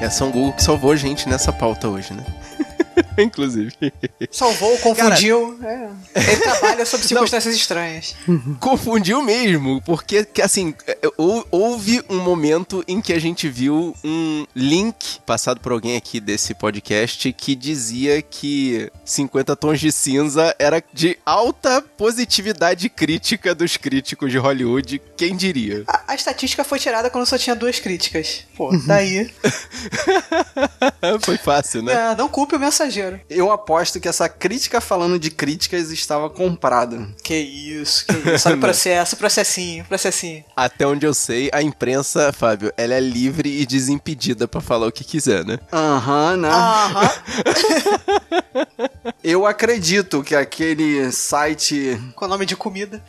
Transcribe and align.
É 0.00 0.08
São 0.08 0.30
Google 0.30 0.54
que 0.54 0.62
salvou 0.62 0.92
a 0.92 0.96
gente 0.96 1.28
nessa 1.28 1.52
pauta 1.52 1.86
hoje, 1.88 2.14
né? 2.14 2.24
Inclusive. 3.18 3.72
Salvou, 4.30 4.76
confundiu. 4.78 5.56
Cara, 5.60 5.96
é. 6.14 6.20
Ele 6.32 6.40
trabalha 6.40 6.86
sob 6.86 7.02
circunstâncias 7.06 7.54
não, 7.54 7.60
estranhas. 7.60 8.16
Confundiu 8.58 9.22
mesmo, 9.22 9.82
porque, 9.82 10.26
assim, 10.42 10.74
é, 10.86 10.98
houve 11.50 12.02
um 12.08 12.18
momento 12.18 12.84
em 12.86 13.00
que 13.00 13.12
a 13.12 13.18
gente 13.18 13.48
viu 13.48 13.94
um 14.04 14.46
link 14.54 15.20
passado 15.26 15.60
por 15.60 15.72
alguém 15.72 15.96
aqui 15.96 16.20
desse 16.20 16.54
podcast 16.54 17.32
que 17.32 17.54
dizia 17.54 18.22
que 18.22 18.90
50 19.04 19.56
Tons 19.56 19.80
de 19.80 19.90
Cinza 19.90 20.54
era 20.58 20.82
de 20.92 21.18
alta 21.24 21.82
positividade 21.82 22.88
crítica 22.88 23.54
dos 23.54 23.76
críticos 23.76 24.30
de 24.30 24.38
Hollywood. 24.38 25.00
Quem 25.16 25.36
diria? 25.36 25.84
A, 25.86 26.12
a 26.12 26.14
estatística 26.14 26.64
foi 26.64 26.78
tirada 26.78 27.10
quando 27.10 27.26
só 27.26 27.38
tinha 27.38 27.56
duas 27.56 27.78
críticas. 27.78 28.44
Pô, 28.56 28.70
daí. 28.86 29.30
foi 31.22 31.36
fácil, 31.36 31.82
né? 31.82 32.12
É, 32.12 32.16
não 32.16 32.28
culpe 32.28 32.56
o 32.56 32.58
mensageiro. 32.58 33.09
Eu 33.28 33.50
aposto 33.50 34.00
que 34.00 34.08
essa 34.08 34.28
crítica 34.28 34.80
falando 34.80 35.18
de 35.18 35.30
críticas 35.30 35.90
estava 35.90 36.28
comprada. 36.28 37.08
Que 37.22 37.36
isso, 37.36 38.06
que 38.06 38.30
isso. 38.30 38.48
O 38.50 38.58
processo, 38.60 39.16
processinho, 39.16 39.84
processinho. 39.84 40.44
Até 40.56 40.86
onde 40.86 41.06
eu 41.06 41.14
sei, 41.14 41.50
a 41.52 41.62
imprensa, 41.62 42.32
Fábio, 42.32 42.72
ela 42.76 42.94
é 42.94 43.00
livre 43.00 43.60
e 43.60 43.66
desimpedida 43.66 44.46
para 44.46 44.60
falar 44.60 44.86
o 44.86 44.92
que 44.92 45.04
quiser, 45.04 45.44
né? 45.44 45.58
Aham, 45.72 46.32
uhum, 46.32 46.36
né? 46.36 46.48
Aham. 46.48 47.10
eu 49.22 49.46
acredito 49.46 50.22
que 50.22 50.34
aquele 50.34 51.10
site. 51.12 52.00
Com 52.14 52.26
nome 52.26 52.46
de 52.46 52.56
comida. 52.56 53.02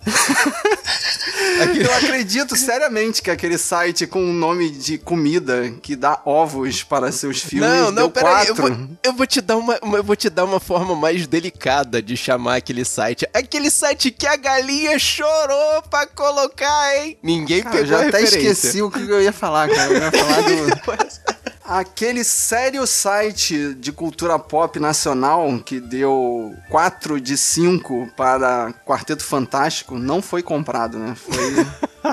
Eu 1.76 1.94
acredito 1.94 2.56
seriamente 2.56 3.22
que 3.22 3.30
aquele 3.30 3.58
site 3.58 4.08
com 4.08 4.24
o 4.24 4.34
nome 4.34 4.70
de 4.70 4.98
comida 4.98 5.72
que 5.82 5.96
dá 5.96 6.20
ovos 6.26 6.84
para 6.84 7.12
seus 7.12 7.40
filmes. 7.42 7.70
Não, 7.70 7.92
não, 7.92 8.10
peraí. 8.10 8.48
Eu 8.48 8.56
vou, 8.56 8.78
eu 9.04 9.14
vou 9.14 9.28
te 9.28 9.42
dar 9.42 9.58
uma, 9.58 9.78
eu 9.82 10.04
vou 10.04 10.16
te 10.16 10.30
dar 10.30 10.46
uma 10.46 10.60
forma 10.60 10.96
mais 10.96 11.28
delicada 11.28 12.02
de 12.02 12.16
chamar 12.16 12.58
aquele 12.58 12.86
site. 12.86 13.28
Aquele 13.34 13.70
site 13.70 14.12
que 14.12 14.28
a 14.28 14.36
galinha 14.36 14.98
chorou 15.00 15.82
pra 15.90 16.06
colocar, 16.08 16.98
hein? 16.98 17.18
Ninguém 17.22 17.64
cara, 17.64 17.76
pegou 17.76 17.88
já 17.88 18.06
a 18.06 18.08
até 18.08 18.22
esqueci 18.22 18.82
o 18.82 18.92
que 18.92 19.00
eu 19.00 19.22
ia 19.22 19.34
falar, 19.34 19.70
cara. 19.70 19.92
Eu 19.92 20.02
ia 20.02 20.12
falar 20.12 20.42
do. 20.42 21.32
Aquele 21.72 22.22
sério 22.26 22.86
site 22.86 23.74
de 23.76 23.94
cultura 23.94 24.38
pop 24.38 24.78
nacional 24.78 25.58
que 25.66 25.80
deu 25.80 26.54
4 26.70 27.22
de 27.22 27.38
5 27.38 28.12
para 28.18 28.74
Quarteto 28.86 29.24
Fantástico 29.24 29.98
não 29.98 30.22
foi 30.22 30.44
comprado, 30.44 31.00
né? 31.00 31.16
Foi. 31.16 31.66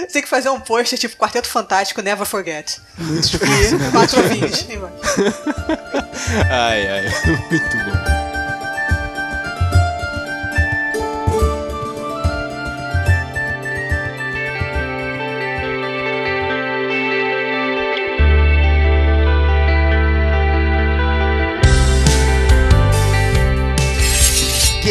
Você 0.00 0.12
tem 0.12 0.22
que 0.22 0.28
fazer 0.28 0.48
um 0.48 0.58
post 0.58 0.98
tipo 0.98 1.16
Quarteto 1.16 1.46
Fantástico 1.46 2.02
Never 2.02 2.26
Forget. 2.26 2.80
Muito 2.98 3.28
difícil. 3.28 3.78
E 3.78 3.92
4 3.92 4.22
ouvintes. 4.22 4.66
ai, 6.50 6.88
ai. 6.88 7.04
Muito 7.48 7.76
bom. 7.76 7.99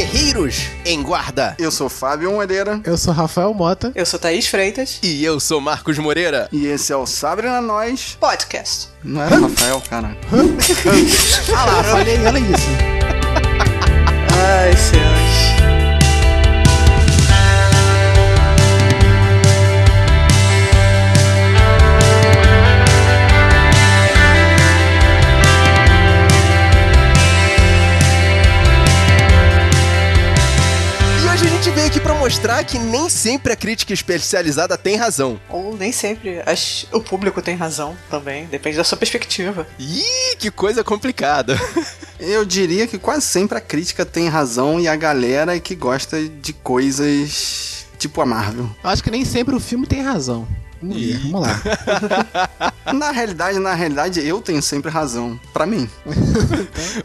Guerreiros 0.09 0.69
em 0.85 1.03
Guarda. 1.03 1.55
Eu 1.59 1.69
sou 1.69 1.87
Fábio 1.87 2.31
Moreira. 2.31 2.81
Eu 2.83 2.97
sou 2.97 3.13
Rafael 3.13 3.53
Mota. 3.53 3.91
Eu 3.93 4.05
sou 4.07 4.19
Thaís 4.19 4.47
Freitas. 4.47 4.99
E 5.03 5.23
eu 5.23 5.39
sou 5.39 5.61
Marcos 5.61 5.99
Moreira. 5.99 6.49
E 6.51 6.65
esse 6.65 6.91
é 6.91 6.95
o 6.95 7.05
Sabrina 7.05 7.61
Nós 7.61 8.17
Podcast. 8.19 8.87
Não 9.03 9.21
era 9.21 9.37
Rafael, 9.37 9.81
cara. 9.87 10.17
ah 11.55 11.65
lá, 11.65 11.83
falei, 11.83 12.17
olha 12.25 12.39
isso. 12.39 12.69
Ai, 14.33 14.75
céus. 14.75 15.18
Mostrar 32.29 32.63
que 32.63 32.77
nem 32.77 33.09
sempre 33.09 33.53
a 33.53 33.55
crítica 33.55 33.91
especializada 33.91 34.77
tem 34.77 34.95
razão. 34.95 35.41
Ou 35.49 35.75
nem 35.75 35.91
sempre. 35.91 36.43
o 36.91 37.01
público 37.01 37.41
tem 37.41 37.55
razão 37.55 37.97
também. 38.07 38.45
Depende 38.45 38.77
da 38.77 38.83
sua 38.83 38.99
perspectiva. 38.99 39.65
Ih, 39.79 40.35
que 40.37 40.51
coisa 40.51 40.83
complicada. 40.83 41.59
Eu 42.19 42.45
diria 42.45 42.85
que 42.85 42.99
quase 42.99 43.25
sempre 43.25 43.57
a 43.57 43.61
crítica 43.61 44.05
tem 44.05 44.27
razão 44.27 44.79
e 44.79 44.87
a 44.87 44.95
galera 44.95 45.55
é 45.55 45.59
que 45.59 45.73
gosta 45.73 46.21
de 46.21 46.53
coisas 46.53 47.87
tipo 47.97 48.21
a 48.21 48.27
Marvel. 48.27 48.69
Eu 48.83 48.89
acho 48.91 49.03
que 49.03 49.09
nem 49.09 49.25
sempre 49.25 49.55
o 49.55 49.59
filme 49.59 49.87
tem 49.87 50.03
razão. 50.03 50.47
Vamos, 50.81 50.97
ver, 50.97 51.17
vamos 51.19 51.41
lá. 51.41 51.61
na 52.93 53.11
realidade, 53.11 53.59
na 53.59 53.73
realidade, 53.73 54.25
eu 54.25 54.41
tenho 54.41 54.61
sempre 54.61 54.89
razão. 54.89 55.39
para 55.53 55.65
mim. 55.65 55.89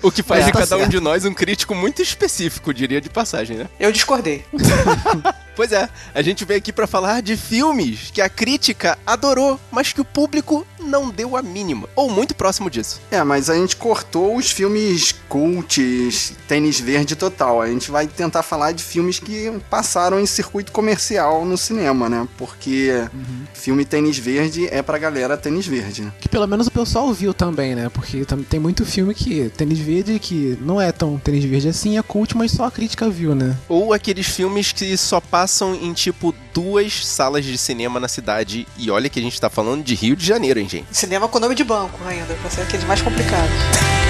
o 0.03 0.11
que 0.11 0.23
faz 0.23 0.43
é, 0.43 0.47
de 0.47 0.53
tá 0.53 0.59
cada 0.61 0.77
certo. 0.77 0.87
um 0.87 0.89
de 0.89 1.01
nós 1.01 1.25
um 1.25 1.35
crítico 1.35 1.75
muito 1.75 2.01
específico, 2.01 2.73
diria 2.73 3.01
de 3.01 3.11
passagem, 3.11 3.57
né? 3.57 3.69
Eu 3.79 3.91
discordei. 3.91 4.45
Pois 5.57 5.73
é, 5.73 5.89
a 6.15 6.23
gente 6.23 6.45
veio 6.45 6.59
aqui 6.59 6.73
para 6.73 6.87
falar 6.87 7.23
de 7.23 7.37
filmes 7.37 8.11
que 8.13 8.21
a 8.21 8.29
crítica 8.29 8.99
adorou, 9.07 9.59
mas 9.71 9.93
que 9.93 10.01
o 10.01 10.05
público 10.05 10.67
não 10.81 11.11
deu 11.11 11.37
a 11.37 11.43
mínima, 11.43 11.89
ou 11.95 12.11
muito 12.11 12.35
próximo 12.35 12.69
disso. 12.69 13.01
É, 13.11 13.23
mas 13.23 13.49
a 13.49 13.55
gente 13.55 13.77
cortou 13.77 14.37
os 14.37 14.51
filmes 14.51 15.15
cults, 15.29 16.35
tênis 16.47 16.79
verde 16.81 17.17
total. 17.17 17.63
A 17.63 17.69
gente 17.69 17.91
vai 17.91 18.07
tentar 18.07 18.43
falar 18.43 18.73
de 18.73 18.83
filmes 18.83 19.19
que 19.19 19.53
passaram 19.71 20.21
em 20.21 20.27
circuito 20.27 20.73
comercial 20.73 21.45
no 21.45 21.57
cinema, 21.57 22.09
né? 22.09 22.29
Porque 22.37 22.91
uhum. 23.13 23.47
filme 23.55 23.85
tênis 23.85 24.19
verde 24.19 24.69
é 24.71 24.83
pra 24.83 24.99
galera 24.99 25.37
tênis 25.37 25.67
verde. 25.67 26.13
Que 26.21 26.29
pelo 26.29 26.47
menos 26.47 26.67
o 26.67 26.71
pessoal 26.71 27.13
viu 27.13 27.33
também, 27.33 27.75
né? 27.75 27.89
Porque 27.89 28.25
tem 28.49 28.61
muito 28.61 28.85
filme 28.85 29.15
que 29.15 29.49
tênis 29.51 29.79
verde 29.79 30.19
que 30.19 30.59
não 30.61 30.81
é 30.81 30.93
tão 30.93 31.19
tênis 31.19 31.45
verde 31.45 31.69
assim, 31.69 31.97
é 31.97 32.03
cult, 32.03 32.37
mas 32.37 32.53
só 32.53 32.65
a 32.65 32.71
crítica 32.71 33.09
viu, 33.09 33.35
né? 33.35 33.57
Ou 33.69 33.93
aqueles 33.93 34.27
filmes 34.27 34.73
que 34.73 34.97
só 34.97 35.21
passam 35.21 35.44
passam 35.45 35.75
em 35.75 35.93
tipo 35.93 36.35
duas 36.55 37.07
salas 37.07 37.45
de 37.45 37.59
cinema 37.59 38.01
na 38.01 38.09
cidade. 38.09 38.67
E 38.79 38.91
olha 38.91 39.11
que 39.11 39.19
a 39.19 39.23
gente 39.23 39.39
tá 39.39 39.51
falando 39.51 39.85
de 39.85 39.95
Rio 39.95 40.17
de 40.17 40.25
Janeiro, 40.25 40.59
hein, 40.59 40.67
gente? 40.67 40.87
Cinema 40.91 41.29
com 41.29 41.39
nome 41.39 41.55
de 41.55 41.63
banco 41.63 41.99
ainda, 42.07 42.33
pra 42.41 42.49
ser 42.49 42.63
aqueles 42.63 42.87
mais 42.87 43.03
complicados. 43.03 43.51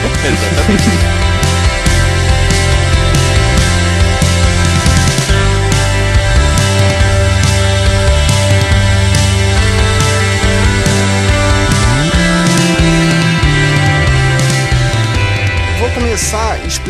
Exatamente. 0.25 1.44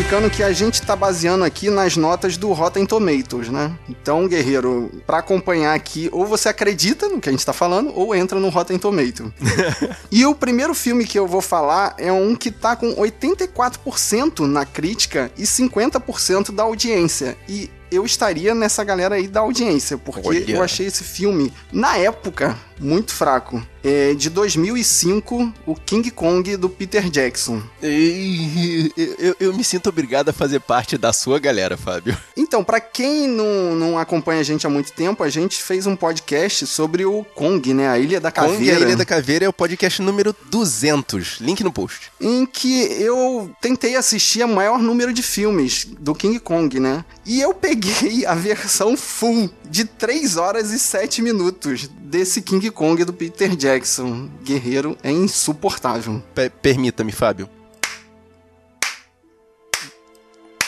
Explicando 0.05 0.29
que 0.29 0.43
a 0.43 0.53
gente 0.53 0.75
está 0.75 0.95
baseando 0.95 1.43
aqui 1.43 1.67
nas 1.67 1.97
notas 1.97 2.37
do 2.37 2.53
Rotten 2.53 2.85
Tomatoes, 2.85 3.49
né? 3.49 3.75
Então, 3.89 4.27
guerreiro, 4.27 4.91
para 5.03 5.17
acompanhar 5.17 5.73
aqui, 5.73 6.09
ou 6.11 6.27
você 6.27 6.47
acredita 6.47 7.09
no 7.09 7.19
que 7.19 7.27
a 7.27 7.31
gente 7.31 7.39
está 7.39 7.51
falando, 7.51 7.91
ou 7.91 8.13
entra 8.13 8.39
no 8.39 8.49
Rotten 8.49 8.77
Tomato. 8.77 9.33
e 10.11 10.23
o 10.23 10.35
primeiro 10.35 10.75
filme 10.75 11.05
que 11.05 11.17
eu 11.17 11.25
vou 11.25 11.41
falar 11.41 11.95
é 11.97 12.11
um 12.11 12.35
que 12.35 12.51
tá 12.51 12.75
com 12.75 12.93
84% 12.95 14.41
na 14.41 14.63
crítica 14.63 15.31
e 15.35 15.41
50% 15.41 16.53
da 16.53 16.61
audiência. 16.61 17.35
E 17.49 17.71
eu 17.91 18.05
estaria 18.05 18.53
nessa 18.53 18.83
galera 18.83 19.15
aí 19.15 19.27
da 19.27 19.41
audiência, 19.41 19.97
porque 19.97 20.27
Olha. 20.27 20.51
eu 20.51 20.61
achei 20.61 20.87
esse 20.87 21.03
filme, 21.03 21.51
na 21.71 21.97
época, 21.97 22.57
muito 22.79 23.13
fraco. 23.13 23.65
É 23.83 24.15
de 24.15 24.31
2005, 24.31 25.53
o 25.63 25.75
King 25.75 26.09
Kong 26.09 26.57
do 26.57 26.67
Peter 26.67 27.07
Jackson. 27.07 27.61
Eu, 27.83 29.35
eu, 29.39 29.53
me 29.53 29.63
sinto 29.63 29.89
obrigado 29.89 30.29
a 30.29 30.33
fazer 30.33 30.59
parte 30.59 30.97
da 30.97 31.13
sua 31.13 31.37
galera, 31.37 31.77
Fábio. 31.77 32.17
Então, 32.35 32.63
para 32.63 32.79
quem 32.79 33.27
não, 33.27 33.75
não 33.75 33.99
acompanha 33.99 34.41
a 34.41 34.43
gente 34.43 34.65
há 34.65 34.69
muito 34.71 34.91
tempo, 34.91 35.23
a 35.23 35.29
gente 35.29 35.61
fez 35.61 35.85
um 35.85 35.95
podcast 35.95 36.65
sobre 36.65 37.05
o 37.05 37.23
Kong, 37.35 37.75
né? 37.75 37.87
A 37.87 37.99
Ilha 37.99 38.19
da 38.19 38.31
Caveira. 38.31 38.57
Kong, 38.57 38.71
a 38.71 38.79
Ilha 38.79 38.97
da 38.97 39.05
Caveira 39.05 39.45
é 39.45 39.49
o 39.49 39.53
podcast 39.53 40.01
número 40.01 40.35
200. 40.49 41.37
Link 41.41 41.63
no 41.63 41.71
post. 41.71 42.11
Em 42.19 42.43
que 42.45 42.83
eu 42.99 43.51
tentei 43.61 43.95
assistir 43.95 44.41
a 44.41 44.47
maior 44.47 44.79
número 44.79 45.13
de 45.13 45.21
filmes 45.21 45.85
do 45.99 46.15
King 46.15 46.39
Kong, 46.39 46.79
né? 46.79 47.05
E 47.23 47.39
eu 47.39 47.53
peguei 47.53 47.74
a 48.27 48.35
versão 48.35 48.97
full 48.97 49.49
de 49.69 49.85
3 49.85 50.37
horas 50.37 50.71
e 50.71 50.79
7 50.79 51.21
minutos 51.21 51.89
desse 51.99 52.41
King 52.41 52.69
Kong 52.71 53.03
do 53.03 53.13
Peter 53.13 53.55
Jackson. 53.55 54.29
Guerreiro 54.43 54.97
é 55.03 55.11
insuportável. 55.11 56.23
Permita-me, 56.61 57.11
Fábio. 57.11 57.49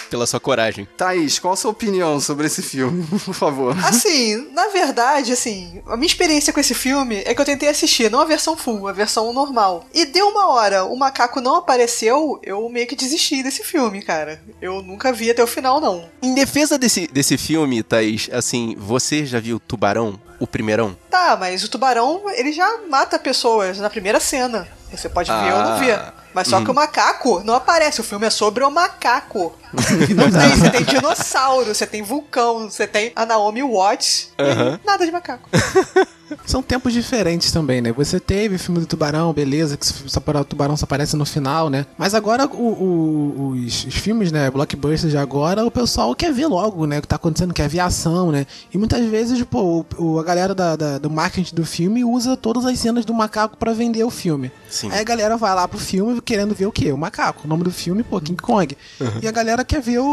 Pela 0.10 0.26
sua 0.26 0.40
coragem. 0.40 0.88
Thaís, 0.98 1.40
qual 1.40 1.54
a 1.54 1.58
sua 1.58 1.72
opinião 1.72 2.20
sobre 2.20 2.48
esse 2.48 2.62
filme, 2.62 3.06
por 3.26 3.34
favor? 3.34 3.78
Assim, 3.86 4.50
na 4.54 4.68
verdade, 4.68 5.32
assim, 5.32 5.82
a 5.88 5.96
minha 5.96 6.08
experiência 6.08 6.54
com 6.54 6.60
esse 6.60 6.74
filme 6.74 7.22
é 7.26 7.34
que 7.34 7.42
eu 7.42 7.46
tentei 7.46 7.70
assistir, 7.70 8.10
não 8.10 8.22
a 8.22 8.26
versão 8.26 8.56
full, 8.56 8.88
a 8.88 8.92
versão 8.92 9.32
normal. 9.34 9.86
E 9.94 10.06
deu 10.06 10.28
uma 10.28 10.48
hora, 10.48 10.86
o 10.86 10.96
macaco 10.96 11.42
não 11.42 11.56
apareceu, 11.56 12.40
eu 12.44 12.68
meio 12.70 12.88
que 12.88 12.96
desisti 12.96 13.44
desse 13.44 13.64
filme, 13.64 14.02
cara. 14.02 14.42
Eu 14.62 14.82
nunca 14.82 15.12
vi 15.12 15.30
até 15.30 15.44
o 15.44 15.48
final, 15.48 15.80
não. 15.80 16.10
Em 16.22 16.34
defesa 16.34 16.78
desse, 16.78 17.08
desse 17.08 17.38
filme, 17.38 17.84
Thaís, 17.84 18.30
assim, 18.32 18.76
você 18.78 19.26
já 19.26 19.40
viu 19.40 19.60
Tubarão? 19.60 20.20
O 20.40 20.46
primeirão? 20.46 20.96
Tá, 21.10 21.36
mas 21.40 21.64
o 21.64 21.70
tubarão, 21.70 22.24
ele 22.32 22.52
já 22.52 22.80
mata 22.90 23.18
pessoas 23.18 23.80
na 23.80 23.90
primeira 23.90 24.20
cena. 24.20 24.68
Você 24.92 25.10
pode 25.10 25.30
ver 25.30 25.54
ou 25.54 25.60
não 25.64 25.78
ver. 25.80 26.00
Mas 26.34 26.48
só 26.48 26.64
que 26.64 26.70
o 26.70 26.74
macaco 26.74 27.42
não 27.44 27.56
aparece. 27.56 28.00
O 28.00 28.04
filme 28.04 28.28
é 28.28 28.30
sobre 28.30 28.64
o 28.64 28.70
macaco. 28.70 29.58
não 30.16 30.32
tem, 30.32 30.50
você 30.56 30.70
tem 30.70 30.84
dinossauro, 30.84 31.74
você 31.74 31.86
tem 31.86 32.02
vulcão, 32.02 32.70
você 32.70 32.86
tem 32.88 33.12
a 33.16 33.26
Naomi 33.26 33.64
Watts. 33.64 34.32
Aham. 34.40 34.80
e 34.82 34.86
Nada 34.88 35.06
de 35.06 35.12
macaco. 35.12 35.50
São 36.46 36.62
tempos 36.62 36.94
diferentes 36.94 37.52
também, 37.52 37.82
né? 37.82 37.92
Você 37.94 38.20
teve 38.20 38.56
o 38.56 38.60
filme 38.60 38.80
do 38.82 38.86
Tubarão, 38.86 39.32
beleza, 39.34 39.78
que 39.78 40.20
para 40.22 40.42
o 40.42 40.46
Tubarão 40.46 40.76
só 40.76 40.84
aparece 40.86 41.16
no 41.16 41.26
final, 41.26 41.70
né? 41.70 41.86
Mas 41.98 42.14
agora 42.14 42.46
o- 42.46 42.58
o- 42.58 43.50
os, 43.66 43.86
os 43.86 43.96
filmes, 43.96 44.32
né, 44.32 44.50
blockbusters 44.52 45.12
de 45.12 45.18
agora, 45.18 45.66
o 45.66 45.72
pessoal 45.72 46.14
quer 46.16 46.34
ver 46.34 46.48
logo, 46.48 46.86
né, 46.86 47.00
o 47.00 47.02
que 47.02 47.08
tá 47.08 47.16
acontecendo, 47.16 47.54
quer 47.54 47.68
ver 47.70 47.80
a 47.80 47.86
ação, 47.86 48.32
né? 48.32 48.46
E 48.74 48.78
muitas 48.78 49.06
vezes, 49.06 49.42
pô, 49.44 49.86
o- 49.98 50.20
a 50.20 50.24
galera 50.24 50.54
da- 50.56 50.76
da- 50.76 50.98
do 50.98 51.10
marketing 51.10 51.56
do 51.56 51.66
filme 51.66 52.04
usa 52.04 52.36
todas 52.36 52.66
as 52.66 52.78
cenas 52.80 53.06
do 53.06 53.14
macaco 53.14 53.56
pra 53.58 53.74
vender 53.74 54.04
o 54.04 54.10
filme. 54.10 54.52
Sim. 54.70 54.90
Aí 54.92 55.00
a 55.00 55.04
galera 55.04 55.38
vai 55.38 55.54
lá 55.56 55.68
pro 55.68 55.78
filme 55.78 56.20
querendo 56.22 56.54
ver 56.56 56.66
o 56.66 56.72
quê? 56.72 56.92
O 56.92 56.98
macaco. 56.98 57.42
O 57.46 57.48
nome 57.48 57.64
do 57.64 57.72
filme, 57.72 58.04
pô, 58.04 58.20
King 58.20 58.42
Kong. 58.42 58.76
E 59.22 59.28
a 59.28 59.32
galera 59.32 59.64
quer 59.64 59.82
ver 59.82 60.00
o, 60.00 60.06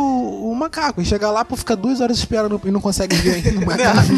o 0.50 0.55
macaco. 0.55 1.00
E 1.00 1.05
chega 1.05 1.31
lá, 1.31 1.44
pô, 1.44 1.56
fica 1.56 1.75
duas 1.76 2.00
horas 2.00 2.19
esperando 2.19 2.61
e 2.64 2.70
não 2.70 2.81
consegue 2.81 3.16
ver 3.16 3.34
ainda 3.34 3.61
o 3.61 3.64
macaco. 3.66 4.08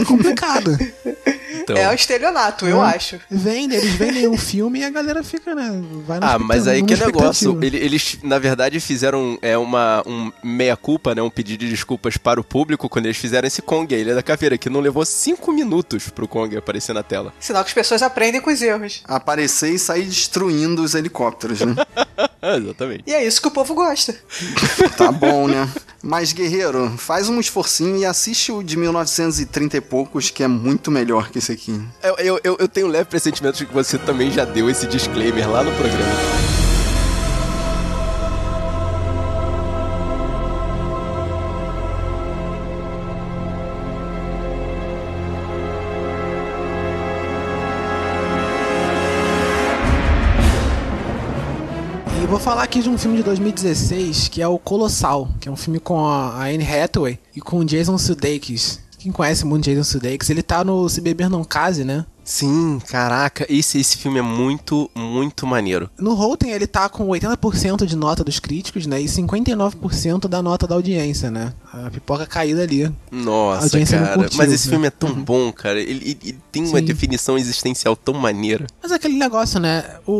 É 0.00 0.04
complicado. 0.04 0.70
Então. 1.62 1.76
É 1.76 1.88
o 1.90 1.94
estelionato, 1.94 2.66
eu 2.66 2.78
Hum. 2.78 2.82
acho. 2.82 3.20
Vende, 3.30 3.74
eles 3.74 3.94
vendem 3.94 4.26
o 4.26 4.36
filme 4.36 4.80
e 4.80 4.84
a 4.84 4.90
galera 4.90 5.22
fica, 5.22 5.54
né? 5.54 5.70
Vai 6.06 6.20
na 6.20 6.34
Ah, 6.34 6.38
mas 6.38 6.66
aí 6.66 6.82
que 6.82 6.94
negócio. 6.96 7.50
expectativa. 7.52 7.66
ele- 7.66 7.84
Eles, 7.84 8.18
na 8.22 8.38
verdade, 8.38 8.80
fizeram 8.80 9.38
é, 9.42 9.56
uma 9.58 10.02
um 10.06 10.30
meia-culpa, 10.42 11.14
né? 11.14 11.22
Um 11.22 11.30
pedido 11.30 11.60
de 11.64 11.70
desculpas 11.70 12.16
para 12.16 12.40
o 12.40 12.44
público 12.44 12.88
quando 12.88 13.06
eles 13.06 13.16
fizeram 13.16 13.46
esse 13.46 13.60
Kong, 13.62 13.94
a 13.94 13.98
Ilha 13.98 14.14
da 14.14 14.22
Caveira, 14.22 14.56
que 14.58 14.68
não 14.70 14.80
levou 14.80 15.04
cinco 15.04 15.52
minutos 15.52 16.08
pro 16.08 16.26
Kong 16.28 16.56
aparecer 16.56 16.92
na 16.92 17.02
tela. 17.02 17.32
Sinal 17.38 17.62
que 17.64 17.68
as 17.70 17.74
pessoas 17.74 18.02
aprendem 18.02 18.40
com 18.40 18.50
os 18.50 18.60
erros. 18.62 19.02
Aparecer 19.04 19.70
e 19.74 19.78
sair 19.78 20.04
destruindo 20.04 20.82
os 20.82 20.94
helicópteros, 20.94 21.60
né? 21.60 21.74
Ah, 22.44 22.58
exatamente. 22.58 23.04
E 23.06 23.14
é 23.14 23.26
isso 23.26 23.40
que 23.40 23.48
o 23.48 23.50
povo 23.50 23.74
gosta. 23.74 24.14
Tá 24.98 25.10
bom, 25.10 25.48
né? 25.48 25.68
Mas, 26.02 26.32
guerreiro, 26.32 26.92
faz 26.98 27.28
um 27.28 27.40
esforcinho 27.40 27.96
e 27.96 28.04
assiste 28.04 28.52
o 28.52 28.62
de 28.62 28.76
1930 28.76 29.78
e 29.78 29.80
poucos, 29.80 30.30
que 30.30 30.42
é 30.42 30.48
muito 30.48 30.90
melhor 30.90 31.30
que 31.30 31.38
esse 31.38 31.50
aqui. 31.50 31.80
Eu, 32.02 32.16
eu, 32.18 32.40
eu, 32.44 32.56
eu 32.60 32.68
tenho 32.68 32.86
um 32.86 32.90
leve 32.90 33.08
pressentimento 33.08 33.56
de 33.56 33.66
que 33.66 33.72
você 33.72 33.96
também 33.96 34.30
já 34.30 34.44
deu 34.44 34.68
esse 34.68 34.86
disclaimer 34.86 35.50
lá 35.50 35.64
no 35.64 35.72
programa. 35.72 36.63
Falar 52.44 52.64
aqui 52.64 52.82
de 52.82 52.90
um 52.90 52.98
filme 52.98 53.16
de 53.16 53.22
2016 53.22 54.28
que 54.28 54.42
é 54.42 54.46
o 54.46 54.58
Colossal, 54.58 55.30
que 55.40 55.48
é 55.48 55.50
um 55.50 55.56
filme 55.56 55.80
com 55.80 56.06
a 56.06 56.44
Anne 56.44 56.62
Hathaway 56.62 57.18
e 57.34 57.40
com 57.40 57.60
o 57.60 57.64
Jason 57.64 57.96
Sudeikis. 57.96 58.80
Quem 58.98 59.10
conhece 59.10 59.46
muito 59.46 59.64
Jason 59.64 59.82
Sudeikis? 59.82 60.28
Ele 60.28 60.42
tá 60.42 60.62
no 60.62 60.86
Se 60.90 61.00
Beber 61.00 61.30
Não 61.30 61.42
Case, 61.42 61.84
né? 61.84 62.04
Sim, 62.24 62.80
caraca, 62.88 63.44
esse, 63.48 63.78
esse 63.78 63.98
filme 63.98 64.18
é 64.18 64.22
muito, 64.22 64.90
muito 64.94 65.46
maneiro. 65.46 65.90
No 65.98 66.14
Rotten 66.14 66.50
ele 66.52 66.66
tá 66.66 66.88
com 66.88 67.06
80% 67.08 67.84
de 67.84 67.94
nota 67.96 68.24
dos 68.24 68.38
críticos, 68.40 68.86
né? 68.86 69.00
E 69.00 69.04
59% 69.04 70.26
da 70.28 70.42
nota 70.42 70.66
da 70.66 70.74
audiência, 70.74 71.30
né? 71.30 71.52
A 71.72 71.90
pipoca 71.90 72.26
caída 72.26 72.62
ali. 72.62 72.90
Nossa, 73.10 73.78
cara. 73.84 74.14
curtiu, 74.14 74.38
Mas 74.38 74.52
esse 74.52 74.66
né? 74.68 74.70
filme 74.70 74.86
é 74.86 74.90
tão 74.90 75.12
bom, 75.12 75.52
cara. 75.52 75.78
Ele, 75.80 75.92
ele- 75.92 76.18
ele 76.24 76.38
tem 76.50 76.64
uma 76.66 76.78
Sim. 76.78 76.84
definição 76.84 77.36
existencial 77.36 77.94
tão 77.94 78.14
maneira. 78.14 78.66
Mas 78.82 78.90
é 78.92 78.94
aquele 78.94 79.18
negócio, 79.18 79.60
né? 79.60 79.84
O, 80.06 80.12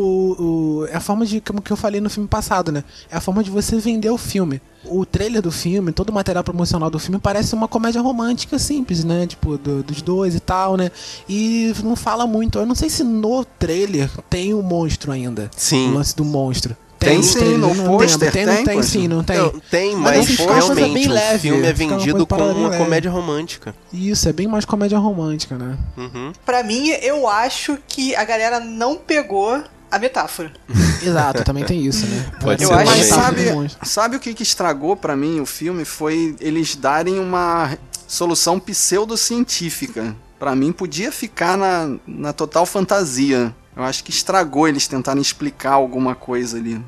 o, 0.83 0.87
é 0.91 0.97
a 0.97 1.01
forma 1.01 1.25
de, 1.25 1.41
como 1.41 1.63
que 1.63 1.73
eu 1.73 1.77
falei 1.77 2.01
no 2.01 2.11
filme 2.11 2.29
passado, 2.29 2.71
né? 2.71 2.85
É 3.11 3.17
a 3.17 3.21
forma 3.21 3.43
de 3.43 3.51
você 3.51 3.77
vender 3.79 4.11
o 4.11 4.19
filme. 4.19 4.61
O 4.87 5.05
trailer 5.07 5.41
do 5.43 5.51
filme, 5.51 5.93
todo 5.93 6.11
o 6.11 6.13
material 6.13 6.45
promocional 6.45 6.91
do 6.91 6.99
filme 6.99 7.19
parece 7.19 7.55
uma 7.55 7.67
comédia 7.69 8.01
romântica 8.01 8.59
simples, 8.59 9.05
né? 9.05 9.27
Tipo, 9.27 9.57
do- 9.59 9.83
dos 9.83 10.03
dois 10.03 10.35
e 10.35 10.41
tal, 10.41 10.77
né? 10.77 10.91
E 11.29 11.73
não 11.83 11.97
fala 11.97 12.27
muito. 12.27 12.59
Eu 12.59 12.67
não 12.67 12.75
sei 12.75 12.89
se 12.91 13.03
no 13.05 13.45
trailer 13.45 14.11
tem 14.29 14.53
o 14.55 14.63
monstro 14.63 15.13
ainda. 15.13 15.51
Sim. 15.57 15.91
O 15.91 15.95
lance 15.95 16.15
do 16.17 16.25
monstro. 16.25 16.77
Tem 16.99 17.19
nos 17.19 17.27
sim, 17.27 17.59
no 17.59 17.75
pôster. 17.85 18.33
Tem, 18.33 18.47
não 18.47 18.55
tem, 18.55 18.65
tem, 18.65 18.75
pois. 18.77 18.87
sim, 18.87 19.09
não 19.09 19.23
tem. 19.23 19.37
Não, 19.37 19.51
tem, 19.71 19.95
Mas 19.95 20.17
mas, 20.17 20.31
assim, 20.41 20.47
realmente 20.47 20.95
bem 20.95 21.07
o 21.07 21.13
leve, 21.13 21.39
filme 21.51 21.67
é 21.67 21.73
vendido 21.73 22.27
como 22.27 22.45
bem 22.45 22.55
uma 22.55 22.69
leve. 22.71 22.83
comédia 22.83 23.11
romântica. 23.11 23.75
Isso, 23.93 24.27
é 24.27 24.33
bem 24.33 24.47
mais 24.49 24.65
comédia 24.65 24.99
romântica, 24.99 25.59
né? 25.59 25.77
Uhum. 25.99 26.33
Pra 26.47 26.63
mim, 26.63 26.89
eu 27.03 27.29
acho 27.29 27.77
que 27.87 28.17
a 28.17 28.25
galera 28.25 28.59
não 28.59 28.97
pegou 28.97 29.63
a 29.95 29.99
metáfora. 29.99 30.53
Exato, 31.03 31.45
também 31.45 31.65
tem 31.65 31.85
isso, 31.85 32.07
né? 32.07 32.27
Pode 32.41 32.63
É 32.65 32.67
ser 32.67 32.73
uma. 32.73 32.85
Mas 32.85 32.99
metáfora 32.99 33.23
sabe, 33.23 33.77
sabe 33.83 34.17
o 34.17 34.21
que, 34.21 34.35
que 34.35 34.43
estragou 34.43 34.97
pra 34.97 35.15
mim 35.17 35.41
o 35.41 35.47
filme? 35.47 35.85
Foi 35.85 36.35
eles 36.41 36.75
darem 36.77 37.19
uma 37.19 37.77
solução 38.07 38.59
pseudocientífica. 38.61 40.15
Pra 40.39 40.55
mim, 40.55 40.73
podia 40.73 41.11
ficar 41.13 41.57
na, 41.57 41.97
na 42.07 42.33
total 42.33 42.67
fantasia. 42.67 43.55
Eu 43.77 43.83
acho 43.83 44.05
que 44.05 44.11
estragou 44.11 44.69
eles 44.69 44.87
tentarem 44.87 45.21
explicar 45.21 45.73
alguma 45.73 46.15
coisa 46.15 46.59
ali. 46.59 46.81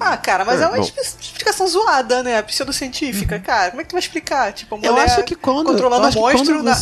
Ah, 0.00 0.16
cara, 0.16 0.44
mas 0.44 0.60
é, 0.60 0.64
É, 0.64 0.68
uma 0.68 0.76
bom. 0.76 0.82
expli- 0.82 1.02
explicação 1.20 1.66
zoada, 1.66 2.22
né? 2.22 2.40
Pseudocientífica. 2.42 3.38
Cara, 3.40 3.70
como 3.70 3.80
é 3.80 3.84
que 3.84 3.90
tu 3.90 3.92
vai 3.92 4.00
explicar? 4.00 4.52
Tipo, 4.52 4.74
a 4.74 4.78
mulher 4.78 4.90
Eu 4.90 4.96
acho 4.96 5.22
que 5.24 5.34
quando, 5.34 5.66
controlando 5.66 6.04
eu 6.04 6.08
acho 6.08 6.18
o 6.18 6.26
que 6.26 6.32
monstro 6.32 6.54
quando 6.56 6.64
na- 6.64 6.72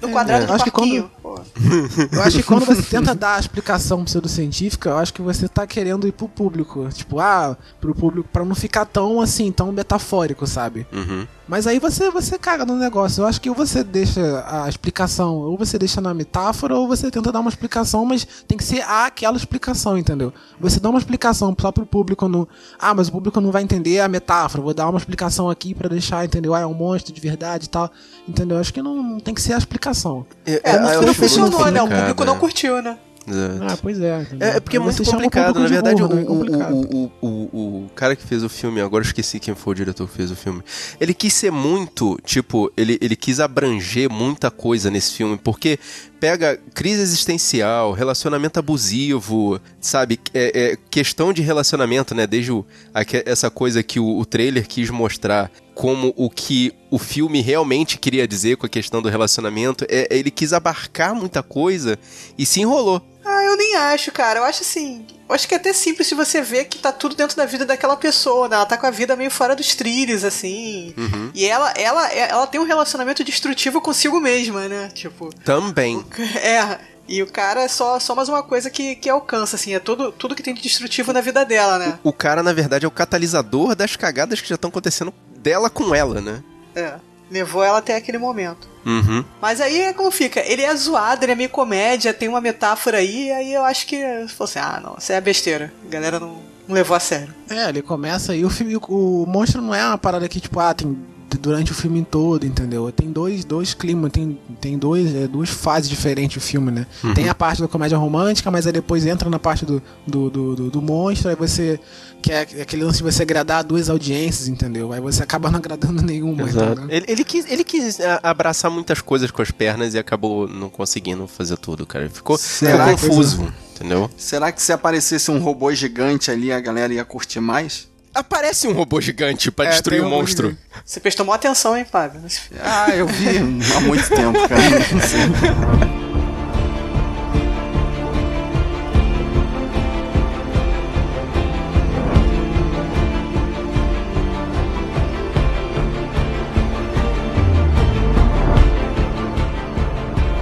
no 0.00 0.08
É, 0.08 0.12
quadrado 0.12 0.44
eu 0.44 0.46
do 0.46 0.52
acho 0.52 0.64
que 0.64 0.70
quando-. 0.70 1.10
Eu 2.12 2.22
acho 2.22 2.36
que 2.38 2.42
quando 2.42 2.64
você 2.64 2.82
tenta 2.82 3.14
dar 3.14 3.36
a 3.36 3.40
explicação 3.40 4.04
pseudocientífica, 4.04 4.90
eu 4.90 4.96
acho 4.98 5.12
que 5.12 5.20
você 5.20 5.48
tá 5.48 5.66
querendo 5.66 6.06
ir 6.06 6.12
pro 6.12 6.28
público. 6.28 6.88
Tipo, 6.92 7.20
ah, 7.20 7.56
pro 7.80 7.94
público, 7.94 8.28
pra 8.32 8.44
não 8.44 8.54
ficar 8.54 8.84
tão 8.86 9.20
assim, 9.20 9.52
tão 9.52 9.70
metafórico, 9.72 10.46
sabe? 10.46 10.86
Uhum. 10.92 11.26
Mas 11.48 11.66
aí 11.66 11.78
você, 11.78 12.10
você 12.10 12.38
caga 12.38 12.66
no 12.66 12.76
negócio. 12.76 13.22
Eu 13.22 13.26
acho 13.26 13.40
que 13.40 13.48
ou 13.48 13.56
você 13.56 13.82
deixa 13.82 14.44
a 14.46 14.68
explicação, 14.68 15.36
ou 15.36 15.56
você 15.56 15.78
deixa 15.78 16.00
na 16.00 16.12
metáfora, 16.12 16.76
ou 16.76 16.86
você 16.86 17.10
tenta 17.10 17.32
dar 17.32 17.40
uma 17.40 17.48
explicação, 17.48 18.04
mas 18.04 18.26
tem 18.46 18.58
que 18.58 18.64
ser 18.64 18.82
aquela 18.82 19.36
explicação, 19.36 19.96
entendeu? 19.96 20.32
Você 20.60 20.78
dá 20.78 20.90
uma 20.90 20.98
explicação 20.98 21.56
só 21.58 21.72
pro 21.72 21.86
público 21.86 22.28
no. 22.28 22.46
Ah, 22.78 22.92
mas 22.92 23.08
o 23.08 23.12
público 23.12 23.40
não 23.40 23.50
vai 23.50 23.62
entender 23.62 24.00
a 24.00 24.08
metáfora. 24.08 24.62
Vou 24.62 24.74
dar 24.74 24.88
uma 24.90 24.98
explicação 24.98 25.48
aqui 25.48 25.74
pra 25.74 25.88
deixar, 25.88 26.24
entendeu? 26.24 26.54
Ah, 26.54 26.60
é 26.60 26.66
um 26.66 26.74
monstro 26.74 27.14
de 27.14 27.20
verdade 27.20 27.64
e 27.64 27.68
tal. 27.68 27.90
Entendeu? 28.28 28.58
Acho 28.58 28.74
que 28.74 28.82
não, 28.82 29.02
não 29.02 29.20
tem 29.20 29.32
que 29.32 29.40
ser 29.40 29.54
a 29.54 29.58
explicação. 29.58 30.26
É, 30.44 30.56
eu 30.56 30.72
filme 30.72 31.10
acho 31.10 31.14
funcionou, 31.14 31.60
muito 31.60 31.72
né? 31.72 31.82
O 31.82 31.88
público 31.88 32.24
não 32.26 32.36
é. 32.36 32.38
curtiu, 32.38 32.82
né? 32.82 32.98
Exato. 33.28 33.58
Ah, 33.62 33.78
pois 33.80 34.00
é. 34.00 34.26
É, 34.40 34.48
é 34.56 34.60
porque 34.60 34.76
é 34.76 34.80
muito 34.80 35.02
o 35.02 35.04
complicado. 35.06 35.54
público 35.54 35.60
Na 35.60 35.66
de 35.66 35.72
verdade, 35.72 36.02
burro, 36.02 36.14
né? 36.14 36.20
É 36.20 36.24
o, 36.24 36.26
complicado. 36.26 36.74
o, 36.74 37.12
o, 37.20 37.28
o, 37.28 37.84
o 37.86 37.90
cara 37.94 38.16
que 38.16 38.22
fez 38.24 38.42
o 38.42 38.48
filme, 38.48 38.80
agora 38.80 39.02
eu 39.04 39.06
esqueci 39.06 39.38
quem 39.38 39.54
foi 39.54 39.72
o 39.72 39.76
diretor 39.76 40.08
que 40.08 40.14
fez 40.14 40.30
o 40.30 40.36
filme. 40.36 40.62
Ele 41.00 41.12
quis 41.14 41.32
ser 41.34 41.50
muito, 41.52 42.18
tipo, 42.24 42.72
ele, 42.76 42.98
ele 43.00 43.16
quis 43.16 43.40
abranger 43.40 44.10
muita 44.10 44.50
coisa 44.50 44.90
nesse 44.90 45.12
filme, 45.14 45.36
porque 45.36 45.78
pega 46.20 46.58
crise 46.74 47.00
existencial, 47.00 47.92
relacionamento 47.92 48.58
abusivo, 48.58 49.60
sabe? 49.80 50.18
É, 50.34 50.72
é 50.72 50.76
questão 50.90 51.32
de 51.32 51.42
relacionamento, 51.42 52.14
né? 52.14 52.26
Desde 52.26 52.50
o, 52.52 52.64
aque- 52.92 53.22
essa 53.26 53.50
coisa 53.50 53.82
que 53.82 54.00
o, 54.00 54.18
o 54.18 54.24
trailer 54.24 54.66
quis 54.66 54.90
mostrar 54.90 55.50
como 55.74 56.12
o 56.16 56.28
que 56.28 56.72
o 56.90 56.98
filme 56.98 57.40
realmente 57.40 57.98
queria 57.98 58.26
dizer 58.26 58.56
com 58.56 58.66
a 58.66 58.68
questão 58.68 59.00
do 59.00 59.08
relacionamento. 59.08 59.84
É, 59.88 60.08
ele 60.10 60.28
quis 60.30 60.52
abarcar 60.52 61.14
muita 61.14 61.40
coisa 61.40 61.96
e 62.36 62.44
se 62.44 62.60
enrolou. 62.60 63.00
Ah, 63.38 63.44
eu 63.44 63.56
nem 63.56 63.76
acho, 63.76 64.10
cara. 64.10 64.40
Eu 64.40 64.44
acho 64.44 64.62
assim. 64.62 65.06
Eu 65.28 65.34
acho 65.34 65.46
que 65.46 65.54
é 65.54 65.56
até 65.56 65.72
simples 65.72 66.06
se 66.08 66.14
você 66.14 66.40
ver 66.42 66.64
que 66.64 66.78
tá 66.78 66.90
tudo 66.90 67.14
dentro 67.14 67.36
da 67.36 67.44
vida 67.44 67.64
daquela 67.64 67.96
pessoa, 67.96 68.48
né? 68.48 68.56
Ela 68.56 68.66
tá 68.66 68.76
com 68.76 68.86
a 68.86 68.90
vida 68.90 69.14
meio 69.14 69.30
fora 69.30 69.54
dos 69.54 69.74
trilhos, 69.74 70.24
assim. 70.24 70.94
E 71.34 71.44
ela, 71.44 71.70
ela, 71.72 72.12
ela 72.12 72.46
tem 72.46 72.60
um 72.60 72.64
relacionamento 72.64 73.22
destrutivo 73.22 73.80
consigo 73.80 74.20
mesma, 74.20 74.68
né? 74.68 74.90
Tipo. 74.94 75.30
Também. 75.44 76.04
É. 76.42 76.78
E 77.08 77.22
o 77.22 77.26
cara 77.26 77.62
é 77.62 77.68
só, 77.68 77.98
só 77.98 78.14
mais 78.14 78.28
uma 78.28 78.42
coisa 78.42 78.68
que, 78.68 78.94
que 78.96 79.08
alcança, 79.08 79.56
assim. 79.56 79.74
É 79.74 79.80
tudo, 79.80 80.12
tudo 80.12 80.34
que 80.34 80.42
tem 80.42 80.52
de 80.52 80.60
destrutivo 80.60 81.10
na 81.10 81.22
vida 81.22 81.42
dela, 81.42 81.78
né? 81.78 81.98
O 82.02 82.12
cara, 82.12 82.42
na 82.42 82.52
verdade, 82.52 82.84
é 82.84 82.88
o 82.88 82.90
catalisador 82.90 83.74
das 83.74 83.96
cagadas 83.96 84.42
que 84.42 84.48
já 84.48 84.56
estão 84.56 84.68
acontecendo 84.68 85.12
dela 85.38 85.70
com 85.70 85.94
ela, 85.94 86.20
né? 86.20 86.42
É. 86.74 86.94
Levou 87.30 87.62
ela 87.62 87.78
até 87.78 87.96
aquele 87.96 88.18
momento. 88.18 88.68
Uhum. 88.86 89.24
Mas 89.40 89.60
aí 89.60 89.82
é 89.82 89.92
como 89.92 90.10
fica, 90.10 90.40
ele 90.40 90.62
é 90.62 90.74
zoado, 90.74 91.24
ele 91.24 91.32
é 91.32 91.34
meio 91.34 91.50
comédia, 91.50 92.14
tem 92.14 92.28
uma 92.28 92.40
metáfora 92.40 92.98
aí, 92.98 93.26
e 93.26 93.32
aí 93.32 93.52
eu 93.52 93.64
acho 93.64 93.86
que 93.86 93.98
falou 94.28 94.44
assim, 94.48 94.58
ah 94.58 94.80
não, 94.82 94.96
isso 94.98 95.12
é 95.12 95.20
besteira. 95.20 95.72
A 95.86 95.90
galera 95.90 96.18
não, 96.18 96.38
não 96.66 96.74
levou 96.74 96.96
a 96.96 97.00
sério. 97.00 97.34
É, 97.50 97.68
ele 97.68 97.82
começa 97.82 98.34
e 98.34 98.44
o 98.44 98.50
filme, 98.50 98.76
o 98.76 99.26
monstro 99.26 99.60
não 99.60 99.74
é 99.74 99.86
uma 99.86 99.98
parada 99.98 100.28
que, 100.28 100.40
tipo, 100.40 100.58
ah, 100.58 100.72
tem 100.72 100.96
durante 101.36 101.72
o 101.72 101.74
filme 101.74 102.06
todo, 102.08 102.46
entendeu? 102.46 102.90
Tem 102.90 103.10
dois, 103.10 103.44
dois 103.44 103.74
climas, 103.74 104.10
tem, 104.12 104.38
tem 104.60 104.78
dois, 104.78 105.14
é, 105.14 105.26
duas 105.26 105.50
fases 105.50 105.88
diferentes 105.88 106.36
o 106.36 106.40
filme, 106.40 106.70
né? 106.70 106.86
Uhum. 107.04 107.14
Tem 107.14 107.28
a 107.28 107.34
parte 107.34 107.60
da 107.60 107.68
comédia 107.68 107.98
romântica, 107.98 108.50
mas 108.50 108.66
aí 108.66 108.72
depois 108.72 109.04
entra 109.04 109.28
na 109.28 109.38
parte 109.38 109.66
do, 109.66 109.82
do, 110.06 110.30
do, 110.30 110.56
do, 110.56 110.70
do 110.70 110.82
monstro, 110.82 111.28
aí 111.28 111.36
você 111.36 111.78
quer 112.22 112.42
aquele 112.60 112.84
lance 112.84 112.98
de 112.98 113.04
você 113.04 113.22
agradar 113.22 113.62
duas 113.62 113.88
audiências, 113.90 114.48
entendeu? 114.48 114.92
Aí 114.92 115.00
você 115.00 115.22
acaba 115.22 115.50
não 115.50 115.58
agradando 115.58 116.00
nenhuma. 116.02 116.48
Exato. 116.48 116.86
Ele, 116.88 117.04
ele, 117.08 117.24
quis, 117.24 117.50
ele 117.50 117.64
quis 117.64 117.98
abraçar 118.22 118.70
muitas 118.70 119.00
coisas 119.00 119.30
com 119.30 119.42
as 119.42 119.50
pernas 119.50 119.94
e 119.94 119.98
acabou 119.98 120.48
não 120.48 120.68
conseguindo 120.68 121.26
fazer 121.26 121.56
tudo, 121.58 121.86
cara. 121.86 122.08
Ficou, 122.08 122.38
ficou 122.38 122.78
confuso. 122.90 123.52
Entendeu? 123.74 124.10
Será 124.16 124.50
que 124.50 124.60
se 124.60 124.72
aparecesse 124.72 125.30
um 125.30 125.38
robô 125.38 125.72
gigante 125.72 126.32
ali, 126.32 126.50
a 126.50 126.60
galera 126.60 126.92
ia 126.92 127.04
curtir 127.04 127.38
mais? 127.38 127.87
Aparece 128.14 128.66
um 128.66 128.72
robô 128.72 129.00
gigante 129.00 129.50
para 129.50 129.66
é, 129.66 129.70
destruir 129.70 130.02
o 130.02 130.06
um 130.06 130.10
monstro. 130.10 130.56
Você 130.84 130.98
prestou 131.00 131.24
uma 131.24 131.34
atenção, 131.34 131.76
hein, 131.76 131.84
Fábio? 131.84 132.20
Ah, 132.60 132.90
eu 132.94 133.06
vi 133.06 133.38
há 133.76 133.80
muito 133.80 134.08
tempo, 134.08 134.38
cara. 134.48 135.98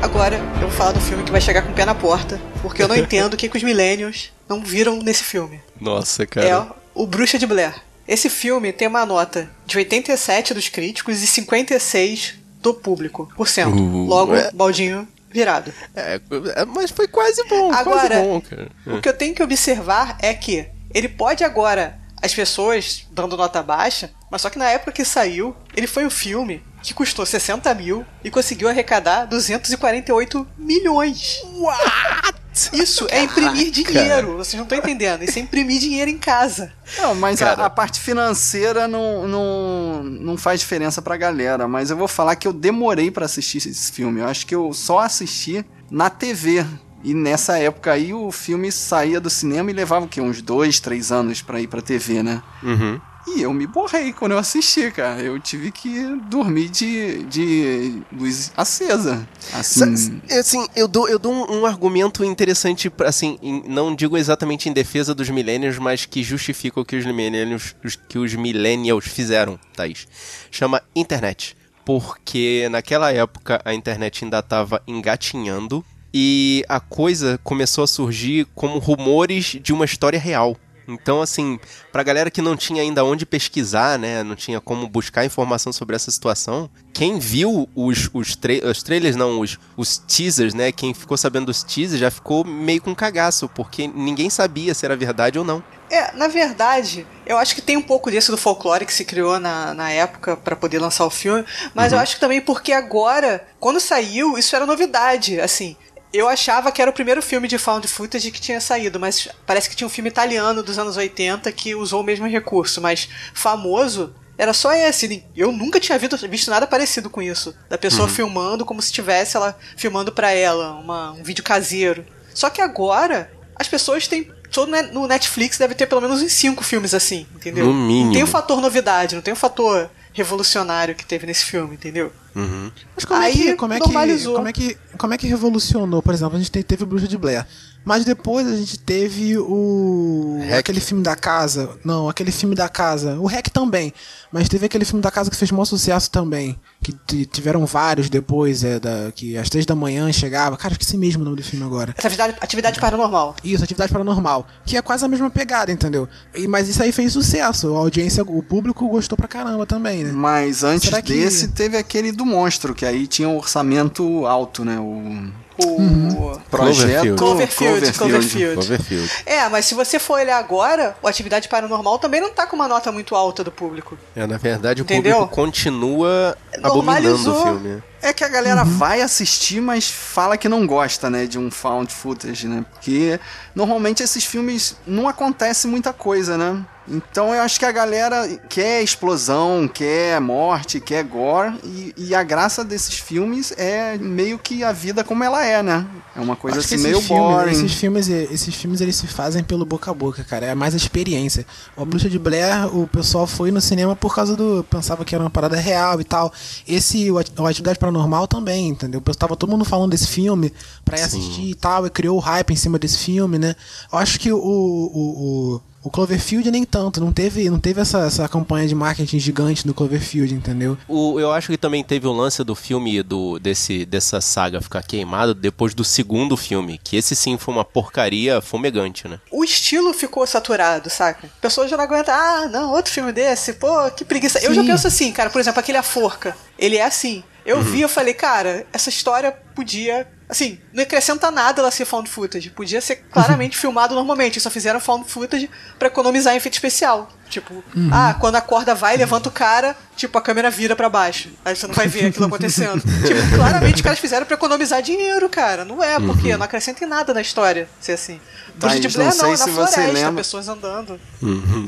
Agora 0.02 0.36
eu 0.36 0.60
vou 0.60 0.70
falar 0.70 0.92
do 0.92 1.00
filme 1.00 1.24
que 1.24 1.30
vai 1.30 1.40
chegar 1.40 1.62
com 1.62 1.72
o 1.72 1.74
pé 1.74 1.84
na 1.84 1.94
porta, 1.94 2.40
porque 2.62 2.82
eu 2.82 2.88
não 2.88 2.96
entendo 2.96 3.34
o 3.34 3.36
que, 3.36 3.48
que 3.50 3.56
os 3.56 3.62
millennials 3.62 4.32
não 4.48 4.64
viram 4.64 4.98
nesse 5.02 5.22
filme. 5.22 5.60
Nossa, 5.78 6.24
cara. 6.26 6.46
É 6.46 6.85
o 6.96 7.06
Bruxa 7.06 7.38
de 7.38 7.46
Blair. 7.46 7.74
Esse 8.08 8.30
filme 8.30 8.72
tem 8.72 8.88
uma 8.88 9.04
nota 9.04 9.50
de 9.66 9.76
87 9.76 10.54
dos 10.54 10.68
críticos 10.68 11.22
e 11.22 11.26
56 11.26 12.34
do 12.60 12.72
público, 12.72 13.30
por 13.36 13.48
cento. 13.48 13.76
Uh, 13.76 14.06
Logo, 14.06 14.34
é... 14.34 14.50
baldinho 14.52 15.06
virado. 15.30 15.72
É, 15.94 16.20
é, 16.54 16.64
mas 16.64 16.90
foi 16.90 17.06
quase 17.06 17.46
bom, 17.48 17.70
agora, 17.72 18.08
quase 18.08 18.22
bom, 18.22 18.40
cara. 18.40 18.68
O 18.86 19.00
que 19.00 19.08
eu 19.08 19.12
tenho 19.12 19.34
que 19.34 19.42
observar 19.42 20.16
é 20.20 20.32
que 20.32 20.66
ele 20.94 21.08
pode 21.08 21.44
agora, 21.44 21.98
as 22.22 22.32
pessoas 22.32 23.06
dando 23.10 23.36
nota 23.36 23.62
baixa, 23.62 24.10
mas 24.30 24.40
só 24.40 24.48
que 24.48 24.58
na 24.58 24.70
época 24.70 24.92
que 24.92 25.04
saiu, 25.04 25.54
ele 25.76 25.86
foi 25.86 26.06
um 26.06 26.10
filme 26.10 26.62
que 26.82 26.94
custou 26.94 27.26
60 27.26 27.74
mil 27.74 28.06
e 28.24 28.30
conseguiu 28.30 28.68
arrecadar 28.68 29.26
248 29.26 30.46
milhões. 30.56 31.42
What? 31.58 32.45
Isso 32.72 33.06
é 33.10 33.22
imprimir 33.22 33.70
dinheiro. 33.70 34.36
Vocês 34.36 34.54
não 34.54 34.64
estão 34.64 34.78
entendendo. 34.78 35.22
Isso 35.22 35.38
é 35.38 35.42
imprimir 35.42 35.80
dinheiro 35.80 36.10
em 36.10 36.18
casa. 36.18 36.72
Não, 36.98 37.14
mas 37.14 37.42
a, 37.42 37.52
a, 37.52 37.70
parte 37.70 38.00
financeira 38.00 38.88
não, 38.88 39.26
não, 39.26 40.02
não 40.02 40.36
faz 40.36 40.60
diferença 40.60 41.02
pra 41.02 41.16
galera. 41.16 41.68
Mas 41.68 41.90
eu 41.90 41.96
vou 41.96 42.08
falar 42.08 42.36
que 42.36 42.48
eu 42.48 42.52
demorei 42.52 43.10
para 43.10 43.26
assistir 43.26 43.58
esse 43.58 43.92
filme. 43.92 44.20
Eu 44.20 44.28
acho 44.28 44.46
que 44.46 44.54
eu 44.54 44.72
só 44.72 45.00
assisti 45.00 45.64
na 45.90 46.10
TV. 46.10 46.64
E 47.04 47.14
nessa 47.14 47.58
época 47.58 47.92
aí 47.92 48.12
o 48.12 48.32
filme 48.32 48.72
saía 48.72 49.20
do 49.20 49.30
cinema 49.30 49.70
e 49.70 49.74
levava 49.74 50.06
o 50.06 50.08
quê? 50.08 50.20
Uns 50.20 50.42
dois, 50.42 50.80
três 50.80 51.12
anos 51.12 51.42
para 51.42 51.60
ir 51.60 51.68
pra 51.68 51.80
TV, 51.80 52.22
né? 52.22 52.42
Uhum. 52.62 53.00
E 53.26 53.42
eu 53.42 53.52
me 53.52 53.66
borrei 53.66 54.12
quando 54.12 54.32
eu 54.32 54.38
assisti, 54.38 54.90
cara. 54.90 55.20
Eu 55.20 55.38
tive 55.40 55.72
que 55.72 56.04
dormir 56.28 56.68
de, 56.68 57.24
de 57.24 58.02
luz 58.12 58.52
acesa. 58.56 59.28
Assim, 59.52 60.20
assim 60.30 60.66
eu 60.76 60.86
dou, 60.86 61.08
eu 61.08 61.18
dou 61.18 61.32
um, 61.32 61.60
um 61.60 61.66
argumento 61.66 62.24
interessante, 62.24 62.90
assim, 63.04 63.36
em, 63.42 63.64
não 63.68 63.94
digo 63.94 64.16
exatamente 64.16 64.68
em 64.68 64.72
defesa 64.72 65.14
dos 65.14 65.28
millennials, 65.28 65.78
mas 65.78 66.06
que 66.06 66.22
justifica 66.22 66.80
o 66.80 66.84
que 66.84 66.96
os 66.96 67.04
millennials, 67.04 67.74
que 68.08 68.18
os 68.18 68.34
millennials 68.34 69.06
fizeram, 69.06 69.58
Thaís. 69.74 70.06
Chama 70.50 70.82
internet. 70.94 71.56
Porque 71.84 72.68
naquela 72.70 73.12
época 73.12 73.60
a 73.64 73.72
internet 73.72 74.24
ainda 74.24 74.40
estava 74.40 74.82
engatinhando 74.86 75.84
e 76.12 76.64
a 76.68 76.80
coisa 76.80 77.38
começou 77.44 77.84
a 77.84 77.86
surgir 77.86 78.46
como 78.54 78.78
rumores 78.78 79.58
de 79.62 79.72
uma 79.72 79.84
história 79.84 80.18
real. 80.18 80.56
Então, 80.88 81.20
assim, 81.20 81.58
pra 81.90 82.02
galera 82.02 82.30
que 82.30 82.40
não 82.40 82.56
tinha 82.56 82.82
ainda 82.82 83.04
onde 83.04 83.26
pesquisar, 83.26 83.98
né, 83.98 84.22
não 84.22 84.36
tinha 84.36 84.60
como 84.60 84.88
buscar 84.88 85.24
informação 85.24 85.72
sobre 85.72 85.96
essa 85.96 86.10
situação, 86.10 86.70
quem 86.92 87.18
viu 87.18 87.68
os, 87.74 88.08
os, 88.12 88.36
tra 88.36 88.52
os 88.64 88.82
trailers, 88.82 89.16
não, 89.16 89.40
os, 89.40 89.58
os 89.76 89.98
teasers, 89.98 90.54
né, 90.54 90.72
quem 90.72 90.94
ficou 90.94 91.16
sabendo 91.16 91.46
dos 91.46 91.62
teasers 91.62 92.00
já 92.00 92.10
ficou 92.10 92.44
meio 92.44 92.80
com 92.80 92.94
cagaço, 92.94 93.48
porque 93.48 93.86
ninguém 93.88 94.30
sabia 94.30 94.74
se 94.74 94.84
era 94.84 94.96
verdade 94.96 95.38
ou 95.38 95.44
não. 95.44 95.62
É, 95.88 96.12
na 96.16 96.26
verdade, 96.26 97.06
eu 97.24 97.38
acho 97.38 97.54
que 97.54 97.62
tem 97.62 97.76
um 97.76 97.82
pouco 97.82 98.10
desse 98.10 98.30
do 98.30 98.36
folclore 98.36 98.84
que 98.84 98.92
se 98.92 99.04
criou 99.04 99.38
na, 99.38 99.72
na 99.72 99.90
época 99.90 100.36
para 100.36 100.56
poder 100.56 100.80
lançar 100.80 101.06
o 101.06 101.10
filme, 101.10 101.44
mas 101.74 101.92
uhum. 101.92 101.98
eu 101.98 102.02
acho 102.02 102.14
que 102.14 102.20
também 102.20 102.40
porque 102.40 102.72
agora, 102.72 103.46
quando 103.60 103.78
saiu, 103.78 104.36
isso 104.36 104.56
era 104.56 104.66
novidade, 104.66 105.40
assim. 105.40 105.76
Eu 106.16 106.28
achava 106.28 106.72
que 106.72 106.80
era 106.80 106.90
o 106.90 106.94
primeiro 106.94 107.20
filme 107.20 107.46
de 107.46 107.58
found 107.58 107.86
footage 107.86 108.30
que 108.30 108.40
tinha 108.40 108.58
saído, 108.58 108.98
mas 108.98 109.28
parece 109.44 109.68
que 109.68 109.76
tinha 109.76 109.86
um 109.86 109.90
filme 109.90 110.08
italiano 110.08 110.62
dos 110.62 110.78
anos 110.78 110.96
80 110.96 111.52
que 111.52 111.74
usou 111.74 112.00
o 112.00 112.04
mesmo 112.04 112.26
recurso, 112.26 112.80
mas 112.80 113.06
famoso 113.34 114.14
era 114.38 114.54
só 114.54 114.72
esse. 114.72 115.24
Eu 115.36 115.52
nunca 115.52 115.78
tinha 115.78 115.98
visto, 115.98 116.50
nada 116.50 116.66
parecido 116.66 117.10
com 117.10 117.20
isso. 117.20 117.54
Da 117.68 117.76
pessoa 117.76 118.08
uhum. 118.08 118.14
filmando 118.14 118.64
como 118.64 118.80
se 118.80 118.88
estivesse 118.88 119.36
ela 119.36 119.58
filmando 119.76 120.10
para 120.10 120.30
ela, 120.30 120.72
uma, 120.72 121.12
um 121.12 121.22
vídeo 121.22 121.44
caseiro. 121.44 122.04
Só 122.34 122.48
que 122.48 122.62
agora 122.62 123.30
as 123.54 123.68
pessoas 123.68 124.08
têm. 124.08 124.30
Todo 124.50 124.70
no 124.92 125.06
Netflix 125.06 125.58
deve 125.58 125.74
ter 125.74 125.86
pelo 125.86 126.00
menos 126.00 126.22
uns 126.22 126.32
cinco 126.32 126.64
filmes 126.64 126.94
assim, 126.94 127.26
entendeu? 127.34 127.66
No 127.66 127.74
mínimo. 127.74 128.06
Não 128.06 128.12
tem 128.14 128.22
o 128.22 128.26
fator 128.26 128.60
novidade, 128.60 129.14
não 129.14 129.22
tem 129.22 129.34
o 129.34 129.36
fator 129.36 129.90
revolucionário 130.16 130.94
que 130.94 131.04
teve 131.04 131.26
nesse 131.26 131.44
filme, 131.44 131.74
entendeu? 131.74 132.10
Uhum. 132.34 132.72
Mas 132.94 133.04
como 133.04 133.20
Aí, 133.20 133.32
é 133.32 133.34
que, 133.34 133.54
como 133.54 133.74
é 133.74 133.78
que, 133.78 134.24
como 134.24 134.48
é 134.48 134.52
que, 134.52 134.78
como 134.96 135.14
é 135.14 135.18
que 135.18 135.26
revolucionou? 135.26 136.02
Por 136.02 136.14
exemplo, 136.14 136.36
a 136.36 136.38
gente 136.38 136.50
teve 136.50 136.82
o 136.82 136.86
Bruxa 136.86 137.06
de 137.06 137.18
Blair. 137.18 137.46
Mas 137.86 138.04
depois 138.04 138.48
a 138.48 138.56
gente 138.56 138.80
teve 138.80 139.38
o. 139.38 140.40
Hack. 140.42 140.58
aquele 140.58 140.80
filme 140.80 141.04
da 141.04 141.14
casa. 141.14 141.70
Não, 141.84 142.08
aquele 142.08 142.32
filme 142.32 142.56
da 142.56 142.68
casa. 142.68 143.16
O 143.20 143.26
Hack 143.26 143.48
também. 143.48 143.94
Mas 144.32 144.48
teve 144.48 144.66
aquele 144.66 144.84
filme 144.84 145.00
da 145.00 145.08
casa 145.08 145.30
que 145.30 145.36
fez 145.36 145.52
maior 145.52 145.66
sucesso 145.66 146.10
também. 146.10 146.58
Que 146.82 146.92
tiveram 147.26 147.64
vários 147.64 148.10
depois, 148.10 148.64
é, 148.64 148.80
da, 148.80 149.12
que 149.14 149.38
às 149.38 149.48
três 149.48 149.64
da 149.64 149.76
manhã 149.76 150.10
chegava. 150.12 150.56
Cara, 150.56 150.74
esqueci 150.74 150.98
mesmo 150.98 151.22
o 151.22 151.24
nome 151.24 151.36
do 151.36 151.44
filme 151.44 151.64
agora. 151.64 151.94
Atividade, 151.96 152.36
atividade 152.40 152.80
paranormal. 152.80 153.36
Isso, 153.44 153.62
atividade 153.62 153.92
paranormal. 153.92 154.48
Que 154.64 154.76
é 154.76 154.82
quase 154.82 155.04
a 155.04 155.08
mesma 155.08 155.30
pegada, 155.30 155.70
entendeu? 155.70 156.08
E, 156.34 156.48
mas 156.48 156.68
isso 156.68 156.82
aí 156.82 156.90
fez 156.90 157.12
sucesso. 157.12 157.72
A 157.76 157.78
audiência, 157.78 158.24
o 158.24 158.42
público 158.42 158.88
gostou 158.88 159.16
pra 159.16 159.28
caramba 159.28 159.64
também, 159.64 160.02
né? 160.02 160.10
Mas 160.10 160.64
antes 160.64 160.90
desse, 161.02 161.48
teve 161.48 161.76
aquele 161.76 162.10
do 162.10 162.26
monstro, 162.26 162.74
que 162.74 162.84
aí 162.84 163.06
tinha 163.06 163.28
um 163.28 163.36
orçamento 163.36 164.26
alto, 164.26 164.64
né? 164.64 164.76
O 164.80 165.45
uhum. 165.64 166.38
projeto 166.50 167.16
Cloverfield, 167.16 167.92
Cloverfield, 167.92 168.54
Cloverfield. 168.54 169.10
É, 169.24 169.48
mas 169.48 169.64
se 169.64 169.74
você 169.74 169.98
for 169.98 170.14
olhar 170.14 170.38
agora, 170.38 170.96
o 171.02 171.08
Atividade 171.08 171.48
Paranormal 171.48 171.98
também 171.98 172.20
não 172.20 172.30
tá 172.30 172.46
com 172.46 172.56
uma 172.56 172.68
nota 172.68 172.92
muito 172.92 173.14
alta 173.14 173.42
do 173.42 173.50
público. 173.50 173.96
É, 174.14 174.26
na 174.26 174.36
verdade, 174.36 174.82
Entendeu? 174.82 175.12
o 175.12 175.20
público 175.20 175.34
continua 175.34 176.36
abominando 176.62 177.32
o 177.32 177.42
filme. 177.42 177.82
É 178.02 178.12
que 178.12 178.22
a 178.22 178.28
galera 178.28 178.62
uhum. 178.62 178.78
vai 178.78 179.00
assistir, 179.00 179.60
mas 179.60 179.90
fala 179.90 180.36
que 180.36 180.48
não 180.48 180.66
gosta, 180.66 181.10
né, 181.10 181.26
de 181.26 181.38
um 181.38 181.50
found 181.50 181.92
footage, 181.92 182.46
né? 182.46 182.64
Porque 182.72 183.18
normalmente 183.54 184.02
esses 184.02 184.24
filmes 184.24 184.76
não 184.86 185.08
acontece 185.08 185.66
muita 185.66 185.92
coisa, 185.92 186.36
né? 186.36 186.64
Então 186.88 187.34
eu 187.34 187.42
acho 187.42 187.58
que 187.58 187.64
a 187.64 187.72
galera 187.72 188.28
quer 188.48 188.82
explosão, 188.82 189.68
quer 189.68 190.20
morte, 190.20 190.80
quer 190.80 191.02
gore, 191.04 191.54
e, 191.64 191.94
e, 191.96 192.14
a 192.14 192.22
graça 192.22 192.64
desses 192.64 192.94
filmes 192.98 193.52
é 193.56 193.98
meio 193.98 194.38
que 194.38 194.62
a 194.62 194.72
vida 194.72 195.02
como 195.02 195.24
ela 195.24 195.44
é, 195.44 195.62
né? 195.62 195.86
É 196.14 196.20
uma 196.20 196.36
coisa 196.36 196.58
acho 196.58 196.74
assim 196.74 196.82
meio 196.82 197.00
filmes, 197.00 197.26
boring. 197.26 197.50
Esses 197.50 197.72
filmes, 197.74 198.08
esses 198.08 198.54
filmes 198.54 198.80
eles 198.80 198.96
se 198.96 199.06
fazem 199.06 199.42
pelo 199.42 199.64
boca 199.64 199.90
a 199.90 199.94
boca, 199.94 200.22
cara. 200.24 200.46
É 200.46 200.54
mais 200.54 200.74
a 200.74 200.76
experiência. 200.76 201.44
O 201.76 201.84
Bruxa 201.84 202.08
de 202.08 202.18
Blair, 202.18 202.74
o 202.74 202.86
pessoal 202.86 203.26
foi 203.26 203.50
no 203.50 203.60
cinema 203.60 203.96
por 203.96 204.14
causa 204.14 204.36
do. 204.36 204.64
pensava 204.70 205.04
que 205.04 205.14
era 205.14 205.24
uma 205.24 205.30
parada 205.30 205.56
real 205.56 206.00
e 206.00 206.04
tal. 206.04 206.32
Esse, 206.66 207.10
o, 207.10 207.16
o 207.16 207.46
Atividade 207.46 207.78
Paranormal 207.78 208.26
também, 208.26 208.68
entendeu? 208.68 209.00
Tava 209.18 209.36
todo 209.36 209.50
mundo 209.50 209.64
falando 209.64 209.90
desse 209.90 210.06
filme 210.06 210.52
pra 210.84 210.96
ir 210.96 211.00
Sim. 211.00 211.04
assistir 211.04 211.50
e 211.50 211.54
tal, 211.54 211.86
e 211.86 211.90
criou 211.90 212.16
o 212.16 212.20
hype 212.20 212.52
em 212.52 212.56
cima 212.56 212.78
desse 212.78 212.98
filme, 212.98 213.38
né? 213.38 213.54
Eu 213.92 213.98
acho 213.98 214.20
que 214.20 214.32
o, 214.32 214.38
o, 214.38 215.54
o 215.54 215.60
o 215.86 215.90
Cloverfield 215.90 216.50
nem 216.50 216.64
tanto, 216.64 217.00
não 217.00 217.12
teve, 217.12 217.48
não 217.48 217.60
teve 217.60 217.80
essa, 217.80 218.00
essa 218.00 218.28
campanha 218.28 218.66
de 218.66 218.74
marketing 218.74 219.20
gigante 219.20 219.64
do 219.64 219.72
Cloverfield, 219.72 220.34
entendeu? 220.34 220.76
O, 220.88 221.20
eu 221.20 221.30
acho 221.30 221.52
que 221.52 221.56
também 221.56 221.84
teve 221.84 222.08
o 222.08 222.12
lance 222.12 222.42
do 222.42 222.56
filme 222.56 223.04
do 223.04 223.38
desse 223.38 223.86
dessa 223.86 224.20
saga 224.20 224.60
ficar 224.60 224.82
queimado 224.82 225.32
depois 225.32 225.74
do 225.74 225.84
segundo 225.84 226.36
filme, 226.36 226.80
que 226.82 226.96
esse 226.96 227.14
sim 227.14 227.38
foi 227.38 227.54
uma 227.54 227.64
porcaria 227.64 228.40
fumegante, 228.40 229.06
né? 229.06 229.20
O 229.30 229.44
estilo 229.44 229.94
ficou 229.94 230.26
saturado, 230.26 230.90
saca? 230.90 231.28
A 231.28 231.40
pessoa 231.40 231.68
já 231.68 231.76
não 231.76 231.84
aguenta, 231.84 232.12
ah, 232.12 232.48
não, 232.48 232.72
outro 232.72 232.92
filme 232.92 233.12
desse, 233.12 233.52
pô, 233.52 233.88
que 233.92 234.04
preguiça. 234.04 234.40
Sim. 234.40 234.46
Eu 234.46 234.54
já 234.54 234.64
penso 234.64 234.88
assim, 234.88 235.12
cara, 235.12 235.30
por 235.30 235.40
exemplo, 235.40 235.60
aquele 235.60 235.78
A 235.78 235.84
Forca, 235.84 236.36
ele 236.58 236.78
é 236.78 236.84
assim. 236.84 237.22
Eu 237.44 237.58
uhum. 237.58 237.62
vi, 237.62 237.80
eu 237.82 237.88
falei, 237.88 238.12
cara, 238.12 238.66
essa 238.72 238.88
história 238.88 239.30
podia. 239.54 240.08
Assim, 240.28 240.58
não 240.72 240.82
acrescenta 240.82 241.30
nada 241.30 241.60
ela 241.60 241.70
ser 241.70 241.84
found 241.84 242.08
footage. 242.08 242.50
Podia 242.50 242.80
ser 242.80 242.96
claramente 243.10 243.56
filmado 243.58 243.94
normalmente. 243.94 244.40
Só 244.40 244.50
fizeram 244.50 244.80
found 244.80 245.08
footage 245.08 245.48
pra 245.78 245.88
economizar 245.88 246.34
em 246.34 246.38
efeito 246.38 246.54
especial. 246.54 247.08
Tipo, 247.28 247.54
Uhum. 247.74 247.90
ah, 247.92 248.14
quando 248.20 248.36
a 248.36 248.40
corda 248.40 248.74
vai, 248.74 248.96
levanta 248.96 249.28
o 249.28 249.32
cara, 249.32 249.76
tipo, 249.96 250.16
a 250.16 250.20
câmera 250.22 250.50
vira 250.50 250.76
pra 250.76 250.88
baixo. 250.88 251.28
Aí 251.44 251.56
você 251.56 251.66
não 251.66 251.74
vai 251.74 251.88
ver 251.88 252.06
aquilo 252.06 252.26
acontecendo. 252.26 252.80
tipo, 253.04 253.34
claramente 253.36 253.74
os 253.76 253.80
caras 253.82 253.98
fizeram 253.98 254.24
pra 254.24 254.34
economizar 254.36 254.80
dinheiro, 254.82 255.28
cara. 255.28 255.64
Não 255.64 255.82
é, 255.82 255.98
porque 255.98 256.30
Uhum. 256.32 256.38
não 256.38 256.44
acrescenta 256.44 256.84
em 256.84 256.88
nada 256.88 257.12
na 257.12 257.20
história 257.20 257.68
ser 257.80 257.92
assim. 257.92 258.20
Bruxa 258.56 258.76
Thaís, 258.76 258.80
de 258.80 258.96
Blair 258.96 259.10
não 259.10 259.16
não, 259.16 259.20
sei 259.24 259.28
é 259.28 259.30
na 259.32 259.36
se 259.36 259.50
você 259.50 259.74
floresta, 259.74 259.92
lembra- 259.92 260.12
pessoas 260.14 260.48
andando. 260.48 261.00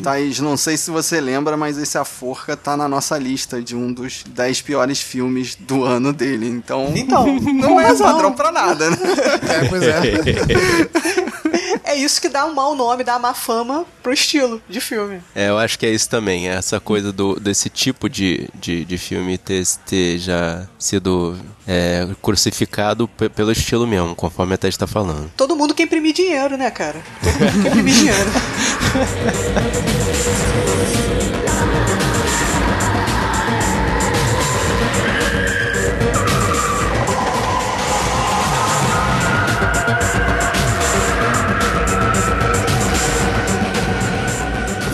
Thaís, 0.02 0.38
não 0.40 0.56
sei 0.56 0.76
se 0.76 0.90
você 0.90 1.20
lembra, 1.20 1.54
mas 1.56 1.76
esse 1.76 1.98
A 1.98 2.04
Forca 2.04 2.56
tá 2.56 2.76
na 2.78 2.88
nossa 2.88 3.18
lista 3.18 3.60
de 3.60 3.76
um 3.76 3.92
dos 3.92 4.22
10 4.26 4.62
piores 4.62 4.98
filmes 5.00 5.54
do 5.54 5.84
ano 5.84 6.12
dele. 6.14 6.48
Então, 6.48 6.90
Então, 6.96 7.26
não 7.52 7.78
é 7.80 7.94
padrão 7.94 8.32
pra 8.32 8.50
nada, 8.52 8.90
né? 8.90 8.96
É, 9.48 9.68
pois 9.68 9.82
é. 9.82 11.47
É 11.88 11.96
isso 11.96 12.20
que 12.20 12.28
dá 12.28 12.44
um 12.44 12.52
mau 12.52 12.74
nome, 12.74 13.02
dá 13.02 13.14
uma 13.14 13.28
má 13.28 13.34
fama 13.34 13.86
pro 14.02 14.12
estilo 14.12 14.60
de 14.68 14.78
filme. 14.78 15.22
É, 15.34 15.48
eu 15.48 15.56
acho 15.58 15.78
que 15.78 15.86
é 15.86 15.90
isso 15.90 16.06
também. 16.06 16.46
É 16.46 16.52
essa 16.52 16.78
coisa 16.78 17.10
do, 17.10 17.40
desse 17.40 17.70
tipo 17.70 18.10
de, 18.10 18.46
de, 18.54 18.84
de 18.84 18.98
filme 18.98 19.38
ter, 19.38 19.64
ter 19.86 20.18
já 20.18 20.66
sido 20.78 21.34
é, 21.66 22.06
crucificado 22.20 23.08
pe- 23.08 23.30
pelo 23.30 23.50
estilo 23.50 23.86
mesmo, 23.86 24.14
conforme 24.14 24.52
a 24.52 24.58
Tess 24.58 24.74
está 24.74 24.86
falando. 24.86 25.30
Todo 25.34 25.56
mundo 25.56 25.74
quer 25.74 25.84
imprimir 25.84 26.12
dinheiro, 26.12 26.58
né, 26.58 26.70
cara? 26.70 27.00
Todo 27.22 27.32
mundo 27.32 27.62
quer 27.62 27.68
imprimir 27.70 27.94
dinheiro. 27.94 28.28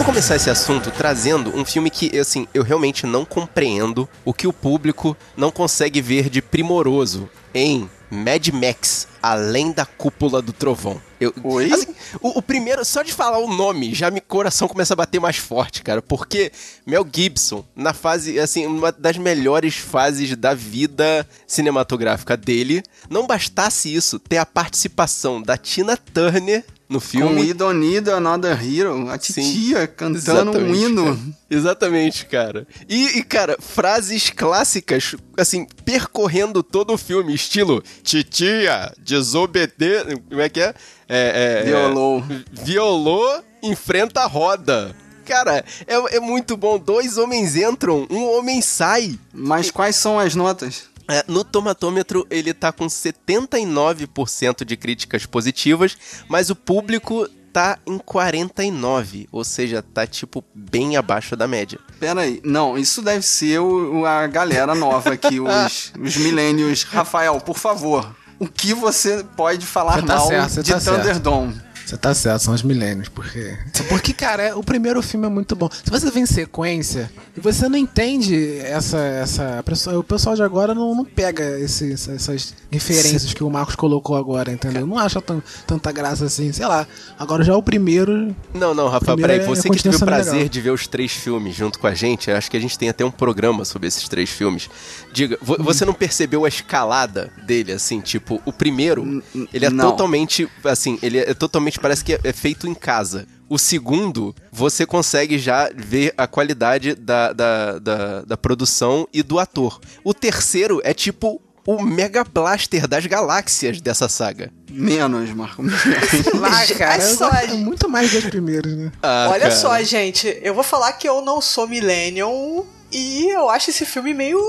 Vou 0.05 0.13
começar 0.13 0.37
esse 0.37 0.51
assunto 0.51 0.91
trazendo 0.91 1.57
um 1.57 1.65
filme 1.65 1.89
que, 1.89 2.19
assim, 2.19 2.47
eu 2.53 2.63
realmente 2.63 3.07
não 3.07 3.25
compreendo 3.25 4.07
o 4.23 4.35
que 4.35 4.47
o 4.47 4.53
público 4.53 5.17
não 5.35 5.51
consegue 5.51 6.03
ver 6.03 6.29
de 6.29 6.43
primoroso 6.43 7.27
em 7.55 7.89
Mad 8.11 8.49
Max, 8.49 9.09
Além 9.23 9.73
da 9.73 9.87
Cúpula 9.87 10.43
do 10.43 10.53
Trovão. 10.53 11.01
Eu, 11.19 11.33
Oi? 11.43 11.73
assim, 11.73 11.95
o, 12.21 12.39
o 12.39 12.43
primeiro, 12.43 12.85
só 12.85 13.03
de 13.03 13.15
falar 13.15 13.39
o 13.39 13.49
nome, 13.49 13.95
já 13.95 14.11
me 14.11 14.21
coração 14.21 14.69
começa 14.69 14.93
a 14.93 14.97
bater 14.97 15.19
mais 15.19 15.39
forte, 15.39 15.83
cara, 15.83 16.03
porque 16.03 16.53
Mel 16.87 17.07
Gibson, 17.11 17.65
na 17.75 17.95
fase, 17.95 18.39
assim, 18.39 18.67
uma 18.67 18.93
das 18.93 19.17
melhores 19.17 19.77
fases 19.77 20.37
da 20.37 20.53
vida 20.53 21.27
cinematográfica 21.47 22.37
dele, 22.37 22.83
não 23.09 23.27
bastasse 23.27 23.93
isso, 23.93 24.19
ter 24.19 24.37
a 24.37 24.45
participação 24.45 25.41
da 25.41 25.57
Tina 25.57 25.97
Turner 25.97 26.63
no 26.95 27.01
Com 27.01 27.07
filme. 27.07 27.43
We 27.43 27.55
Don't 27.55 27.79
Need 27.79 28.11
Another 28.11 28.59
Hero, 28.65 29.11
a 29.11 29.19
Sim. 29.19 29.33
titia 29.43 29.87
cantando 29.87 30.59
um 30.59 30.75
hino. 30.75 31.05
cara. 31.05 31.19
Exatamente, 31.51 32.27
cara. 32.27 32.67
E, 32.89 33.19
e, 33.19 33.23
cara, 33.23 33.57
frases 33.61 34.31
clássicas, 34.31 35.15
assim, 35.37 35.67
percorrendo 35.85 36.63
todo 36.63 36.93
o 36.95 36.99
filme, 36.99 37.35
estilo 37.35 37.83
titia, 38.03 38.93
desobedecer. 39.03 40.19
Como 40.29 40.41
é 40.41 40.49
que 40.49 40.61
é? 40.61 40.75
é, 41.09 41.61
é 41.61 41.65
Violou. 41.65 42.25
é, 42.31 42.45
violou, 42.65 43.43
enfrenta 43.63 44.21
a 44.23 44.27
roda. 44.27 44.95
Cara, 45.25 45.65
é, 45.87 46.17
é 46.17 46.21
muito 46.21 46.57
bom. 46.57 46.79
Dois 46.79 47.17
homens 47.17 47.57
entram, 47.57 48.07
um 48.11 48.37
homem 48.37 48.61
sai. 48.61 49.19
Mas 49.33 49.71
quais 49.71 49.97
são 49.97 50.19
as 50.19 50.35
notas? 50.35 50.85
É, 51.09 51.25
no 51.29 51.45
tomatômetro 51.45 52.27
ele 52.31 52.55
tá 52.55 52.73
com 52.73 52.87
79% 52.87 54.65
de 54.65 54.77
críticas 54.77 55.27
positivas, 55.27 55.97
mas 56.29 56.51
o 56.51 56.57
público 56.57 57.29
tá 57.53 57.79
em 57.87 57.99
49, 57.99 59.29
ou 59.31 59.45
seja, 59.45 59.81
tá 59.81 60.05
tipo 60.07 60.45
bem 60.53 60.97
abaixo 60.97 61.37
da 61.37 61.47
média. 61.47 61.79
Pera 62.01 62.23
aí, 62.23 62.41
não, 62.45 62.77
isso 62.77 63.01
deve 63.01 63.25
ser 63.25 63.61
o, 63.61 64.05
a 64.05 64.27
galera 64.27 64.75
nova 64.75 65.13
aqui, 65.13 65.39
os, 65.39 65.93
os 66.01 66.17
milênios. 66.17 66.83
Rafael, 66.83 67.41
por 67.41 67.57
favor, 67.57 68.13
o 68.41 68.49
que 68.49 68.75
você 68.75 69.25
pode 69.37 69.65
falar 69.65 70.03
tá 70.03 70.17
mal 70.17 70.27
certo, 70.27 70.63
de 70.65 70.73
tá 70.73 70.81
certo. 70.81 71.55
Você 71.85 71.97
tá 71.97 72.15
certo, 72.15 72.43
são 72.43 72.55
os 72.55 72.63
milênios, 72.63 73.09
porque. 73.09 73.57
Porque, 73.89 74.13
cara, 74.13 74.43
é- 74.43 74.55
o 74.55 74.63
primeiro 74.63 75.03
filme 75.03 75.27
é 75.27 75.29
muito 75.31 75.55
bom. 75.55 75.69
Se 75.71 75.91
você 75.91 76.11
vê 76.11 76.21
em 76.21 76.27
sequência 76.27 77.11
e 77.37 77.41
você 77.41 77.69
não 77.69 77.77
entende 77.79 78.59
essa. 78.61 78.99
essa 78.99 79.63
o 79.99 80.03
pessoal 80.03 80.35
de 80.35 80.43
agora 80.43 80.75
não, 80.75 80.95
não 80.95 81.05
pega 81.05 81.59
esse- 81.61 81.93
essa- 81.93 82.13
essas 82.13 82.55
referências 82.71 83.33
que 83.35 83.45
o 83.45 83.51
Marcos 83.51 83.75
colocou 83.77 84.17
agora, 84.17 84.51
entendeu? 84.51 84.87
Não 84.87 84.99
acha 84.99 85.21
tan- 85.21 85.43
tanta 85.67 85.93
graça 85.93 86.25
assim, 86.25 86.53
sei 86.53 86.67
lá. 86.67 86.87
Agora 87.19 87.45
já 87.45 87.55
o 87.57 87.63
primeiro. 87.63 88.35
Não, 88.55 88.75
não, 88.75 88.89
Rafa, 88.89 89.17
peraí, 89.17 89.41
é 89.41 89.45
você 89.47 89.69
que 89.69 89.83
teve 89.83 89.97
o 89.97 90.01
prazer 90.01 90.33
legal. 90.35 90.49
de 90.49 90.61
ver 90.61 90.71
os 90.71 90.87
três 90.87 91.13
filmes 91.13 91.55
junto 91.55 91.79
com 91.79 91.87
a 91.87 91.95
gente, 91.95 92.31
eu 92.31 92.37
acho 92.37 92.51
que 92.51 92.57
a 92.57 92.61
gente 92.61 92.79
tem 92.79 92.89
até 92.89 93.05
um 93.05 93.11
programa 93.11 93.65
sobre 93.65 93.89
esses 93.89 94.09
três 94.09 94.31
filmes. 94.31 94.69
Diga, 95.13 95.39
vo- 95.41 95.57
Hum. 95.61 95.65
você 95.65 95.85
não 95.85 95.93
percebeu 95.95 96.45
a 96.45 96.49
escalada 96.49 97.31
dele, 97.47 97.73
assim, 97.73 98.01
tipo, 98.01 98.41
o 98.45 98.53
primeiro, 98.53 99.23
ele 99.53 99.67
é 99.67 99.71
não. 99.71 99.91
totalmente, 99.91 100.49
assim, 100.65 100.99
ele 101.03 101.19
é 101.19 101.35
totalmente, 101.35 101.74
parece 101.81 102.05
que 102.05 102.15
é, 102.15 102.21
é 102.25 102.33
feito 102.33 102.67
em 102.67 102.75
casa. 102.75 103.27
O 103.49 103.59
segundo, 103.59 104.35
você 104.51 104.87
consegue 104.87 105.39
já 105.39 105.71
ver 105.75 106.15
a 106.17 106.27
qualidade 106.27 106.95
da, 106.95 107.33
da, 107.33 107.79
da, 107.79 108.23
da 108.23 108.37
produção 108.37 109.07
e 109.13 109.23
do 109.23 109.39
ator. 109.39 109.81
O 110.03 110.15
terceiro 110.15 110.81
é 110.83 110.95
tipo 110.95 111.41
o 111.67 111.83
Mega 111.83 112.25
Blaster 112.25 112.87
das 112.87 113.07
galáxias 113.07 113.81
dessa 113.81 114.09
saga. 114.09 114.53
Menos, 114.71 115.31
Marco. 115.31 115.63
menos. 115.63 115.81
Lá, 116.35 116.67
cara, 116.77 117.03
é 117.03 117.07
só, 117.07 117.31
muito 117.57 117.89
mais 117.89 118.11
dos 118.11 118.25
primeiros, 118.25 118.75
né? 118.75 118.93
Ah, 119.03 119.29
Olha 119.31 119.43
cara. 119.43 119.57
só, 119.57 119.83
gente, 119.83 120.39
eu 120.43 120.55
vou 120.55 120.65
falar 120.65 120.93
que 120.95 121.09
eu 121.09 121.23
não 121.23 121.41
sou 121.41 121.67
millennial 121.67 122.67
e 122.95 123.29
eu 123.29 123.51
acho 123.51 123.71
esse 123.71 123.85
filme 123.85 124.15
meio 124.15 124.41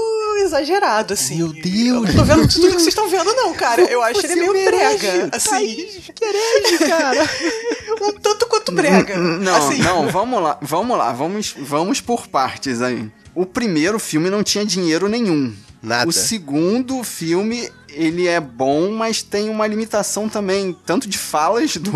exagerado, 0.43 1.15
assim. 1.15 1.37
Meu 1.37 1.51
Deus, 1.51 2.09
Eu 2.09 2.13
não 2.13 2.13
tô 2.13 2.23
vendo 2.23 2.47
tudo 2.47 2.67
que 2.67 2.73
vocês 2.73 2.87
estão 2.89 3.09
vendo, 3.09 3.33
não, 3.33 3.53
cara. 3.53 3.81
Eu 3.81 4.03
acho 4.03 4.19
ele 4.19 4.27
Você 4.27 4.35
meio 4.35 4.53
merece, 4.53 4.97
brega, 4.99 5.29
assim. 5.35 5.87
querege, 6.13 6.77
cara. 6.87 7.27
Um 8.01 8.11
tanto 8.19 8.45
quanto 8.47 8.71
brega. 8.73 9.17
Não, 9.17 9.55
assim. 9.55 9.81
não, 9.81 10.09
vamos 10.09 10.43
lá, 10.43 10.59
vamos 10.61 10.97
lá, 10.97 11.11
vamos, 11.13 11.55
vamos 11.57 12.01
por 12.01 12.27
partes 12.27 12.81
aí. 12.81 13.09
O 13.33 13.45
primeiro 13.45 13.97
filme 13.97 14.29
não 14.29 14.43
tinha 14.43 14.65
dinheiro 14.65 15.07
nenhum. 15.07 15.55
Nada. 15.81 16.07
O 16.07 16.11
segundo 16.11 17.03
filme, 17.03 17.69
ele 17.95 18.27
é 18.27 18.39
bom, 18.39 18.91
mas 18.91 19.21
tem 19.21 19.49
uma 19.49 19.65
limitação 19.65 20.27
também, 20.29 20.75
tanto 20.85 21.07
de 21.07 21.17
falas 21.17 21.77
do, 21.77 21.91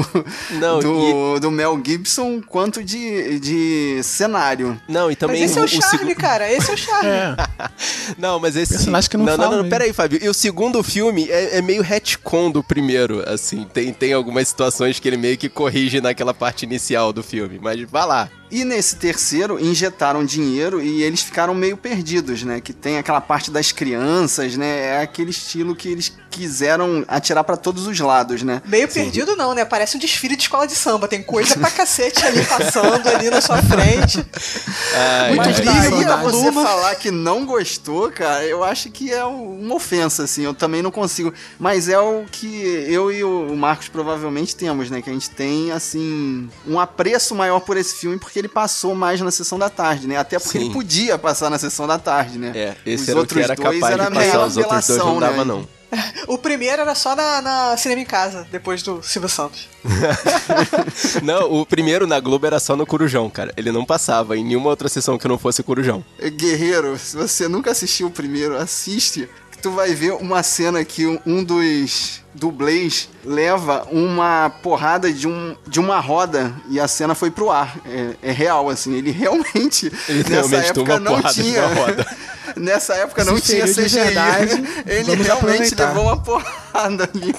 Não, 0.51 0.79
do, 0.79 1.39
do 1.39 1.51
Mel 1.51 1.79
Gibson, 1.83 2.41
quanto 2.41 2.83
de, 2.83 3.39
de 3.39 4.01
cenário. 4.03 4.79
Não, 4.87 5.11
e 5.11 5.15
também 5.15 5.41
Mas 5.41 5.51
esse 5.51 5.59
é 5.59 5.63
o, 5.63 5.67
charme, 5.67 5.97
segundo. 5.97 6.15
cara. 6.15 6.51
Esse 6.51 6.71
é 6.71 6.73
o 6.73 6.77
charme. 6.77 7.09
Não, 8.17 8.39
mas 8.39 8.55
esse. 8.55 8.73
Personagem 8.73 9.09
que 9.09 9.17
não 9.17 9.25
não, 9.25 9.35
fala 9.35 9.43
não, 9.43 9.51
não, 9.57 9.63
mesmo. 9.63 9.69
peraí, 9.69 9.93
Fábio. 9.93 10.19
E 10.21 10.27
o 10.27 10.33
segundo 10.33 10.81
filme 10.83 11.27
é, 11.29 11.57
é 11.57 11.61
meio 11.61 11.81
retcon 11.81 12.51
do 12.51 12.63
primeiro, 12.63 13.23
assim. 13.29 13.65
Tem, 13.73 13.93
tem 13.93 14.13
algumas 14.13 14.47
situações 14.47 14.99
que 14.99 15.07
ele 15.07 15.17
meio 15.17 15.37
que 15.37 15.49
corrige 15.49 16.01
naquela 16.01 16.33
parte 16.33 16.63
inicial 16.63 17.11
do 17.13 17.23
filme. 17.23 17.59
Mas 17.61 17.81
vá 17.89 18.05
lá. 18.05 18.29
E 18.51 18.63
nesse 18.63 18.95
terceiro, 18.95 19.59
injetaram 19.63 20.25
dinheiro 20.25 20.81
e 20.81 21.03
eles 21.03 21.21
ficaram 21.21 21.53
meio 21.53 21.77
perdidos, 21.77 22.41
né? 22.41 22.59
Que 22.59 22.73
tem 22.73 22.97
aquela 22.97 23.21
parte 23.21 23.51
das 23.51 23.71
crianças, 23.71 24.57
né? 24.57 24.87
É 24.87 25.01
aquele 25.01 25.29
estilo 25.29 25.75
que 25.75 25.88
eles 25.91 26.13
quiseram 26.29 27.03
atirar 27.07 27.43
pra 27.43 27.57
todos 27.57 27.87
os 27.87 27.99
lados, 27.99 28.43
né? 28.43 28.61
Meio 28.65 28.87
perdido 28.87 29.35
não, 29.35 29.53
né? 29.53 29.65
Parece 29.65 29.97
um 29.97 29.99
desfile 29.99 30.35
de 30.35 30.43
escola 30.43 30.67
de 30.67 30.75
samba. 30.75 31.07
Tem 31.07 31.21
coisa 31.21 31.57
pra 31.57 31.69
cacete 31.69 32.25
ali 32.25 32.43
passando 32.45 33.07
ali 33.07 33.29
na 33.29 33.41
sua 33.41 33.61
frente. 33.61 34.25
Ai, 34.95 35.35
Muito 35.35 36.11
a 36.11 36.17
Pluma. 36.17 36.51
você 36.51 36.51
falar 36.51 36.95
que 36.95 37.11
não 37.11 37.45
gostou, 37.45 38.11
cara, 38.11 38.43
eu 38.45 38.63
acho 38.63 38.89
que 38.89 39.11
é 39.11 39.23
uma 39.25 39.75
ofensa, 39.75 40.23
assim. 40.23 40.43
Eu 40.43 40.53
também 40.53 40.81
não 40.81 40.91
consigo. 40.91 41.33
Mas 41.57 41.89
é 41.89 41.99
o 41.99 42.25
que 42.31 42.85
eu 42.87 43.11
e 43.11 43.23
o 43.23 43.55
Marcos 43.55 43.87
provavelmente 43.89 44.55
temos, 44.55 44.89
né? 44.89 45.01
Que 45.01 45.09
a 45.09 45.13
gente 45.13 45.29
tem, 45.29 45.71
assim, 45.71 46.49
um 46.67 46.79
apreço 46.79 47.35
maior 47.35 47.59
por 47.59 47.77
esse 47.77 47.95
filme 47.95 48.17
porque 48.17 48.39
ele 48.39 48.47
passou 48.47 48.95
mais 48.95 49.19
na 49.21 49.31
sessão 49.31 49.57
da 49.57 49.69
tarde, 49.69 50.07
né? 50.07 50.17
Até 50.17 50.39
porque 50.39 50.57
Sim. 50.57 50.65
ele 50.65 50.73
podia 50.73 51.17
passar 51.17 51.49
na 51.49 51.57
sessão 51.57 51.87
da 51.87 51.97
tarde, 51.97 52.37
né? 52.37 52.51
É, 52.55 52.75
esse 52.85 53.03
Os 53.03 53.09
era 53.09 53.19
o 53.19 53.25
que 53.27 53.33
outros 53.37 53.43
era 53.43 53.55
dois 53.55 53.79
capaz 53.79 53.93
era 53.93 54.05
de 54.05 54.17
meio 54.17 54.31
passar. 54.31 54.45
Os 54.45 54.57
outros 54.57 54.87
dois 54.87 54.99
não 54.99 55.19
dava, 55.19 55.37
né? 55.37 55.43
não. 55.45 55.78
O 56.27 56.37
primeiro 56.37 56.81
era 56.81 56.93
só 56.95 57.15
na, 57.15 57.41
na 57.41 57.77
Cinema 57.77 58.01
em 58.01 58.05
Casa, 58.05 58.47
depois 58.51 58.83
do 58.83 59.01
Silvio 59.01 59.29
Santos. 59.29 59.67
Não, 61.23 61.51
o 61.51 61.65
primeiro 61.65 62.05
na 62.05 62.19
Globo 62.19 62.45
era 62.45 62.59
só 62.59 62.75
no 62.75 62.85
Corujão, 62.85 63.29
cara. 63.29 63.53
Ele 63.57 63.71
não 63.71 63.85
passava 63.85 64.37
em 64.37 64.43
nenhuma 64.43 64.69
outra 64.69 64.89
sessão 64.89 65.17
que 65.17 65.27
não 65.27 65.37
fosse 65.37 65.63
Corujão. 65.63 66.03
Guerreiro, 66.21 66.97
se 66.97 67.15
você 67.15 67.47
nunca 67.47 67.71
assistiu 67.71 68.07
o 68.07 68.11
primeiro, 68.11 68.57
assiste. 68.57 69.27
Que 69.59 69.63
Tu 69.63 69.71
vai 69.71 69.93
ver 69.93 70.13
uma 70.13 70.41
cena 70.41 70.83
que 70.85 71.05
um- 71.25 71.43
dos 71.43 72.21
dublês 72.33 73.09
leva 73.25 73.85
uma 73.91 74.49
porrada 74.63 75.11
de, 75.11 75.27
um, 75.27 75.55
de 75.67 75.79
uma 75.79 75.99
roda 75.99 76.53
e 76.69 76.79
a 76.79 76.87
cena 76.87 77.13
foi 77.13 77.29
pro 77.29 77.51
ar. 77.51 77.75
É, 77.85 78.29
é 78.29 78.31
real, 78.31 78.69
assim. 78.69 78.95
Ele 78.95 79.11
realmente, 79.11 79.91
Ele 80.07 80.19
nessa 80.19 80.29
realmente 80.31 80.69
época, 80.69 80.99
não 80.99 81.11
porrada 81.15 81.33
de 81.33 81.43
tinha. 81.43 81.65
uma 81.65 81.75
roda. 81.75 82.07
Nessa 82.55 82.95
época 82.95 83.23
não 83.23 83.39
tinha 83.39 83.65
CGI. 83.67 83.87
verdade, 83.89 84.51
Ele 84.87 85.03
vamos 85.03 85.25
realmente 85.25 85.73
aproveitar. 85.73 85.87
levou 85.89 86.03
uma 86.05 86.17
porrada 86.17 87.09
ali. 87.13 87.35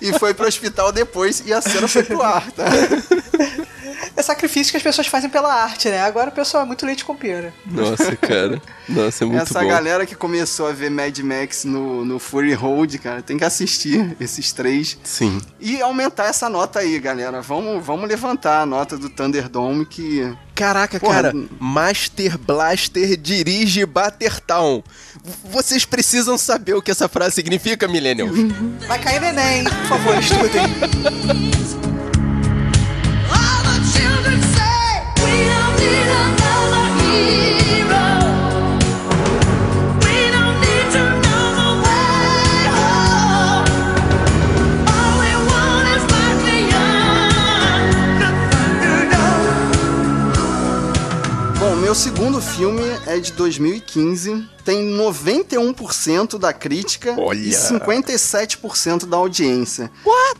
E 0.00 0.16
foi 0.18 0.32
pro 0.32 0.46
hospital 0.46 0.92
depois 0.92 1.42
e 1.44 1.52
a 1.52 1.60
cena 1.60 1.88
foi 1.88 2.04
pro 2.04 2.22
ar, 2.22 2.48
tá? 2.52 2.64
É 4.16 4.22
sacrifício 4.22 4.70
que 4.70 4.76
as 4.76 4.82
pessoas 4.82 5.06
fazem 5.06 5.30
pela 5.30 5.52
arte, 5.52 5.88
né? 5.88 6.00
Agora 6.00 6.28
o 6.30 6.32
pessoal 6.32 6.64
é 6.64 6.66
muito 6.66 6.84
leite 6.84 7.04
com 7.04 7.14
pera. 7.14 7.52
Nossa, 7.64 8.16
cara. 8.16 8.60
Nossa, 8.88 9.24
é 9.24 9.26
muito 9.26 9.42
Essa 9.42 9.60
bom. 9.60 9.68
galera 9.68 10.04
que 10.04 10.14
começou 10.14 10.66
a 10.66 10.72
ver 10.72 10.90
Mad 10.90 11.16
Max 11.20 11.64
no, 11.64 12.04
no 12.04 12.18
Fury 12.18 12.52
Road, 12.52 12.98
cara, 12.98 13.22
tem 13.22 13.38
que 13.38 13.44
assistir 13.44 14.16
esses 14.20 14.52
três. 14.52 14.98
Sim. 15.04 15.40
E 15.60 15.80
aumentar 15.80 16.26
essa 16.26 16.48
nota 16.48 16.80
aí, 16.80 16.98
galera. 16.98 17.40
Vamos, 17.40 17.84
vamos 17.84 18.08
levantar 18.08 18.62
a 18.62 18.66
nota 18.66 18.98
do 18.98 19.08
Thunderdome 19.08 19.86
que. 19.86 20.32
Caraca, 20.54 21.00
Porra, 21.00 21.22
cara, 21.22 21.34
Master 21.58 22.36
Blaster 22.38 23.16
dirige 23.16 23.86
Battertown. 23.86 24.82
Vocês 25.44 25.84
precisam 25.84 26.36
saber 26.36 26.74
o 26.74 26.82
que 26.82 26.90
essa 26.90 27.08
frase 27.08 27.34
significa, 27.34 27.88
Millennium. 27.88 28.30
Vai 28.86 28.98
cair 28.98 29.20
no 29.20 29.28
Enem, 29.28 29.64
por 29.64 29.86
favor, 29.86 30.18
estudem. 30.18 30.62
segundo 52.02 52.40
filme 52.40 52.82
é 53.06 53.20
de 53.20 53.30
2015. 53.30 54.48
Tem 54.64 54.92
91% 54.92 56.36
da 56.36 56.52
crítica 56.52 57.14
Olha! 57.16 57.38
e 57.38 57.50
57% 57.50 59.06
da 59.06 59.16
audiência. 59.16 59.88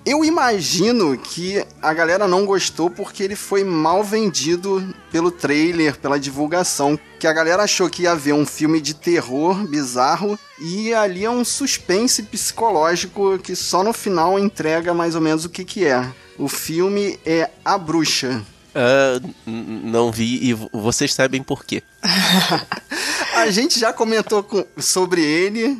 Eu 0.04 0.24
imagino 0.24 1.16
que 1.16 1.64
a 1.80 1.94
galera 1.94 2.26
não 2.26 2.44
gostou 2.44 2.90
porque 2.90 3.22
ele 3.22 3.36
foi 3.36 3.62
mal 3.62 4.02
vendido 4.02 4.92
pelo 5.12 5.30
trailer, 5.30 5.96
pela 5.98 6.18
divulgação. 6.18 6.98
Que 7.20 7.28
a 7.28 7.32
galera 7.32 7.62
achou 7.62 7.88
que 7.88 8.02
ia 8.02 8.16
ver 8.16 8.32
um 8.32 8.44
filme 8.44 8.80
de 8.80 8.94
terror 8.94 9.54
bizarro 9.64 10.36
e 10.58 10.92
ali 10.92 11.24
é 11.24 11.30
um 11.30 11.44
suspense 11.44 12.24
psicológico 12.24 13.38
que 13.38 13.54
só 13.54 13.84
no 13.84 13.92
final 13.92 14.36
entrega 14.36 14.92
mais 14.92 15.14
ou 15.14 15.20
menos 15.20 15.44
o 15.44 15.48
que, 15.48 15.64
que 15.64 15.84
é. 15.84 16.04
O 16.36 16.48
filme 16.48 17.20
é 17.24 17.50
A 17.64 17.78
Bruxa. 17.78 18.42
Ah, 18.74 19.20
n- 19.46 19.90
não 19.90 20.10
vi 20.10 20.48
e 20.50 20.54
vocês 20.72 21.12
sabem 21.12 21.42
por 21.42 21.64
quê. 21.64 21.82
A 23.34 23.50
gente 23.50 23.78
já 23.78 23.92
comentou 23.92 24.42
com- 24.42 24.64
sobre 24.78 25.22
ele 25.22 25.76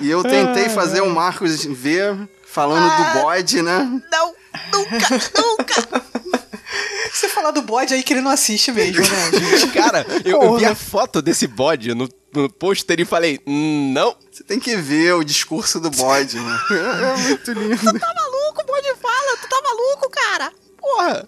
e 0.00 0.10
eu 0.10 0.22
tentei 0.22 0.68
fazer 0.68 1.00
o 1.00 1.10
Marcos 1.10 1.64
ver 1.64 2.16
falando 2.46 2.88
do 2.96 3.20
bode, 3.22 3.62
né? 3.62 3.78
Não, 4.10 4.34
nunca, 4.72 5.08
nunca. 5.40 6.08
Você 7.12 7.28
falar 7.28 7.50
do 7.52 7.62
bode 7.62 7.94
aí 7.94 8.02
que 8.02 8.12
ele 8.12 8.20
não 8.20 8.30
assiste 8.30 8.70
mesmo, 8.70 9.00
né, 9.00 9.30
gente? 9.58 9.68
Cara, 9.72 10.04
eu, 10.24 10.42
eu 10.42 10.56
vi 10.58 10.64
a 10.66 10.74
foto 10.74 11.22
desse 11.22 11.46
bode 11.46 11.94
no, 11.94 12.08
no 12.34 12.50
pôster 12.52 13.00
e 13.00 13.04
falei, 13.04 13.40
"Hum, 13.46 13.92
não. 13.94 14.14
Você 14.30 14.44
tem 14.44 14.60
que 14.60 14.76
ver 14.76 15.14
o 15.14 15.24
discurso 15.24 15.80
do 15.80 15.90
bode, 15.90 16.36
né? 16.38 16.58
É 16.70 17.16
muito 17.28 17.52
lindo. 17.52 17.98
Tá 17.98 18.14
maluco? 18.14 18.66
Pode 18.66 18.94
fala, 19.00 19.36
tu 19.40 19.48
tá 19.48 19.62
maluco, 19.62 20.10
cara? 20.10 20.52
Porra. 20.78 21.26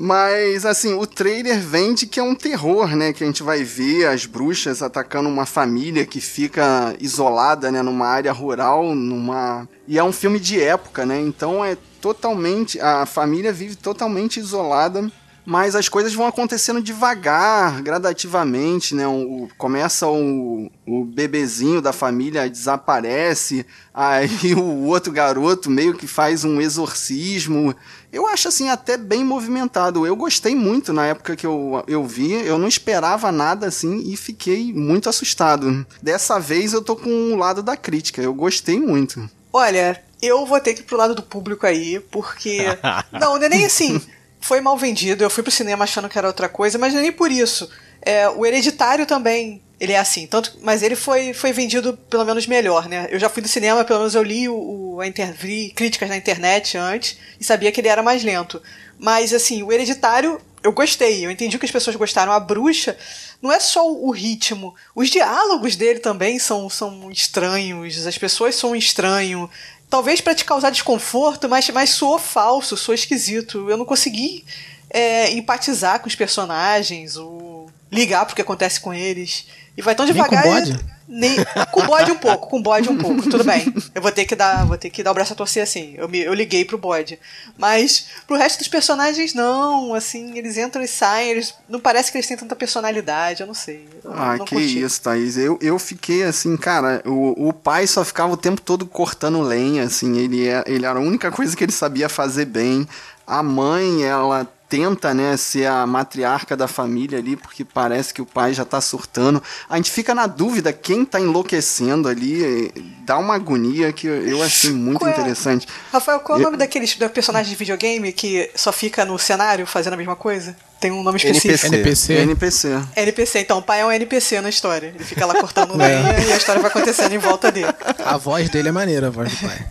Mas, 0.00 0.64
assim, 0.64 0.94
o 0.94 1.04
trailer 1.04 1.58
vende 1.58 2.06
que 2.06 2.20
é 2.20 2.22
um 2.22 2.32
terror, 2.32 2.94
né? 2.94 3.12
Que 3.12 3.24
a 3.24 3.26
gente 3.26 3.42
vai 3.42 3.64
ver 3.64 4.06
as 4.06 4.26
bruxas 4.26 4.80
atacando 4.80 5.28
uma 5.28 5.44
família 5.44 6.06
que 6.06 6.20
fica 6.20 6.94
isolada, 7.00 7.72
né? 7.72 7.82
Numa 7.82 8.06
área 8.06 8.32
rural, 8.32 8.94
numa... 8.94 9.68
E 9.88 9.98
é 9.98 10.04
um 10.04 10.12
filme 10.12 10.38
de 10.38 10.62
época, 10.62 11.04
né? 11.04 11.20
Então 11.20 11.64
é 11.64 11.76
totalmente... 12.00 12.80
A 12.80 13.06
família 13.06 13.52
vive 13.52 13.74
totalmente 13.74 14.38
isolada. 14.38 15.10
Mas 15.44 15.74
as 15.74 15.88
coisas 15.88 16.14
vão 16.14 16.26
acontecendo 16.26 16.82
devagar, 16.82 17.80
gradativamente, 17.80 18.94
né? 18.94 19.08
O, 19.08 19.48
começa 19.56 20.06
o, 20.06 20.70
o 20.86 21.04
bebezinho 21.06 21.80
da 21.80 21.90
família 21.90 22.50
desaparece, 22.50 23.64
aí 23.92 24.54
o 24.54 24.84
outro 24.84 25.10
garoto 25.10 25.70
meio 25.70 25.94
que 25.94 26.06
faz 26.06 26.44
um 26.44 26.60
exorcismo. 26.60 27.74
Eu 28.12 28.26
acho 28.26 28.48
assim 28.48 28.68
até 28.68 28.96
bem 28.96 29.22
movimentado. 29.22 30.06
Eu 30.06 30.16
gostei 30.16 30.54
muito 30.54 30.92
na 30.92 31.06
época 31.06 31.36
que 31.36 31.46
eu, 31.46 31.84
eu 31.86 32.04
vi, 32.04 32.32
eu 32.32 32.58
não 32.58 32.66
esperava 32.68 33.30
nada 33.30 33.66
assim 33.66 34.02
e 34.10 34.16
fiquei 34.16 34.72
muito 34.72 35.08
assustado. 35.08 35.86
Dessa 36.02 36.38
vez 36.38 36.72
eu 36.72 36.82
tô 36.82 36.96
com 36.96 37.32
o 37.32 37.36
lado 37.36 37.62
da 37.62 37.76
crítica, 37.76 38.22
eu 38.22 38.32
gostei 38.32 38.80
muito. 38.80 39.28
Olha, 39.52 40.02
eu 40.22 40.44
vou 40.46 40.60
ter 40.60 40.74
que 40.74 40.80
ir 40.80 40.84
pro 40.84 40.96
lado 40.96 41.14
do 41.14 41.22
público 41.22 41.66
aí, 41.66 42.00
porque. 42.10 42.64
Não, 43.12 43.36
não 43.36 43.42
é 43.42 43.48
nem 43.48 43.64
assim. 43.64 44.00
Foi 44.40 44.60
mal 44.60 44.76
vendido, 44.76 45.24
eu 45.24 45.30
fui 45.30 45.42
pro 45.42 45.50
cinema 45.50 45.84
achando 45.84 46.08
que 46.08 46.16
era 46.16 46.28
outra 46.28 46.48
coisa, 46.48 46.78
mas 46.78 46.92
não 46.92 47.00
é 47.00 47.02
nem 47.02 47.12
por 47.12 47.30
isso. 47.30 47.68
É, 48.00 48.28
o 48.28 48.46
hereditário 48.46 49.04
também, 49.04 49.60
ele 49.80 49.92
é 49.92 49.98
assim, 49.98 50.26
tanto, 50.26 50.56
mas 50.60 50.82
ele 50.82 50.96
foi, 50.96 51.32
foi 51.32 51.52
vendido 51.52 51.96
pelo 52.10 52.24
menos 52.24 52.46
melhor, 52.46 52.88
né? 52.88 53.06
Eu 53.10 53.18
já 53.18 53.28
fui 53.28 53.40
do 53.42 53.48
cinema, 53.48 53.84
pelo 53.84 54.00
menos 54.00 54.14
eu 54.14 54.22
li 54.22 54.48
o, 54.48 54.54
o- 54.96 55.04
inter, 55.04 55.32
vi 55.32 55.70
críticas 55.70 56.08
na 56.08 56.16
internet 56.16 56.76
antes 56.76 57.16
e 57.40 57.44
sabia 57.44 57.70
que 57.70 57.80
ele 57.80 57.88
era 57.88 58.02
mais 58.02 58.24
lento. 58.24 58.60
Mas 58.98 59.32
assim, 59.32 59.62
o 59.62 59.72
hereditário 59.72 60.40
eu 60.64 60.72
gostei, 60.72 61.24
eu 61.24 61.30
entendi 61.30 61.56
que 61.58 61.64
as 61.64 61.70
pessoas 61.70 61.94
gostaram. 61.94 62.32
A 62.32 62.40
bruxa 62.40 62.96
não 63.40 63.52
é 63.52 63.60
só 63.60 63.88
o 63.88 64.10
ritmo, 64.10 64.74
os 64.94 65.08
diálogos 65.08 65.76
dele 65.76 66.00
também 66.00 66.38
são, 66.40 66.68
são 66.68 67.08
estranhos, 67.12 68.04
as 68.06 68.18
pessoas 68.18 68.56
são 68.56 68.74
estranho. 68.74 69.48
Talvez 69.88 70.20
pra 70.20 70.34
te 70.34 70.44
causar 70.44 70.70
desconforto, 70.70 71.48
mas, 71.48 71.68
mas 71.70 71.90
soou 71.90 72.18
falso, 72.18 72.76
soou 72.76 72.94
esquisito. 72.94 73.70
Eu 73.70 73.76
não 73.76 73.84
consegui 73.86 74.44
é, 74.90 75.30
empatizar 75.30 76.00
com 76.00 76.08
os 76.08 76.16
personagens, 76.16 77.16
ou 77.16 77.70
ligar 77.90 78.26
pro 78.26 78.34
que 78.34 78.42
acontece 78.42 78.80
com 78.80 78.92
eles. 78.92 79.46
E 79.78 79.82
vai 79.82 79.94
tão 79.94 80.04
Nem 80.04 80.12
com 80.14 80.22
devagar. 80.24 80.42
bode? 80.44 80.76
Nem, 81.10 81.36
com 81.70 81.86
bode 81.86 82.10
um 82.12 82.16
pouco, 82.18 82.48
com 82.48 82.60
bode 82.60 82.86
um 82.90 82.98
pouco, 82.98 83.22
tudo 83.30 83.42
bem. 83.42 83.72
Eu 83.94 84.02
vou 84.02 84.12
ter 84.12 84.26
que 84.26 84.34
dar, 84.36 84.66
vou 84.66 84.76
ter 84.76 84.90
que 84.90 85.02
dar 85.02 85.10
o 85.12 85.14
braço 85.14 85.32
a 85.32 85.36
torcer 85.36 85.62
assim. 85.62 85.94
Eu, 85.96 86.06
me, 86.06 86.18
eu 86.18 86.34
liguei 86.34 86.66
pro 86.66 86.76
bode. 86.76 87.18
Mas 87.56 88.08
pro 88.26 88.36
resto 88.36 88.58
dos 88.58 88.68
personagens, 88.68 89.32
não, 89.32 89.94
assim, 89.94 90.36
eles 90.36 90.58
entram 90.58 90.82
e 90.82 90.88
saem, 90.88 91.30
eles. 91.30 91.54
Não 91.66 91.80
parece 91.80 92.12
que 92.12 92.18
eles 92.18 92.26
têm 92.26 92.36
tanta 92.36 92.54
personalidade, 92.54 93.40
eu 93.40 93.46
não 93.46 93.54
sei. 93.54 93.88
Eu 94.04 94.12
Ah, 94.12 94.36
não 94.36 94.44
que 94.44 94.56
curti. 94.56 94.80
isso, 94.82 95.00
Thaís. 95.00 95.38
Eu, 95.38 95.58
eu 95.62 95.78
fiquei 95.78 96.24
assim, 96.24 96.56
cara, 96.58 97.00
o, 97.06 97.48
o 97.48 97.52
pai 97.54 97.86
só 97.86 98.04
ficava 98.04 98.32
o 98.34 98.36
tempo 98.36 98.60
todo 98.60 98.84
cortando 98.84 99.40
lenha, 99.40 99.84
assim, 99.84 100.18
ele, 100.18 100.46
é, 100.46 100.62
ele 100.66 100.84
era 100.84 100.98
a 100.98 101.02
única 101.02 101.30
coisa 101.30 101.56
que 101.56 101.64
ele 101.64 101.72
sabia 101.72 102.08
fazer 102.10 102.44
bem. 102.44 102.86
A 103.26 103.42
mãe, 103.42 104.02
ela 104.04 104.46
tenta, 104.68 105.14
né, 105.14 105.36
ser 105.36 105.66
a 105.66 105.86
matriarca 105.86 106.56
da 106.56 106.68
família 106.68 107.18
ali, 107.18 107.36
porque 107.36 107.64
parece 107.64 108.12
que 108.12 108.20
o 108.20 108.26
pai 108.26 108.52
já 108.52 108.64
tá 108.64 108.80
surtando. 108.80 109.42
A 109.68 109.76
gente 109.76 109.90
fica 109.90 110.14
na 110.14 110.26
dúvida 110.26 110.72
quem 110.72 111.04
tá 111.04 111.18
enlouquecendo 111.18 112.06
ali, 112.08 112.70
dá 113.06 113.16
uma 113.18 113.34
agonia 113.34 113.92
que 113.92 114.06
eu- 114.06 114.22
eu 114.28 114.42
achei 114.42 114.70
muito 114.72 114.98
Qual 115.00 115.10
é? 115.10 115.14
interessante. 115.14 115.66
Rafael, 115.92 116.20
qual 116.20 116.36
é 116.36 116.40
o 116.40 116.42
Eu- 116.42 116.44
nome 116.46 116.56
daqueles 116.58 116.94
da 116.96 117.08
personagem 117.08 117.50
de 117.50 117.56
videogame 117.56 118.12
que 118.12 118.50
só 118.54 118.70
fica 118.72 119.04
no 119.04 119.18
cenário 119.18 119.66
fazendo 119.66 119.94
a 119.94 119.96
mesma 119.96 120.16
coisa? 120.16 120.54
Tem 120.80 120.92
um 120.92 121.02
nome 121.02 121.16
específico. 121.16 121.74
NPC. 121.74 122.12
NPC. 122.12 122.68
NPC. 122.68 122.80
NPC, 122.96 123.38
então 123.40 123.58
o 123.58 123.62
pai 123.62 123.80
é 123.80 123.86
um 123.86 123.90
NPC 123.90 124.40
na 124.40 124.48
história. 124.48 124.88
Ele 124.94 125.02
fica 125.02 125.26
lá 125.26 125.34
cortando 125.40 125.72
É. 125.80 125.86
lenha 125.88 126.20
e 126.28 126.32
a 126.32 126.36
história 126.36 126.60
vai 126.60 126.70
acontecendo 126.70 127.12
em 127.12 127.18
volta 127.18 127.50
dele. 127.50 127.66
A 128.04 128.16
voz 128.16 128.48
dele 128.48 128.68
é 128.68 128.72
maneira, 128.72 129.08
a 129.08 129.10
voz 129.10 129.30
do 129.32 129.48
pai. 129.48 129.66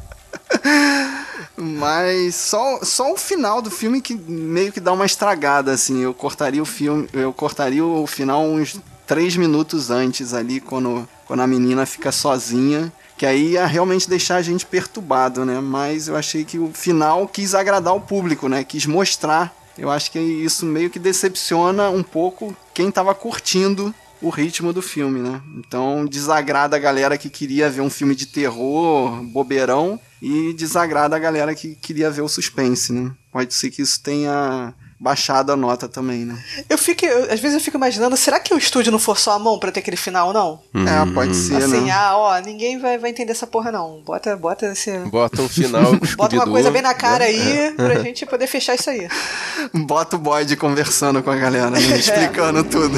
Mas 1.57 2.35
só, 2.35 2.79
só 2.83 3.11
o 3.11 3.17
final 3.17 3.63
do 3.63 3.71
filme 3.71 3.99
que 3.99 4.13
meio 4.13 4.71
que 4.71 4.79
dá 4.79 4.93
uma 4.93 5.05
estragada, 5.05 5.71
assim. 5.71 6.01
Eu 6.03 6.13
cortaria 6.13 6.61
o 6.61 6.65
filme, 6.65 7.09
eu 7.11 7.33
cortaria 7.33 7.83
o 7.83 8.05
final 8.05 8.43
uns 8.45 8.79
três 9.07 9.35
minutos 9.35 9.89
antes 9.89 10.33
ali, 10.33 10.59
quando, 10.59 11.07
quando 11.25 11.41
a 11.41 11.47
menina 11.47 11.85
fica 11.85 12.11
sozinha. 12.11 12.93
Que 13.17 13.25
aí 13.25 13.53
ia 13.53 13.65
realmente 13.65 14.07
deixar 14.07 14.35
a 14.35 14.41
gente 14.43 14.63
perturbado, 14.67 15.43
né? 15.43 15.59
Mas 15.59 16.07
eu 16.07 16.15
achei 16.15 16.45
que 16.45 16.59
o 16.59 16.71
final 16.71 17.27
quis 17.27 17.55
agradar 17.55 17.95
o 17.95 18.01
público, 18.01 18.47
né? 18.47 18.63
Quis 18.63 18.85
mostrar. 18.85 19.51
Eu 19.75 19.89
acho 19.89 20.11
que 20.11 20.19
isso 20.19 20.65
meio 20.65 20.91
que 20.91 20.99
decepciona 20.99 21.89
um 21.89 22.03
pouco 22.03 22.55
quem 22.73 22.91
tava 22.91 23.15
curtindo 23.15 23.93
o 24.21 24.29
ritmo 24.29 24.73
do 24.73 24.81
filme, 24.81 25.19
né? 25.19 25.41
Então 25.57 26.05
desagrada 26.05 26.75
a 26.75 26.79
galera 26.79 27.17
que 27.17 27.29
queria 27.29 27.69
ver 27.69 27.81
um 27.81 27.89
filme 27.89 28.15
de 28.15 28.25
terror, 28.27 29.21
bobeirão, 29.23 29.99
e 30.21 30.53
desagrada 30.53 31.15
a 31.15 31.19
galera 31.19 31.53
que 31.53 31.75
queria 31.75 32.09
ver 32.09 32.21
o 32.21 32.27
suspense, 32.29 32.91
né? 32.91 33.11
Pode 33.31 33.53
ser 33.53 33.69
que 33.69 33.81
isso 33.81 34.01
tenha 34.01 34.73
baixado 34.99 35.51
a 35.51 35.55
nota 35.55 35.87
também, 35.87 36.25
né? 36.25 36.35
Eu 36.67 36.75
fico, 36.75 37.05
eu- 37.05 37.25
às 37.31 37.39
vezes 37.39 37.53
eu 37.53 37.59
fico 37.59 37.77
imaginando, 37.77 38.17
será 38.17 38.39
que 38.39 38.51
o 38.51 38.57
estúdio 38.57 38.91
não 38.91 38.97
forçou 38.97 39.31
a 39.31 39.37
mão 39.37 39.59
pra 39.59 39.71
ter 39.71 39.81
aquele 39.81 39.95
final, 39.95 40.33
não? 40.33 40.59
É, 40.73 41.13
pode 41.13 41.35
ser, 41.35 41.57
assim, 41.57 41.81
né? 41.81 41.91
ah, 41.91 42.17
ó, 42.17 42.39
ninguém 42.39 42.79
vai, 42.79 42.97
vai 42.97 43.11
entender 43.11 43.31
essa 43.33 43.45
porra, 43.45 43.71
não. 43.71 44.01
Bota, 44.03 44.35
bota 44.35 44.65
esse. 44.71 44.97
Bota 45.01 45.39
o 45.43 45.47
final 45.47 45.95
com 45.99 46.05
Bota 46.15 46.35
uma 46.35 46.47
coisa 46.47 46.71
bem 46.71 46.81
na 46.81 46.95
cara 46.95 47.25
É. 47.25 47.27
aí 47.27 47.73
pra 47.75 47.99
gente 47.99 48.25
poder 48.25 48.47
fechar 48.47 48.73
isso 48.73 48.89
aí. 48.89 49.07
Bota 49.85 50.15
o 50.15 50.19
bode 50.19 50.55
conversando 50.55 51.21
com 51.21 51.29
a 51.29 51.35
galera, 51.35 51.69
né? 51.69 51.79
explicando 51.95 52.63
tudo. 52.63 52.97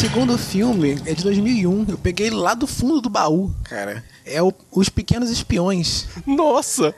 Segundo 0.00 0.38
filme 0.38 0.98
é 1.04 1.12
de 1.12 1.22
2001. 1.22 1.84
Eu 1.90 1.98
peguei 1.98 2.30
lá 2.30 2.54
do 2.54 2.66
fundo 2.66 3.02
do 3.02 3.10
baú, 3.10 3.52
cara. 3.64 4.02
É 4.24 4.42
o 4.42 4.50
Os 4.72 4.88
Pequenos 4.88 5.30
Espiões. 5.30 6.06
Nossa! 6.26 6.94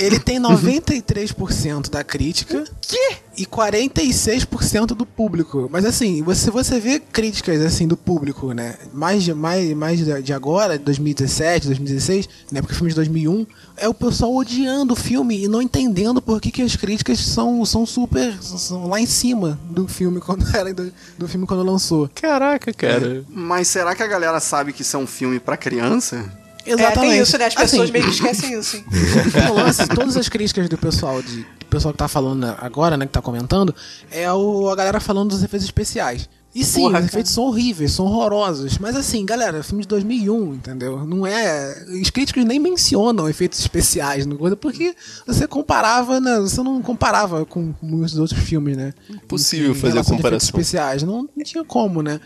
Ele 0.00 0.18
tem 0.18 0.40
93% 0.40 1.88
da 1.88 2.02
crítica. 2.02 2.64
Que? 2.80 3.18
E 3.36 3.46
46% 3.46 4.86
do 4.86 5.06
público. 5.06 5.68
Mas 5.70 5.84
assim, 5.84 6.20
você, 6.22 6.50
você 6.50 6.80
vê 6.80 6.98
críticas 6.98 7.60
assim 7.60 7.86
do 7.86 7.96
público, 7.96 8.52
né? 8.52 8.74
Mais 8.92 9.22
de, 9.22 9.32
mais, 9.32 9.72
mais 9.74 9.98
de 9.98 10.22
de 10.22 10.32
agora, 10.32 10.78
2017, 10.78 11.66
2016, 11.66 12.28
né? 12.50 12.60
Porque 12.60 12.74
o 12.74 12.76
filme 12.76 12.90
de 12.90 12.96
2001, 12.96 13.46
é 13.76 13.88
o 13.88 13.94
pessoal 13.94 14.34
odiando 14.34 14.94
o 14.94 14.96
filme 14.96 15.44
e 15.44 15.48
não 15.48 15.60
entendendo 15.60 16.20
por 16.22 16.40
que, 16.40 16.50
que 16.50 16.62
as 16.62 16.76
críticas 16.76 17.18
são, 17.20 17.64
são 17.64 17.84
super. 17.84 18.36
são 18.42 18.88
lá 18.88 19.00
em 19.00 19.06
cima 19.06 19.58
do 19.70 19.86
filme 19.86 20.20
quando 20.22 20.46
era 20.54 20.72
do, 20.72 20.92
do 21.18 21.28
filme 21.28 21.46
quando 21.46 21.62
lançou. 21.62 22.10
Caraca, 22.14 22.72
cara. 22.72 23.24
Mas 23.28 23.68
será 23.68 23.94
que 23.94 24.02
a 24.02 24.06
galera 24.06 24.40
sabe 24.40 24.72
que 24.72 24.82
isso 24.82 24.96
é 24.96 25.00
um 25.00 25.06
filme 25.06 25.38
pra 25.38 25.56
criança? 25.56 26.30
É, 26.66 26.90
tem 26.90 27.18
isso, 27.18 27.38
né? 27.38 27.46
As 27.46 27.54
pessoas 27.54 27.82
Assim, 27.82 27.92
meio 27.92 28.04
que 28.06 28.10
esquecem 28.16 28.58
isso, 28.58 28.76
hein? 28.76 28.84
o 29.50 29.54
lance, 29.54 29.86
todas 29.86 30.16
as 30.16 30.28
críticas 30.28 30.68
do 30.68 30.76
pessoal, 30.76 31.22
de, 31.22 31.42
do 31.42 31.66
pessoal 31.70 31.92
que 31.92 31.98
tá 31.98 32.08
falando 32.08 32.44
agora, 32.58 32.96
né, 32.96 33.06
que 33.06 33.12
tá 33.12 33.22
comentando, 33.22 33.72
é 34.10 34.30
o, 34.32 34.68
a 34.68 34.74
galera 34.74 34.98
falando 34.98 35.30
dos 35.30 35.44
efeitos 35.44 35.64
especiais. 35.64 36.28
E 36.56 36.64
sim, 36.64 36.80
Porra, 36.80 37.00
os 37.00 37.04
efeitos 37.04 37.32
são 37.32 37.44
horríveis, 37.44 37.92
são 37.92 38.06
horrorosos. 38.06 38.78
Mas 38.78 38.96
assim, 38.96 39.26
galera, 39.26 39.62
filme 39.62 39.82
de 39.82 39.88
2001, 39.88 40.54
entendeu? 40.54 41.04
Não 41.04 41.26
é. 41.26 41.84
Os 42.00 42.08
críticos 42.08 42.46
nem 42.46 42.58
mencionam 42.58 43.28
efeitos 43.28 43.58
especiais 43.60 44.24
no 44.24 44.38
coisa, 44.38 44.56
porque 44.56 44.94
você 45.26 45.46
comparava, 45.46 46.18
né? 46.18 46.40
Você 46.40 46.62
não 46.62 46.80
comparava 46.80 47.44
com 47.44 47.74
muitos 47.82 48.16
outros 48.18 48.40
filmes, 48.40 48.74
né? 48.74 48.94
Impossível 49.10 49.72
Em 49.72 49.74
fazer 49.74 50.02
comparação. 50.02 50.46
especiais. 50.46 51.02
Não, 51.02 51.28
não 51.36 51.44
tinha 51.44 51.62
como, 51.62 52.00
né? 52.00 52.18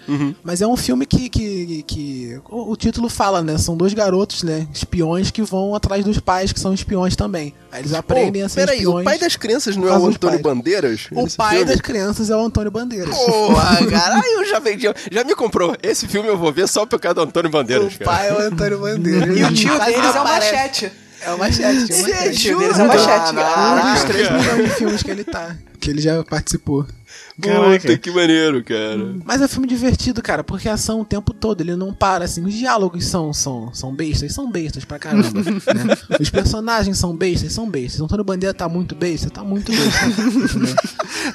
Mas 0.45 0.63
é 0.63 0.67
um 0.67 0.77
filme 0.77 1.07
que. 1.07 1.29
que, 1.29 1.83
que 1.83 2.41
o, 2.49 2.71
o 2.71 2.77
título 2.77 3.09
fala, 3.09 3.43
né? 3.43 3.59
São 3.59 3.77
dois 3.77 3.93
garotos, 3.93 4.45
né? 4.45 4.69
Espiões 4.73 5.33
que 5.33 5.43
vão 5.43 5.75
atrás 5.75 6.05
dos 6.05 6.21
pais, 6.21 6.53
que 6.53 6.61
são 6.61 6.73
espiões 6.73 7.17
também. 7.17 7.53
Aí 7.73 7.83
eles 7.83 7.95
aprendem 7.95 8.43
Pô, 8.43 8.47
a 8.47 8.49
ser 8.49 8.61
peraí, 8.61 8.77
espiões. 8.79 9.03
o 9.03 9.05
pai 9.05 9.19
das 9.19 9.37
crianças 9.37 9.77
não 9.77 9.87
é 9.89 9.93
o 9.93 10.07
Antônio 10.07 10.41
pais. 10.41 10.57
Bandeiras? 10.57 11.07
O 11.13 11.29
pai 11.37 11.57
filme? 11.59 11.65
das 11.73 11.81
crianças 11.81 12.31
é 12.31 12.35
o 12.37 12.41
Antônio 12.41 12.71
Bandeiras. 12.71 13.15
Porra, 13.15 13.87
cara, 13.87 14.17
aí 14.17 14.33
eu 14.35 14.45
já 14.45 14.59
vendi, 14.59 14.87
já 15.11 15.23
me 15.25 15.35
comprou. 15.35 15.77
Esse 15.83 16.09
filme 16.09 16.29
eu 16.29 16.37
vou 16.37 16.53
ver 16.53 16.67
só 16.69 16.85
por 16.85 16.99
causa 16.99 17.15
do 17.15 17.21
Antônio 17.23 17.51
Bandeiras, 17.51 17.95
O 17.95 17.99
cara. 17.99 18.11
pai 18.11 18.29
é 18.29 18.33
o 18.33 18.39
Antônio 18.41 18.79
Bandeiras. 18.81 19.39
E 19.39 19.43
o 19.45 19.55
tio 19.55 19.79
deles 19.85 20.15
é 20.17 20.21
o. 20.21 20.25
Machete. 20.25 20.93
É 21.23 21.31
o 21.33 21.39
Machete. 21.39 21.93
É 21.93 21.97
o 21.97 22.03
Machete. 22.03 22.55
O 22.55 22.59
deles 22.59 22.79
é 22.79 22.83
o 22.83 22.89
Machete. 22.89 23.35
Um 23.37 23.93
dos 23.95 24.05
três 24.05 24.31
milhões 24.31 24.65
de 24.65 24.71
filmes 24.77 25.03
que 25.03 25.11
ele 25.11 25.25
tá. 25.25 25.57
Que 25.79 25.91
ele 25.91 26.01
já 26.01 26.25
participou. 26.25 26.87
Puta, 27.41 27.99
que 27.99 28.11
maneiro, 28.11 28.63
cara. 28.65 29.15
Mas 29.25 29.41
é 29.41 29.45
um 29.45 29.49
filme 29.49 29.67
divertido, 29.67 30.21
cara, 30.23 30.43
porque 30.45 30.69
a 30.69 30.75
ação 30.75 31.01
o 31.01 31.05
tempo 31.05 31.33
todo, 31.33 31.61
ele 31.61 31.75
não 31.77 31.93
para, 31.93 32.25
assim. 32.25 32.45
Os 32.45 32.55
diálogos 32.55 33.05
são, 33.07 33.33
são, 33.33 33.73
são 33.75 33.95
bestas, 33.95 34.33
são 34.33 34.51
bestas 34.51 34.85
pra 34.85 34.99
caramba, 34.99 35.29
né? 35.41 35.97
Os 36.21 36.31
personagens 36.31 36.99
são 36.99 37.15
bestas, 37.17 37.53
são 37.53 37.69
bestas. 37.69 38.01
O 38.01 38.05
Antônio 38.05 38.25
Bandeira 38.25 38.53
tá 38.55 38.69
muito 38.69 38.95
besta, 38.95 39.31
tá 39.31 39.43
muito 39.43 39.73
besta. 39.73 40.07
entendeu? 40.07 40.75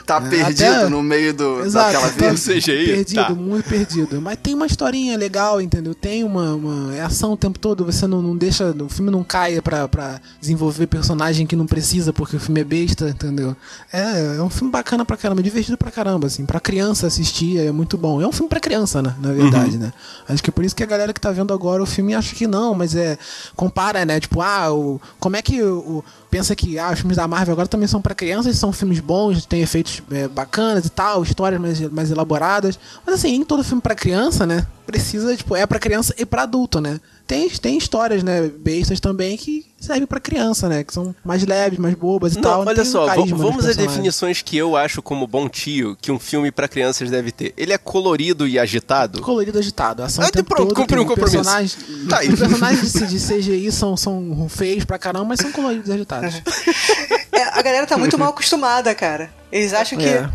Tá 0.06 0.18
É, 0.18 0.30
perdido 0.30 0.63
até- 0.65 0.89
no 0.89 1.02
meio 1.02 1.34
do, 1.34 1.62
Exato, 1.62 1.94
daquela 1.94 2.12
tá. 2.12 2.34
CGI, 2.36 2.86
perdido, 2.88 3.15
tá. 3.26 3.30
muito 3.34 3.68
perdido. 3.68 4.22
Mas 4.22 4.38
tem 4.41 4.54
uma 4.54 4.65
historinha 4.65 5.18
legal, 5.18 5.60
entendeu? 5.62 5.94
Tem 5.96 6.24
uma, 6.24 6.54
uma 6.54 6.96
é 6.96 7.02
ação 7.02 7.34
o 7.34 7.38
tempo 7.38 7.58
todo, 7.60 7.84
você 7.86 8.06
não, 8.06 8.22
não 8.22 8.36
deixa, 8.38 8.72
o 8.72 8.89
filme 8.89 9.10
não 9.12 9.24
caia 9.24 9.62
pra, 9.62 9.88
pra 9.88 10.20
desenvolver 10.39 10.88
personagem 10.88 11.46
que 11.48 11.56
não 11.56 11.65
precisa 11.65 12.13
porque 12.13 12.36
o 12.36 12.39
filme 12.39 12.62
é 12.62 12.63
besta, 12.63 13.10
entendeu? 13.10 13.56
É, 13.91 14.36
é 14.38 14.41
um 14.41 14.50
filme 14.50 14.72
bacana 14.72 15.04
pra 15.06 15.18
caramba, 15.18 15.41
divertido 15.41 15.78
pra 15.78 15.91
caramba, 15.95 16.27
assim, 16.27 16.45
pra 16.45 16.60
criança 16.60 17.08
assistir 17.08 17.58
é 17.58 17.71
muito 17.71 17.97
bom. 17.97 18.21
É 18.21 18.27
um 18.27 18.31
filme 18.34 18.49
pra 18.49 18.60
criança, 18.60 19.01
né, 19.01 19.15
na 19.17 19.31
verdade, 19.31 19.77
né? 19.77 19.93
Acho 20.27 20.43
que 20.43 20.49
é 20.49 20.53
por 20.53 20.65
isso 20.65 20.75
que 20.75 20.84
a 20.84 20.86
galera 20.86 21.13
que 21.13 21.21
tá 21.21 21.31
vendo 21.31 21.53
agora 21.53 21.81
o 21.81 21.86
filme 21.86 22.13
acha 22.13 22.36
que 22.36 22.45
não, 22.45 22.75
mas 22.75 22.95
é, 22.95 23.17
compara, 23.55 24.03
né, 24.03 24.19
tipo, 24.19 24.41
ah, 24.41 24.73
o, 24.73 24.99
como 25.21 25.38
é 25.38 25.41
que 25.41 25.63
o, 25.63 26.03
pensa 26.29 26.53
que 26.53 26.77
ah, 26.77 26.91
os 26.91 26.99
filmes 26.99 27.15
da 27.15 27.25
Marvel 27.29 27.53
agora 27.53 27.69
também 27.69 27.88
são 27.88 28.01
pra 28.01 28.13
crianças, 28.13 28.58
são 28.58 28.73
filmes 28.73 28.99
bons, 28.99 29.45
tem 29.45 29.62
efeitos 29.62 30.03
é, 30.12 30.27
bacanas 30.27 30.86
e 30.86 30.89
tal, 30.89 31.23
histórias 31.23 31.62
mais, 31.62 31.79
mais 31.89 32.12
elaboradas. 32.12 32.77
Mas 33.05 33.15
assim, 33.15 33.29
em 33.29 33.45
todo 33.45 33.63
filme 33.63 33.81
pra 33.81 33.95
criança, 33.95 34.45
né? 34.45 34.67
Precisa, 34.86 35.34
tipo, 35.34 35.55
é 35.55 35.65
pra 35.65 35.79
criança 35.79 36.13
e 36.17 36.25
pra 36.25 36.43
adulto, 36.43 36.81
né? 36.81 36.99
Tem, 37.28 37.50
tem 37.50 37.76
histórias, 37.78 38.22
né, 38.24 38.52
bestas 38.56 39.00
também 39.00 39.36
que 39.36 39.66
servem 39.80 40.06
pra 40.06 40.20
criança, 40.20 40.70
né? 40.70 40.84
Que 40.84 40.94
são 40.94 41.16
mais 41.24 41.44
leves, 41.44 41.80
mais 41.80 41.96
bobas 41.96 42.34
e 42.34 42.36
Não, 42.36 42.42
tal. 42.44 42.66
olha 42.68 42.86
só, 42.86 43.08
um 43.20 43.26
vamos 43.36 43.66
às 43.66 43.76
definições 43.76 44.44
que 44.44 44.56
eu 44.56 44.76
acho 44.78 45.02
como 45.02 45.26
bom 45.26 45.50
tio 45.50 45.98
que 46.00 46.12
um 46.12 46.20
filme 46.20 46.52
pra 46.52 46.68
crianças 46.68 47.10
deve 47.10 47.32
ter. 47.32 47.52
Ele 47.58 47.74
é 47.74 47.80
colorido 47.80 48.48
e 48.48 48.60
agitado? 48.60 49.22
Colorido 49.22 49.58
agitado. 49.58 50.04
A 50.04 50.06
ação 50.06 50.24
Ah, 50.24 50.30
pronto, 50.32 50.46
todo, 50.68 50.76
cumpri 50.76 50.96
tem 50.98 51.04
um 51.04 51.08
compromisso. 51.08 51.36
Personagens, 51.38 51.78
Tá 52.08 52.20
aí. 52.20 52.30
Os 52.30 52.38
personagens 52.40 52.94
de, 52.94 53.08
de 53.08 53.20
CGI 53.20 53.72
são, 53.72 53.98
são 53.98 54.48
feios 54.48 54.86
pra 54.86 55.00
caramba, 55.00 55.26
mas 55.26 55.40
são 55.40 55.52
coloridos 55.52 55.90
e 55.90 55.94
agitados. 55.94 56.36
É, 57.32 57.42
a 57.58 57.62
galera 57.64 57.88
tá 57.88 57.98
muito 57.98 58.18
mal 58.20 58.30
acostumada, 58.30 58.94
cara. 58.94 59.32
Eles 59.52 59.74
acham 59.74 59.98
que 59.98 60.06
É. 60.06 60.30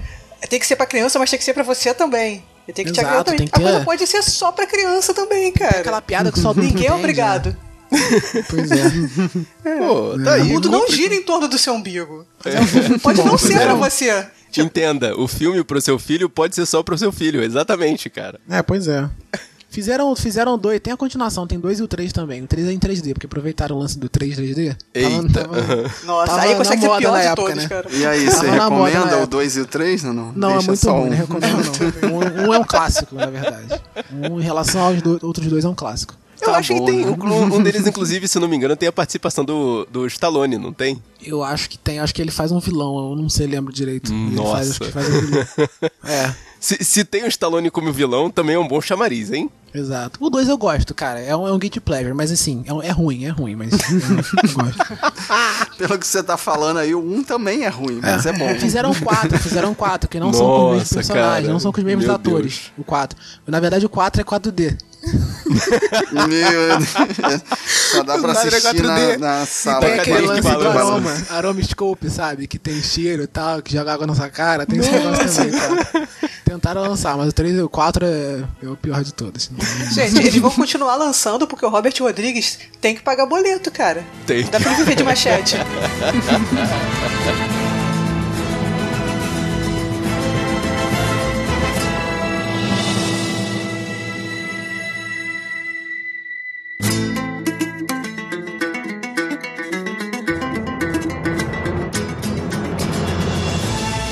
tem 0.49 0.59
que 0.59 0.67
ser 0.67 0.75
pra 0.75 0.87
criança, 0.87 1.19
mas 1.21 1.31
tem 1.31 1.39
que 1.39 1.45
ser 1.45 1.55
pra 1.55 1.63
você 1.63 1.95
também. 1.95 2.43
E 2.71 2.73
Tem 2.73 2.85
que 2.85 2.93
te 2.93 3.01
Exato, 3.01 3.07
agradar 3.09 3.25
também. 3.25 3.39
tem 3.39 3.49
que 3.49 3.55
A 3.55 3.59
ter- 3.59 3.65
coisa 3.65 3.85
pode 3.85 4.07
ser 4.07 4.23
só 4.23 4.53
pra 4.53 4.65
criança 4.67 5.13
também, 5.13 5.51
cara. 5.53 5.81
Aquela 5.81 6.01
piada 6.01 6.31
que 6.31 6.39
só 6.39 6.55
Ninguém 6.55 6.87
é 6.87 6.93
obrigado. 6.95 7.57
Pois 8.49 8.71
é. 8.71 8.85
Pô, 9.79 10.17
tá 10.23 10.35
aí. 10.35 10.43
O 10.43 10.45
mundo 10.47 10.71
não 10.71 10.89
gira 10.89 11.13
em 11.15 11.23
torno 11.23 11.49
do 11.49 11.59
seu 11.59 11.75
umbigo. 11.75 12.25
Pode 13.03 13.23
não 13.25 13.37
ser 13.39 13.59
pra 13.61 13.75
você. 13.75 14.27
Entenda, 14.57 15.17
o 15.19 15.27
filme 15.27 15.63
pro 15.65 15.81
seu 15.81 15.99
filho 15.99 16.29
pode 16.31 16.55
ser 16.55 16.67
só 16.67 16.83
pro 16.83 16.97
seu 16.99 17.11
filho, 17.13 17.43
exatamente, 17.43 18.09
cara. 18.11 18.41
É, 18.49 18.63
pois 18.63 18.87
é. 18.89 19.09
Fizeram, 19.71 20.15
fizeram 20.17 20.59
dois, 20.59 20.81
tem 20.81 20.93
a 20.93 20.97
continuação, 20.97 21.47
tem 21.47 21.59
dois 21.59 21.79
e 21.79 21.83
o 21.83 21.87
três 21.89 22.13
também. 22.13 22.43
O 22.43 22.47
três 22.49 22.67
é 22.67 22.73
em 22.73 22.79
3D, 22.79 23.13
porque 23.15 23.27
aproveitaram 23.27 23.77
o 23.77 23.79
lance 23.79 23.97
do 23.99 24.09
3 24.09 24.37
3D. 24.37 24.77
Eita. 24.93 25.47
Nossa, 26.05 26.27
Tava 26.33 26.41
aí 26.43 26.57
consegue 26.57 26.83
ser 26.83 26.97
pior 26.99 27.13
na 27.13 27.23
época, 27.23 27.43
todos, 27.53 27.63
né? 27.63 27.69
cara. 27.69 27.87
E 27.93 28.05
aí, 28.05 28.27
Tava 28.27 28.37
você 28.39 28.51
recomenda 28.51 29.05
o 29.05 29.09
época. 29.11 29.27
2 29.29 29.57
e 29.57 29.61
o 29.61 29.67
3? 29.67 30.03
Não, 30.03 30.13
não. 30.13 30.33
Não, 30.35 30.51
é 30.51 30.55
muito 30.63 30.77
só 30.77 30.93
ruim, 30.93 31.07
um. 31.07 31.11
não 31.11 31.17
recomendo 31.17 31.57
não. 32.03 32.11
Um, 32.11 32.49
um 32.51 32.55
é 32.55 32.59
um 32.59 32.65
clássico, 32.65 33.15
na 33.15 33.27
verdade. 33.27 33.81
Um 34.13 34.41
em 34.41 34.43
relação 34.43 34.81
aos 34.83 35.01
do- 35.01 35.21
outros 35.23 35.47
dois 35.47 35.65
é 35.65 35.69
um 35.69 35.75
clássico. 35.75 36.15
Eu 36.41 36.47
Tá 36.53 36.57
acho 36.57 36.73
que 36.73 36.79
bom, 36.81 36.87
tem. 36.87 37.05
né? 37.05 37.11
Um, 37.21 37.57
um 37.57 37.63
deles, 37.63 37.87
inclusive, 37.87 38.27
se 38.27 38.39
não 38.39 38.49
me 38.49 38.57
engano, 38.57 38.75
tem 38.75 38.89
a 38.89 38.93
participação 38.93 39.45
do, 39.45 39.87
do 39.91 40.07
Stallone, 40.07 40.57
não 40.57 40.73
tem? 40.73 41.01
Eu 41.23 41.45
acho 41.45 41.69
que 41.69 41.77
tem, 41.79 41.99
acho 42.01 42.15
que 42.15 42.23
ele 42.23 42.31
faz 42.31 42.51
um 42.51 42.59
vilão, 42.59 43.11
eu 43.11 43.15
não 43.17 43.29
sei, 43.29 43.47
lembro 43.47 43.71
direito. 43.71 44.11
Ele 44.11 44.35
Nossa. 44.35 44.53
faz, 44.53 44.71
acho 44.71 44.81
que 44.81 44.91
faz 44.91 45.07
um 45.09 45.21
vilão. 45.21 45.47
É, 46.03 46.35
Se, 46.59 46.83
se 46.83 47.05
tem 47.05 47.25
o 47.25 47.27
Stallone 47.29 47.71
como 47.71 47.93
vilão, 47.93 48.31
também 48.31 48.55
é 48.57 48.59
um 48.59 48.67
bom 48.67 48.81
chamariz, 48.81 49.31
hein? 49.31 49.51
Exato. 49.75 50.19
O 50.25 50.31
2 50.31 50.49
eu 50.49 50.57
gosto, 50.59 50.95
cara. 50.95 51.21
É 51.21 51.35
um, 51.37 51.47
é 51.47 51.53
um 51.53 51.59
guilty 51.59 51.81
pleasure, 51.81 52.13
mas 52.15 52.31
assim, 52.31 52.63
é, 52.67 52.73
um- 52.73 52.83
é 52.83 52.91
ruim, 52.91 53.25
é 53.25 53.29
ruim, 53.31 53.55
mas 53.57 53.73
eu, 53.73 54.55
gosto. 54.55 54.79
Pelo 55.79 55.99
que 55.99 56.07
você 56.07 56.23
tá 56.23 56.37
falando 56.37 56.79
aí, 56.79 56.95
o 56.95 57.01
1 57.01 57.25
também 57.25 57.65
é 57.65 57.69
ruim, 57.69 58.01
mas 58.03 58.27
é, 58.27 58.33
bom. 58.33 58.49
Fizeram 58.59 58.95
quatro, 58.95 59.39
fizeram 59.39 59.75
quatro, 59.75 60.09
que 60.09 60.21
não 60.21 60.33
são 60.33 60.47
com 60.47 60.53
os 60.53 60.61
mesmos 60.73 60.79
Nossa, 60.83 60.95
personagens, 60.95 61.41
cara. 61.43 61.53
não 61.53 61.61
são 61.61 61.73
com 61.73 61.79
os 61.79 61.85
mesmos 61.85 62.05
Meu 62.05 62.15
atores. 62.15 62.53
Deus. 62.53 62.73
O 62.79 62.85
4. 62.85 63.19
Na 63.47 63.61
verdade, 63.61 63.87
o 63.87 63.89
4 63.89 64.21
é 64.21 64.25
4D. 64.25 64.77
Meu 66.13 66.29
Deus. 66.29 66.89
Só 67.93 68.03
dá 68.03 68.19
pra 68.19 68.33
é 68.33 68.33
assistir 68.33 68.83
na, 68.83 68.97
4D. 68.99 69.17
na 69.19 69.43
E 69.43 69.47
sala. 69.47 69.81
tem 69.81 69.95
aquele 69.95 70.27
lance 70.27 70.43
do 70.43 70.49
balança. 70.49 70.79
aroma, 70.81 71.17
aromoscope, 71.31 72.11
sabe? 72.11 72.47
Que 72.47 72.59
tem 72.59 72.81
cheiro 72.83 73.23
e 73.23 73.27
tal, 73.27 73.63
que 73.63 73.73
joga 73.73 73.93
água 73.95 74.07
na 74.07 74.15
sua 74.15 74.29
cara. 74.29 74.67
Tem 74.67 74.79
esse 74.79 74.91
negócio 74.91 75.27
também, 75.33 75.51
cara. 75.53 76.09
Tentaram 76.45 76.83
lançar, 76.83 77.17
mas 77.17 77.29
o 77.29 77.33
3 77.33 77.57
e 77.57 77.61
o 77.63 77.69
4 77.69 78.05
é, 78.05 78.45
é 78.63 78.69
o 78.69 78.77
pior 78.77 79.03
de 79.03 79.15
todos. 79.15 79.51
Gente, 79.93 80.19
eles 80.19 80.37
vão 80.37 80.51
continuar 80.51 80.97
lançando 80.97 81.47
porque 81.47 81.65
o 81.65 81.69
Robert 81.69 81.95
Rodrigues 82.01 82.59
tem 82.81 82.95
que 82.95 83.03
pagar 83.03 83.27
boleto, 83.27 83.71
cara. 83.71 84.05
Tem. 84.27 84.45
Dá 84.45 84.61
pra 84.61 84.73
viver 84.75 84.95
de 84.95 85.05
machete. 85.05 85.57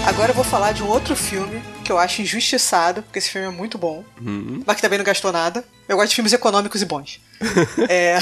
Agora 0.06 0.32
eu 0.32 0.34
vou 0.34 0.44
falar 0.44 0.72
de 0.72 0.82
um 0.82 0.88
outro 0.88 1.14
filme 1.14 1.62
que 1.88 1.92
eu 1.92 1.98
acho 1.98 2.20
injustiçado, 2.20 3.02
porque 3.02 3.18
esse 3.18 3.30
filme 3.30 3.46
é 3.48 3.50
muito 3.50 3.78
bom, 3.78 4.04
mas 4.66 4.76
que 4.76 4.82
também 4.82 4.98
não 4.98 5.04
gastou 5.06 5.32
nada. 5.32 5.64
Eu 5.88 5.96
gosto 5.96 6.10
de 6.10 6.16
filmes 6.16 6.34
econômicos 6.34 6.82
e 6.82 6.84
bons. 6.84 7.18
é, 7.88 8.18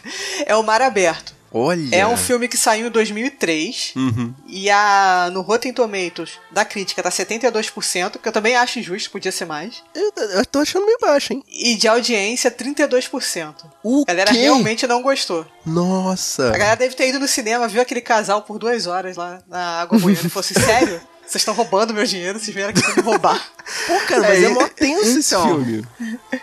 é 0.46 0.56
O 0.56 0.62
Mar 0.62 0.80
Aberto. 0.80 1.34
Olha. 1.52 1.94
É 1.94 2.06
um 2.06 2.16
filme 2.16 2.46
que 2.48 2.56
saiu 2.56 2.86
em 2.86 2.90
2003 2.90 3.92
Uhum. 3.96 4.32
e 4.46 4.70
a, 4.70 5.28
no 5.32 5.40
Rotten 5.42 5.72
Tomatoes 5.72 6.38
da 6.50 6.64
crítica 6.64 7.02
tá 7.02 7.10
72%, 7.10 8.18
que 8.22 8.28
eu 8.28 8.32
também 8.32 8.54
acho 8.56 8.78
injusto, 8.78 9.10
podia 9.10 9.32
ser 9.32 9.44
mais. 9.46 9.82
Eu, 9.94 10.12
eu 10.16 10.46
tô 10.46 10.60
achando 10.60 10.86
meio 10.86 10.96
baixo, 11.00 11.32
hein? 11.32 11.42
E 11.48 11.74
de 11.74 11.88
audiência, 11.88 12.50
32%. 12.50 13.54
O 13.82 14.04
a 14.06 14.12
galera 14.12 14.30
quê? 14.30 14.38
realmente 14.38 14.86
não 14.86 15.02
gostou. 15.02 15.44
Nossa. 15.66 16.54
A 16.54 16.56
galera 16.56 16.76
deve 16.76 16.94
ter 16.94 17.08
ido 17.08 17.18
no 17.18 17.28
cinema, 17.28 17.68
viu 17.68 17.82
aquele 17.82 18.00
casal 18.00 18.42
por 18.42 18.58
duas 18.58 18.86
horas 18.86 19.16
lá 19.16 19.42
na 19.48 19.80
água 19.82 19.98
boiando 19.98 20.30
e 20.34 20.38
assim, 20.38 20.54
sério? 20.54 21.00
Vocês 21.30 21.42
estão 21.42 21.54
roubando 21.54 21.94
meu 21.94 22.04
dinheiro, 22.04 22.40
vocês 22.40 22.52
vieram 22.52 22.70
aqui 22.70 22.82
pra 22.82 22.96
me 22.96 23.02
roubar. 23.02 23.40
Pô, 23.86 23.94
cara, 24.08 24.22
mas 24.22 24.42
é, 24.42 24.46
É, 24.46 24.48
mó 24.48 24.66
tenso 24.68 25.18
esse 25.20 25.32
então. 25.32 25.46
filme. 25.46 25.84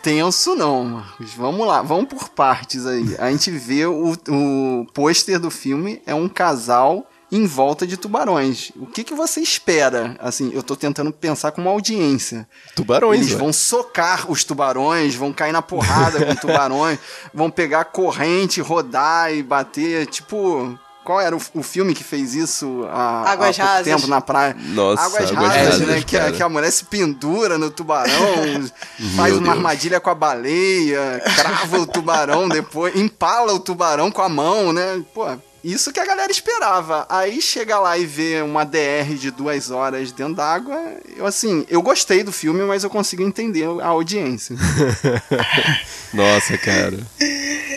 Tenso 0.01 0.55
não, 0.55 0.85
Marcos. 0.85 1.33
Vamos 1.33 1.67
lá, 1.67 1.81
vamos 1.81 2.05
por 2.07 2.29
partes 2.29 2.85
aí. 2.85 3.03
A 3.19 3.29
gente 3.29 3.51
vê 3.51 3.85
o, 3.85 4.13
o 4.29 4.85
pôster 4.93 5.39
do 5.39 5.51
filme, 5.51 6.01
é 6.05 6.15
um 6.15 6.29
casal 6.29 7.05
em 7.29 7.45
volta 7.45 7.85
de 7.85 7.97
tubarões. 7.97 8.71
O 8.77 8.85
que, 8.85 9.03
que 9.03 9.13
você 9.13 9.41
espera? 9.41 10.15
Assim, 10.19 10.51
eu 10.53 10.63
tô 10.63 10.73
tentando 10.73 11.11
pensar 11.11 11.51
como 11.51 11.67
audiência. 11.67 12.47
Tubarões, 12.73 13.19
Eles 13.19 13.33
ué. 13.33 13.39
vão 13.39 13.51
socar 13.51 14.31
os 14.31 14.45
tubarões, 14.45 15.15
vão 15.15 15.33
cair 15.33 15.51
na 15.51 15.61
porrada 15.61 16.25
com 16.25 16.33
tubarões, 16.39 16.97
vão 17.33 17.51
pegar 17.51 17.83
corrente, 17.83 18.61
rodar 18.61 19.33
e 19.33 19.43
bater. 19.43 20.05
Tipo, 20.07 20.79
qual 21.07 21.21
era 21.21 21.33
o, 21.33 21.41
o 21.53 21.63
filme 21.63 21.93
que 21.93 22.03
fez 22.03 22.35
isso 22.35 22.85
há, 22.91 23.31
Águas 23.31 23.57
há 23.57 23.63
pouco 23.63 23.77
Rasas. 23.77 23.85
tempo 23.85 24.07
na 24.07 24.19
praia? 24.19 24.57
Nossa, 24.59 25.03
Águas 25.03 25.31
Águas 25.31 25.31
Rasas, 25.31 25.63
Rasas, 25.69 25.87
né? 25.87 26.03
Que, 26.05 26.31
que 26.33 26.43
a 26.43 26.49
mulher 26.49 26.69
se 26.69 26.83
pendura 26.83 27.57
no 27.57 27.71
tubarão, 27.71 28.11
faz 29.15 29.31
Meu 29.31 29.37
uma 29.37 29.45
Deus. 29.45 29.47
armadilha 29.47 30.01
com 30.01 30.09
a 30.09 30.13
baleia, 30.13 31.23
crava 31.33 31.79
o 31.79 31.87
tubarão 31.87 32.49
depois, 32.49 32.93
empala 32.93 33.53
o 33.53 33.59
tubarão 33.61 34.11
com 34.11 34.21
a 34.21 34.27
mão, 34.27 34.73
né? 34.73 35.01
Pô, 35.13 35.25
isso 35.71 35.91
que 35.91 35.99
a 35.99 36.05
galera 36.05 36.31
esperava. 36.31 37.05
Aí 37.09 37.41
chega 37.41 37.79
lá 37.79 37.97
e 37.97 38.05
vê 38.05 38.41
uma 38.41 38.63
DR 38.63 39.15
de 39.19 39.31
duas 39.31 39.69
horas 39.69 40.11
dentro 40.11 40.35
d'água. 40.35 40.79
Eu, 41.15 41.25
assim, 41.25 41.65
eu 41.69 41.81
gostei 41.81 42.23
do 42.23 42.31
filme, 42.31 42.63
mas 42.63 42.83
eu 42.83 42.89
consigo 42.89 43.21
entender 43.23 43.67
a 43.81 43.87
audiência. 43.87 44.55
Nossa, 46.13 46.57
cara. 46.57 46.97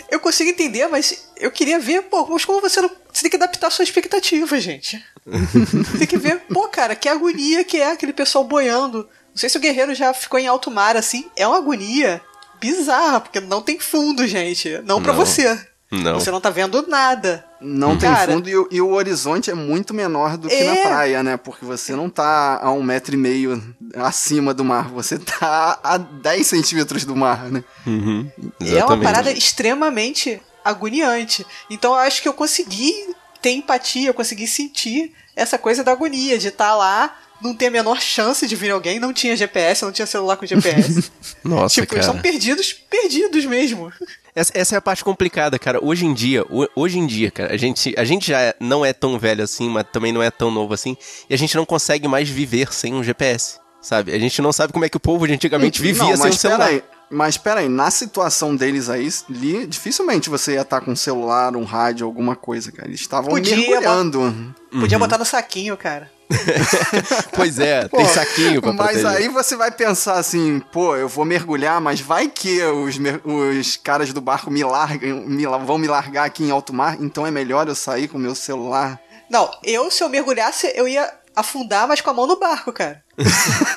Eu 0.09 0.19
consigo 0.19 0.49
entender, 0.49 0.87
mas 0.87 1.27
eu 1.37 1.51
queria 1.51 1.79
ver, 1.79 2.03
pô, 2.03 2.25
mas 2.27 2.45
como 2.45 2.61
você 2.61 2.81
não. 2.81 2.89
Você 3.11 3.23
tem 3.23 3.29
que 3.29 3.35
adaptar 3.37 3.67
a 3.67 3.71
sua 3.71 3.83
expectativa, 3.83 4.59
gente. 4.59 5.03
tem 5.97 6.07
que 6.07 6.17
ver, 6.17 6.39
pô, 6.51 6.67
cara, 6.69 6.95
que 6.95 7.09
agonia 7.09 7.63
que 7.63 7.77
é 7.77 7.91
aquele 7.91 8.13
pessoal 8.13 8.43
boiando. 8.43 8.99
Não 9.29 9.37
sei 9.37 9.49
se 9.49 9.57
o 9.57 9.61
guerreiro 9.61 9.93
já 9.93 10.13
ficou 10.13 10.39
em 10.39 10.47
alto 10.47 10.71
mar 10.71 10.95
assim. 10.95 11.29
É 11.35 11.47
uma 11.47 11.57
agonia 11.57 12.21
bizarra, 12.59 13.21
porque 13.21 13.39
não 13.39 13.61
tem 13.61 13.79
fundo, 13.79 14.27
gente. 14.27 14.79
Não 14.83 15.01
pra 15.01 15.13
Não. 15.13 15.19
você. 15.25 15.59
Não. 15.91 16.19
Você 16.19 16.31
não 16.31 16.39
tá 16.39 16.49
vendo 16.49 16.85
nada. 16.87 17.45
Não 17.59 17.97
tem 17.97 18.09
Cara, 18.09 18.31
fundo 18.31 18.49
e, 18.49 18.55
o- 18.55 18.67
e 18.71 18.81
o 18.81 18.91
horizonte 18.93 19.51
é 19.51 19.53
muito 19.53 19.93
menor 19.93 20.37
do 20.37 20.47
que 20.47 20.55
É. 20.55 20.73
na 20.83 20.89
praia, 20.89 21.21
né? 21.21 21.35
Porque 21.37 21.65
você 21.65 21.95
não 21.95 22.09
tá 22.09 22.59
a 22.63 22.71
um 22.71 22.81
metro 22.81 23.13
e 23.13 23.17
meio 23.17 23.61
acima 23.95 24.53
do 24.53 24.63
mar, 24.63 24.87
você 24.87 25.19
tá 25.19 25.79
a 25.83 25.97
10 25.97 26.47
centímetros 26.47 27.03
do 27.05 27.15
mar, 27.15 27.51
né? 27.51 27.63
Uhum. 27.85 28.31
É 28.61 28.83
uma 28.85 28.97
parada 28.99 29.31
extremamente 29.31 30.41
agoniante. 30.63 31.45
Então 31.69 31.91
eu 31.93 31.99
acho 31.99 32.21
que 32.21 32.27
eu 32.27 32.33
consegui 32.33 32.93
ter 33.41 33.51
empatia, 33.51 34.09
eu 34.09 34.13
consegui 34.13 34.47
sentir 34.47 35.11
essa 35.35 35.57
coisa 35.57 35.83
da 35.83 35.91
agonia, 35.91 36.37
de 36.37 36.47
estar 36.49 36.75
lá, 36.75 37.15
não 37.41 37.53
ter 37.55 37.67
a 37.67 37.71
menor 37.71 37.99
chance 38.01 38.45
de 38.47 38.55
vir 38.55 38.71
alguém, 38.71 38.99
não 38.99 39.11
tinha 39.13 39.35
GPS, 39.35 39.83
não 39.83 39.91
tinha 39.91 40.05
celular 40.05 40.37
com 40.37 40.45
GPS. 40.45 41.11
Nossa, 41.43 41.75
tipo, 41.81 41.93
eles 41.95 42.05
cara. 42.05 42.13
são 42.13 42.21
perdidos, 42.21 42.73
perdidos 42.73 43.45
mesmo. 43.45 43.91
Essa, 44.35 44.51
essa 44.55 44.75
é 44.75 44.77
a 44.77 44.81
parte 44.81 45.03
complicada, 45.03 45.59
cara. 45.59 45.83
Hoje 45.83 46.05
em 46.05 46.13
dia, 46.13 46.43
ho- 46.49 46.69
hoje 46.75 46.97
em 46.99 47.05
dia, 47.05 47.29
cara, 47.31 47.53
a 47.53 47.57
gente, 47.57 47.93
a 47.97 48.03
gente 48.05 48.27
já 48.27 48.55
não 48.59 48.85
é 48.85 48.93
tão 48.93 49.17
velho 49.19 49.43
assim, 49.43 49.69
mas 49.69 49.85
também 49.91 50.13
não 50.13 50.23
é 50.23 50.31
tão 50.31 50.49
novo 50.51 50.73
assim, 50.73 50.95
e 51.29 51.33
a 51.33 51.37
gente 51.37 51.55
não 51.55 51.65
consegue 51.65 52.07
mais 52.07 52.29
viver 52.29 52.73
sem 52.73 52.93
um 52.93 53.03
GPS, 53.03 53.59
sabe? 53.81 54.13
A 54.13 54.19
gente 54.19 54.41
não 54.41 54.53
sabe 54.53 54.71
como 54.71 54.85
é 54.85 54.89
que 54.89 54.97
o 54.97 55.01
povo 55.01 55.27
de 55.27 55.33
antigamente 55.33 55.81
vivia 55.81 56.03
não, 56.03 56.11
sem 56.11 56.15
um 56.15 56.29
mas 56.29 56.39
celular. 56.39 56.65
peraí. 56.65 56.83
Mas 57.13 57.35
peraí, 57.37 57.67
na 57.67 57.91
situação 57.91 58.55
deles 58.55 58.87
aí, 58.87 59.09
ali, 59.29 59.67
dificilmente 59.67 60.29
você 60.29 60.53
ia 60.53 60.61
estar 60.61 60.79
com 60.79 60.91
um 60.91 60.95
celular, 60.95 61.53
um 61.57 61.65
rádio, 61.65 62.05
alguma 62.07 62.37
coisa, 62.37 62.71
cara. 62.71 62.87
Eles 62.87 63.01
estavam 63.01 63.31
Podia, 63.31 63.53
mergulhando. 63.57 64.55
Podia 64.71 64.97
botar 64.97 65.17
no 65.17 65.25
saquinho, 65.25 65.75
cara. 65.75 66.09
Pois 67.35 67.59
é, 67.59 67.87
tem 67.87 68.05
Pô, 68.05 68.05
saquinho 68.05 68.61
pra 68.61 68.73
Mas 68.73 69.01
proteger. 69.01 69.07
aí 69.07 69.27
você 69.27 69.55
vai 69.55 69.71
pensar 69.71 70.15
assim, 70.15 70.61
pô, 70.71 70.95
eu 70.95 71.07
vou 71.07 71.25
mergulhar, 71.25 71.79
mas 71.81 71.99
vai 71.99 72.27
que 72.27 72.61
os, 72.63 72.95
os 73.23 73.77
caras 73.77 74.13
do 74.13 74.21
barco 74.21 74.49
me 74.51 74.63
largam, 74.63 75.21
me 75.27 75.45
vão 75.45 75.77
me 75.77 75.87
largar 75.87 76.25
aqui 76.25 76.43
em 76.43 76.51
alto 76.51 76.73
mar, 76.73 76.97
então 76.99 77.25
é 77.25 77.31
melhor 77.31 77.67
eu 77.67 77.75
sair 77.75 78.07
com 78.07 78.17
o 78.17 78.21
meu 78.21 78.35
celular. 78.35 78.99
Não, 79.29 79.49
eu, 79.63 79.89
se 79.89 80.03
eu 80.03 80.09
mergulhasse, 80.09 80.71
eu 80.75 80.87
ia 80.87 81.09
afundar, 81.35 81.87
mas 81.87 82.01
com 82.01 82.09
a 82.09 82.13
mão 82.13 82.27
no 82.27 82.37
barco, 82.37 82.73
cara. 82.73 83.01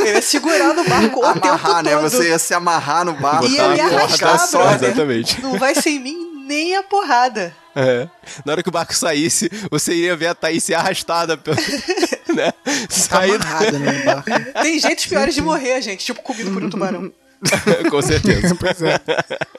Eu 0.01 0.07
ia 0.07 0.23
segurar 0.23 0.75
no 0.75 0.85
barco 0.85 1.21
o 1.21 1.33
tempo 1.35 1.47
amarrar, 1.47 1.77
todo. 1.77 1.85
né? 1.85 1.97
Você 1.97 2.29
ia 2.29 2.39
se 2.39 2.53
amarrar 2.53 3.05
no 3.05 3.13
barco. 3.15 3.47
E 3.47 3.57
eu 3.57 3.67
uma 3.67 3.77
ia 3.77 3.87
arrastar, 3.87 4.39
só, 4.39 4.73
exatamente. 4.75 5.41
Não 5.41 5.59
vai 5.59 5.75
ser 5.75 5.91
em 5.91 6.01
mim 6.01 6.34
nem 6.45 6.77
a 6.77 6.83
porrada. 6.83 7.55
É. 7.75 8.09
Na 8.45 8.53
hora 8.53 8.63
que 8.63 8.69
o 8.69 8.73
barco 8.73 8.95
saísse, 8.95 9.51
você 9.71 9.95
ia 9.95 10.17
ver 10.17 10.29
a 10.29 10.35
Thaís 10.35 10.63
ser 10.63 10.75
arrastada 10.75 11.37
pelo. 11.37 11.57
né? 12.35 12.53
Tá 12.53 12.73
Sair. 12.89 13.35
amarrada 13.35 13.79
né, 13.79 13.93
no 13.93 14.05
barco. 14.05 14.31
Tem 14.63 14.79
jeitos 14.79 15.07
piores 15.07 15.35
de 15.35 15.43
morrer, 15.43 15.83
gente. 15.83 16.05
Tipo, 16.05 16.23
comido 16.23 16.53
por 16.53 16.63
um 16.63 16.71
tubarão. 16.71 17.13
Com 17.91 18.03
certeza. 18.03 18.55
Pois 18.59 18.81
é. 18.83 19.01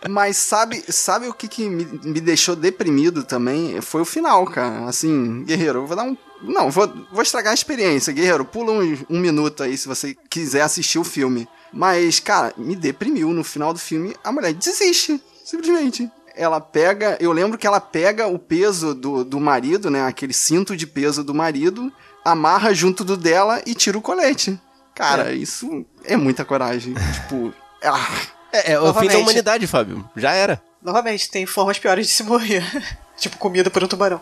Mas 0.10 0.38
sabe, 0.38 0.84
sabe 0.88 1.28
o 1.28 1.34
que, 1.34 1.48
que 1.48 1.70
me, 1.70 1.86
me 1.86 2.22
deixou 2.22 2.56
deprimido 2.56 3.24
também? 3.24 3.80
Foi 3.82 4.02
o 4.02 4.06
final, 4.06 4.46
cara. 4.46 4.88
Assim, 4.88 5.44
Guerreiro, 5.44 5.80
eu 5.80 5.88
vou 5.88 5.96
dar 5.96 6.04
um. 6.04 6.18
Não, 6.42 6.70
vou, 6.72 6.92
vou 7.12 7.22
estragar 7.22 7.52
a 7.52 7.54
experiência. 7.54 8.14
Guerreiro, 8.14 8.46
pula 8.46 8.72
um, 8.72 8.98
um 9.10 9.20
minuto 9.20 9.64
aí 9.64 9.78
se 9.78 9.88
você 9.88 10.16
quiser 10.30 10.62
assistir 10.62 11.00
o 11.00 11.04
filme. 11.04 11.48
Mas, 11.72 12.20
cara, 12.20 12.54
me 12.58 12.76
deprimiu. 12.76 13.30
No 13.30 13.44
final 13.44 13.74
do 13.74 13.80
filme, 13.80 14.16
a 14.24 14.32
mulher 14.32 14.54
desiste. 14.54 15.22
Simplesmente. 15.44 16.10
Ela 16.36 16.60
pega. 16.60 17.18
Eu 17.20 17.32
lembro 17.32 17.58
que 17.58 17.66
ela 17.68 17.80
pega 17.80 18.28
o 18.28 18.38
peso 18.38 18.94
do, 18.94 19.24
do 19.24 19.40
marido, 19.40 19.90
né? 19.90 20.06
Aquele 20.06 20.34
cinto 20.34 20.76
de 20.76 20.86
peso 20.86 21.24
do 21.24 21.34
marido, 21.34 21.92
amarra 22.24 22.74
junto 22.74 23.04
do 23.04 23.16
dela 23.18 23.62
e 23.66 23.74
tira 23.74 23.98
o 23.98 24.02
colete. 24.02 24.60
Cara, 24.94 25.34
isso 25.34 25.86
é 26.04 26.16
muita 26.16 26.44
coragem. 26.46 26.94
tipo. 27.14 27.54
Ah, 27.84 28.10
É, 28.52 28.74
é 28.74 28.80
o 28.80 28.94
fim 28.94 29.08
da 29.08 29.18
humanidade, 29.18 29.68
Fábio. 29.68 30.08
Já 30.16 30.32
era. 30.34 30.62
Novamente, 30.82 31.30
tem 31.30 31.46
formas 31.46 31.80
piores 31.80 32.08
de 32.08 32.14
se 32.14 32.24
morrer. 32.24 32.64
tipo, 33.18 33.38
comida 33.38 33.70
por 33.70 33.84
um 33.84 33.88
tubarão. 33.88 34.22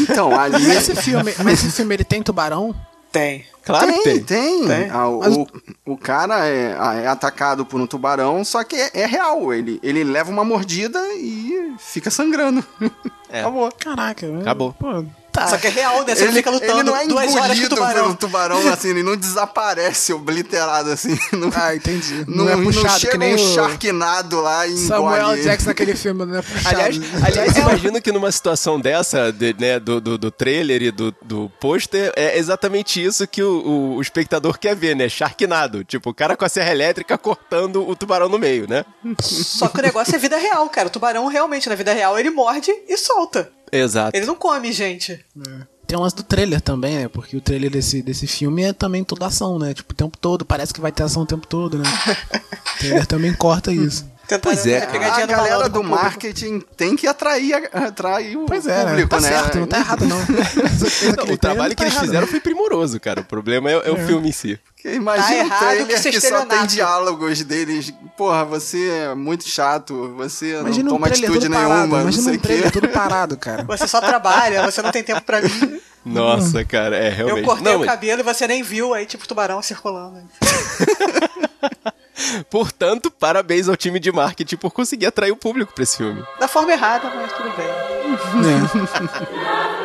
então, 0.00 0.32
ali. 0.38 0.66
Mas 0.66 0.88
esse 0.88 0.94
filme, 1.02 1.34
mas 1.42 1.64
esse 1.64 1.72
filme 1.72 1.94
ele 1.94 2.04
tem 2.04 2.22
tubarão? 2.22 2.74
Tem. 3.12 3.44
Claro 3.64 3.86
tem, 3.86 3.96
que 3.96 4.02
tem. 4.02 4.20
tem. 4.22 4.66
Tem. 4.66 4.90
Ah, 4.90 5.08
o, 5.08 5.20
Mas- 5.20 5.36
o, 5.36 5.46
o 5.86 5.96
cara 5.96 6.46
é, 6.46 6.76
é 7.02 7.06
atacado 7.08 7.64
por 7.64 7.80
um 7.80 7.86
tubarão, 7.86 8.44
só 8.44 8.62
que 8.62 8.76
é, 8.76 8.90
é 8.94 9.06
real. 9.06 9.52
Ele, 9.52 9.80
ele 9.82 10.04
leva 10.04 10.30
uma 10.30 10.44
mordida 10.44 10.98
e 11.14 11.45
fica 11.78 12.10
sangrando. 12.10 12.64
É. 13.28 13.40
Acabou. 13.40 13.70
Caraca. 13.78 14.26
né? 14.28 14.40
Acabou. 14.42 14.72
Pô, 14.72 15.04
tá. 15.36 15.46
Só 15.48 15.58
que 15.58 15.66
é 15.66 15.70
real, 15.70 16.04
né? 16.04 16.14
Você 16.14 16.24
ele, 16.24 16.32
fica 16.32 16.50
lutando 16.50 16.72
ele 16.72 16.82
não 16.82 16.96
é 16.96 17.06
duas 17.06 17.34
horas 17.34 17.58
com 17.60 17.66
o 17.66 17.68
tubarão. 17.68 18.02
pelo 18.04 18.14
tubarão, 18.16 18.68
assim, 18.72 18.88
ele 18.90 19.02
não 19.02 19.16
desaparece 19.16 20.12
obliterado, 20.12 20.90
assim. 20.90 21.16
Não, 21.32 21.50
Ah, 21.54 21.74
entendi. 21.74 22.24
não, 22.26 22.44
Não, 22.44 22.48
é 22.52 22.56
não 22.56 22.64
puxado 22.64 22.98
chega 23.00 23.12
que 23.12 23.18
nem 23.18 23.32
um 23.32 23.34
o 23.36 23.54
Sharknado 23.54 24.40
lá 24.40 24.66
e 24.66 24.76
Samuel 24.76 25.22
engole. 25.22 25.42
Jackson 25.42 25.68
naquele 25.68 25.94
filme, 25.94 26.24
não 26.24 26.36
é 26.36 26.42
puxado. 26.42 26.68
Aliás, 26.76 26.96
aliás 27.24 27.56
imagino 27.56 28.00
que 28.00 28.10
numa 28.12 28.32
situação 28.32 28.80
dessa, 28.80 29.30
de, 29.32 29.54
né, 29.58 29.78
do, 29.78 30.00
do, 30.00 30.16
do 30.18 30.30
trailer 30.30 30.82
e 30.82 30.90
do, 30.90 31.14
do 31.22 31.50
pôster, 31.60 32.12
é 32.16 32.38
exatamente 32.38 33.02
isso 33.04 33.26
que 33.26 33.42
o, 33.42 33.50
o, 33.60 33.94
o 33.96 34.00
espectador 34.00 34.58
quer 34.58 34.74
ver, 34.74 34.96
né? 34.96 35.08
Sharknado. 35.08 35.84
Tipo, 35.84 36.10
o 36.10 36.14
cara 36.14 36.36
com 36.36 36.44
a 36.44 36.48
serra 36.48 36.70
elétrica 36.70 37.18
cortando 37.18 37.86
o 37.86 37.94
tubarão 37.94 38.28
no 38.28 38.38
meio, 38.38 38.66
né? 38.68 38.84
Só 39.20 39.68
que 39.68 39.78
o 39.78 39.82
negócio 39.82 40.14
é 40.14 40.18
vida 40.18 40.36
real, 40.36 40.68
cara. 40.68 40.88
O 40.88 40.90
tubarão 40.90 41.26
realmente, 41.26 41.68
na 41.68 41.74
vida 41.74 41.92
real, 41.92 42.18
ele 42.18 42.30
morde 42.30 42.70
e 42.88 42.96
solta. 42.96 43.50
Exato. 43.72 44.16
Ele 44.16 44.26
não 44.26 44.36
come, 44.36 44.72
gente. 44.72 45.24
Tem 45.86 45.96
um 45.96 46.02
lance 46.02 46.16
do 46.16 46.22
trailer 46.22 46.60
também, 46.60 46.96
né? 46.96 47.08
Porque 47.08 47.36
o 47.36 47.40
trailer 47.40 47.70
desse, 47.70 48.02
desse 48.02 48.26
filme 48.26 48.62
é 48.62 48.72
também 48.72 49.04
toda 49.04 49.26
ação, 49.26 49.58
né? 49.58 49.72
Tipo, 49.72 49.92
o 49.92 49.96
tempo 49.96 50.18
todo, 50.18 50.44
parece 50.44 50.74
que 50.74 50.80
vai 50.80 50.90
ter 50.90 51.04
ação 51.04 51.22
o 51.22 51.26
tempo 51.26 51.46
todo, 51.46 51.78
né? 51.78 51.84
o 52.74 52.78
trailer 52.78 53.06
também 53.06 53.32
corta 53.34 53.72
isso. 53.72 54.04
Pois 54.42 54.66
é, 54.66 54.80
fazer 54.80 54.98
cara. 54.98 55.22
A 55.22 55.26
galera 55.26 55.68
do 55.68 55.80
o 55.80 55.84
marketing 55.84 56.60
tem 56.76 56.96
que 56.96 57.06
atrair, 57.06 57.68
atrair 57.72 58.36
o 58.36 58.46
Pois 58.46 58.66
é, 58.66 58.84
né? 58.84 58.90
público, 58.90 59.08
Tá 59.08 59.20
né? 59.20 59.28
certo, 59.28 59.58
não 59.60 59.66
tá 59.66 59.78
errado 59.78 60.04
não. 60.06 60.16
Não, 61.26 61.34
o 61.34 61.38
trabalho 61.38 61.74
que 61.76 61.82
eles 61.82 61.96
fizeram 61.96 62.26
foi 62.26 62.40
primoroso, 62.40 62.98
cara. 62.98 63.20
O 63.20 63.24
problema 63.24 63.70
é, 63.70 63.74
é 63.74 63.90
o 63.90 63.96
filme 64.06 64.28
em 64.28 64.32
si. 64.32 64.58
Porque 64.74 64.94
imagina 64.94 65.26
Tá 65.26 65.32
um 65.32 65.46
errado 65.46 65.58
trailer 65.60 65.86
que 66.02 66.10
que, 66.10 66.20
você 66.20 66.28
só 66.28 66.44
tem 66.46 66.66
diálogos 66.66 67.42
deles. 67.44 67.92
Porra, 68.16 68.44
você 68.44 68.88
é 68.88 69.14
muito 69.14 69.48
chato, 69.48 70.14
você 70.16 70.58
Imagina 70.60 70.84
não 70.88 70.96
um 70.96 70.98
toma 70.98 71.08
trailer 71.08 71.30
atitude 71.30 71.48
parado. 71.52 71.68
nenhuma, 71.74 71.86
não 71.96 72.02
Imagina 72.02 72.22
sei 72.24 72.32
um 72.32 72.36
o 72.36 72.40
trailer 72.40 72.72
todo 72.72 72.88
parado, 72.88 73.36
cara. 73.36 73.62
Você 73.68 73.86
só 73.88 74.00
trabalha, 74.00 74.62
você 74.64 74.80
não 74.82 74.90
tem 74.90 75.02
tempo 75.02 75.22
pra 75.22 75.40
mim. 75.40 75.80
Nossa, 76.04 76.64
cara, 76.64 76.96
é 76.96 77.08
realmente. 77.10 77.40
Eu 77.40 77.44
cortei 77.44 77.64
Não, 77.64 77.76
o 77.76 77.78
mas, 77.80 77.88
cabelo 77.88 78.20
e 78.20 78.24
você 78.24 78.46
nem 78.46 78.62
viu, 78.62 78.94
aí 78.94 79.06
tipo 79.06 79.26
tubarão 79.26 79.60
circulando. 79.62 80.22
portanto, 82.50 83.10
parabéns 83.10 83.68
ao 83.68 83.76
time 83.76 83.98
de 83.98 84.12
marketing 84.12 84.56
por 84.56 84.72
conseguir 84.72 85.06
atrair 85.06 85.32
o 85.32 85.36
público 85.36 85.72
pra 85.72 85.82
esse 85.82 85.96
filme. 85.98 86.24
Da 86.38 86.48
forma 86.48 86.72
errada, 86.72 87.10
mas 87.14 87.32
tudo 87.32 87.50
bem. 87.56 87.66
É. 88.46 89.76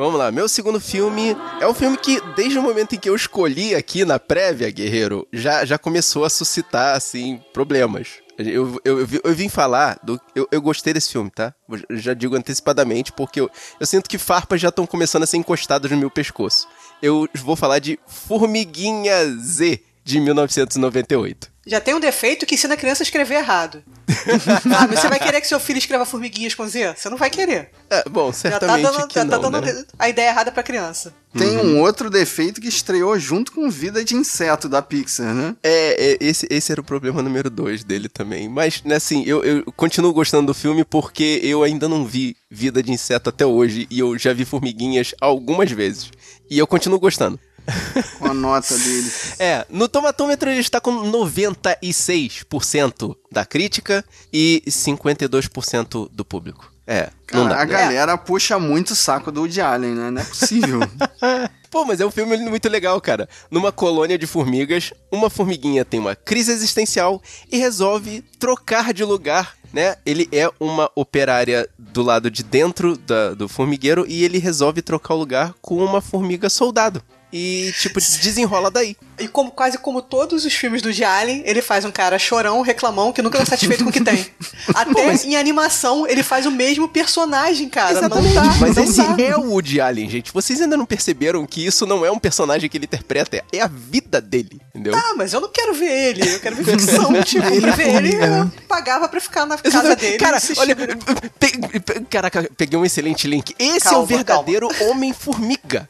Vamos 0.00 0.18
lá, 0.18 0.32
meu 0.32 0.48
segundo 0.48 0.80
filme 0.80 1.36
é 1.60 1.66
um 1.68 1.74
filme 1.74 1.94
que, 1.94 2.22
desde 2.34 2.58
o 2.58 2.62
momento 2.62 2.94
em 2.94 2.98
que 2.98 3.10
eu 3.10 3.14
escolhi 3.14 3.74
aqui 3.74 4.02
na 4.02 4.18
prévia, 4.18 4.70
Guerreiro, 4.70 5.28
já, 5.30 5.62
já 5.66 5.76
começou 5.76 6.24
a 6.24 6.30
suscitar, 6.30 6.96
assim, 6.96 7.38
problemas. 7.52 8.08
Eu, 8.40 8.80
eu, 8.84 9.00
eu, 9.00 9.08
eu 9.24 9.34
vim 9.34 9.48
falar 9.48 9.98
do. 10.02 10.20
Eu, 10.34 10.48
eu 10.50 10.62
gostei 10.62 10.92
desse 10.92 11.12
filme, 11.12 11.30
tá? 11.30 11.54
Eu 11.88 11.98
já 11.98 12.14
digo 12.14 12.36
antecipadamente, 12.36 13.12
porque 13.12 13.40
eu, 13.40 13.50
eu 13.78 13.86
sinto 13.86 14.08
que 14.08 14.18
farpas 14.18 14.60
já 14.60 14.68
estão 14.68 14.86
começando 14.86 15.24
a 15.24 15.26
ser 15.26 15.36
encostadas 15.36 15.90
no 15.90 15.96
meu 15.96 16.10
pescoço. 16.10 16.66
Eu 17.02 17.28
vou 17.34 17.56
falar 17.56 17.78
de 17.78 17.98
Formiguinha 18.06 19.26
Z, 19.36 19.80
de 20.04 20.20
1998. 20.20 21.49
Já 21.66 21.80
tem 21.80 21.94
um 21.94 22.00
defeito 22.00 22.46
que 22.46 22.54
ensina 22.54 22.74
a 22.74 22.76
criança 22.76 23.02
a 23.02 23.04
escrever 23.04 23.34
errado. 23.36 23.82
ah, 24.74 24.86
mas 24.88 25.00
você 25.00 25.08
vai 25.08 25.20
querer 25.20 25.40
que 25.40 25.46
seu 25.46 25.60
filho 25.60 25.78
escreva 25.78 26.04
formiguinhas 26.06 26.54
com 26.54 26.66
Z? 26.66 26.94
Você 26.96 27.08
não 27.10 27.16
vai 27.18 27.28
querer. 27.30 27.70
É, 27.90 28.02
bom, 28.08 28.32
Já 28.32 28.58
tá 28.58 28.60
certamente 28.60 28.82
dando, 28.82 29.08
que 29.08 29.14
já 29.14 29.24
tá 29.26 29.38
não, 29.38 29.50
dando 29.50 29.60
né? 29.60 29.84
a 29.98 30.08
ideia 30.08 30.30
errada 30.30 30.50
pra 30.50 30.62
criança. 30.62 31.14
Tem 31.36 31.58
Uhum. 31.58 31.76
um 31.76 31.80
outro 31.80 32.10
defeito 32.10 32.60
que 32.60 32.68
estreou 32.68 33.16
junto 33.18 33.52
com 33.52 33.70
Vida 33.70 34.04
de 34.04 34.16
Inseto 34.16 34.68
da 34.68 34.82
Pixar, 34.82 35.32
né? 35.32 35.54
É, 35.62 36.12
é, 36.12 36.16
esse, 36.20 36.46
esse 36.50 36.72
era 36.72 36.80
o 36.80 36.84
problema 36.84 37.22
número 37.22 37.48
dois 37.48 37.84
dele 37.84 38.08
também. 38.08 38.48
Mas, 38.48 38.82
né, 38.82 38.96
assim, 38.96 39.22
eu, 39.24 39.44
eu 39.44 39.72
continuo 39.76 40.12
gostando 40.12 40.48
do 40.48 40.54
filme 40.54 40.84
porque 40.84 41.40
eu 41.42 41.62
ainda 41.62 41.88
não 41.88 42.04
vi 42.04 42.36
Vida 42.50 42.82
de 42.82 42.90
Inseto 42.90 43.28
até 43.28 43.46
hoje 43.46 43.86
e 43.90 44.00
eu 44.00 44.18
já 44.18 44.32
vi 44.32 44.44
Formiguinhas 44.44 45.14
algumas 45.20 45.70
vezes. 45.70 46.10
E 46.50 46.58
eu 46.58 46.66
continuo 46.66 46.98
gostando. 46.98 47.38
Com 48.18 48.26
a 48.26 48.34
nota 48.34 48.76
dele. 48.78 49.10
É, 49.38 49.66
no 49.70 49.88
tomatômetro 49.88 50.50
ele 50.50 50.60
está 50.60 50.80
com 50.80 50.92
96% 51.10 53.16
da 53.30 53.44
crítica 53.44 54.04
e 54.32 54.62
52% 54.66 56.08
do 56.12 56.24
público. 56.24 56.70
É, 56.86 57.10
Cara, 57.26 57.50
dá. 57.50 57.60
a 57.60 57.64
galera 57.64 58.18
puxa 58.18 58.58
muito 58.58 58.90
o 58.90 58.96
saco 58.96 59.30
do 59.30 59.42
Woody 59.42 59.60
Allen, 59.60 59.94
né? 59.94 60.10
Não 60.10 60.20
é 60.20 60.24
possível. 60.24 60.80
Pô, 61.70 61.84
mas 61.84 62.00
é 62.00 62.06
um 62.06 62.10
filme 62.10 62.36
muito 62.38 62.68
legal, 62.68 63.00
cara. 63.00 63.28
Numa 63.48 63.70
colônia 63.70 64.18
de 64.18 64.26
formigas, 64.26 64.92
uma 65.12 65.30
formiguinha 65.30 65.84
tem 65.84 66.00
uma 66.00 66.16
crise 66.16 66.50
existencial 66.50 67.22
e 67.50 67.58
resolve 67.58 68.24
trocar 68.40 68.92
de 68.92 69.04
lugar, 69.04 69.54
né? 69.72 69.94
Ele 70.04 70.28
é 70.32 70.50
uma 70.58 70.90
operária 70.96 71.68
do 71.78 72.02
lado 72.02 72.28
de 72.28 72.42
dentro 72.42 72.96
da- 72.98 73.34
do 73.34 73.48
formigueiro 73.48 74.04
e 74.08 74.24
ele 74.24 74.38
resolve 74.38 74.82
trocar 74.82 75.14
o 75.14 75.18
lugar 75.18 75.54
com 75.62 75.76
uma 75.76 76.00
formiga 76.00 76.50
soldado. 76.50 77.00
E, 77.32 77.72
tipo, 77.78 78.00
desenrola 78.00 78.70
daí. 78.70 78.96
E 79.20 79.28
como, 79.28 79.50
quase 79.50 79.78
como 79.78 80.00
todos 80.02 80.44
os 80.44 80.52
filmes 80.54 80.80
do 80.82 80.88
Allen, 81.04 81.42
ele 81.46 81.60
faz 81.62 81.84
um 81.84 81.90
cara 81.90 82.18
chorão, 82.18 82.62
reclamão, 82.62 83.12
que 83.12 83.22
nunca 83.22 83.38
tá 83.38 83.44
satisfeito 83.46 83.84
com 83.84 83.90
o 83.90 83.92
que 83.92 84.00
tem. 84.02 84.26
Até 84.74 85.14
em 85.26 85.36
animação, 85.36 86.06
ele 86.06 86.22
faz 86.22 86.46
o 86.46 86.50
mesmo 86.50 86.88
personagem, 86.88 87.68
cara. 87.68 88.00
Não 88.02 88.08
dá, 88.08 88.44
Mas 88.60 88.76
não 88.76 88.84
esse 88.84 89.02
dá. 89.02 89.16
é 89.22 89.36
o 89.36 89.50
Woody 89.50 89.80
Allen, 89.80 90.08
gente. 90.08 90.32
Vocês 90.32 90.60
ainda 90.60 90.76
não 90.76 90.86
perceberam 90.86 91.44
que 91.46 91.64
isso 91.64 91.86
não 91.86 92.04
é 92.04 92.10
um 92.10 92.18
personagem 92.18 92.68
que 92.68 92.76
ele 92.76 92.84
interpreta, 92.86 93.42
é 93.52 93.60
a 93.60 93.66
vida 93.68 94.20
dele, 94.20 94.60
entendeu? 94.70 94.94
Ah, 94.96 95.14
mas 95.16 95.32
eu 95.32 95.40
não 95.40 95.48
quero 95.48 95.74
ver 95.74 95.90
ele, 96.16 96.34
eu 96.34 96.40
quero 96.40 96.56
ver 96.56 96.64
ficção. 96.78 97.12
tipo, 97.22 97.60
pra 97.60 97.72
ver 97.72 97.94
ele, 97.96 98.14
eu 98.14 98.50
pagava 98.68 99.08
pra 99.08 99.20
ficar 99.20 99.46
na 99.46 99.56
casa 99.58 99.68
Exatamente. 99.68 100.00
dele. 100.00 100.18
Cara, 100.18 100.38
olha. 100.58 100.76
pe- 100.76 101.80
pe- 101.80 102.00
Caraca, 102.10 102.50
peguei 102.56 102.78
um 102.78 102.84
excelente 102.84 103.26
link. 103.28 103.54
Esse 103.58 103.88
é 103.88 103.90
Calma, 103.90 103.98
o 104.00 104.06
verdadeiro 104.06 104.68
Homem-Formiga. 104.88 105.88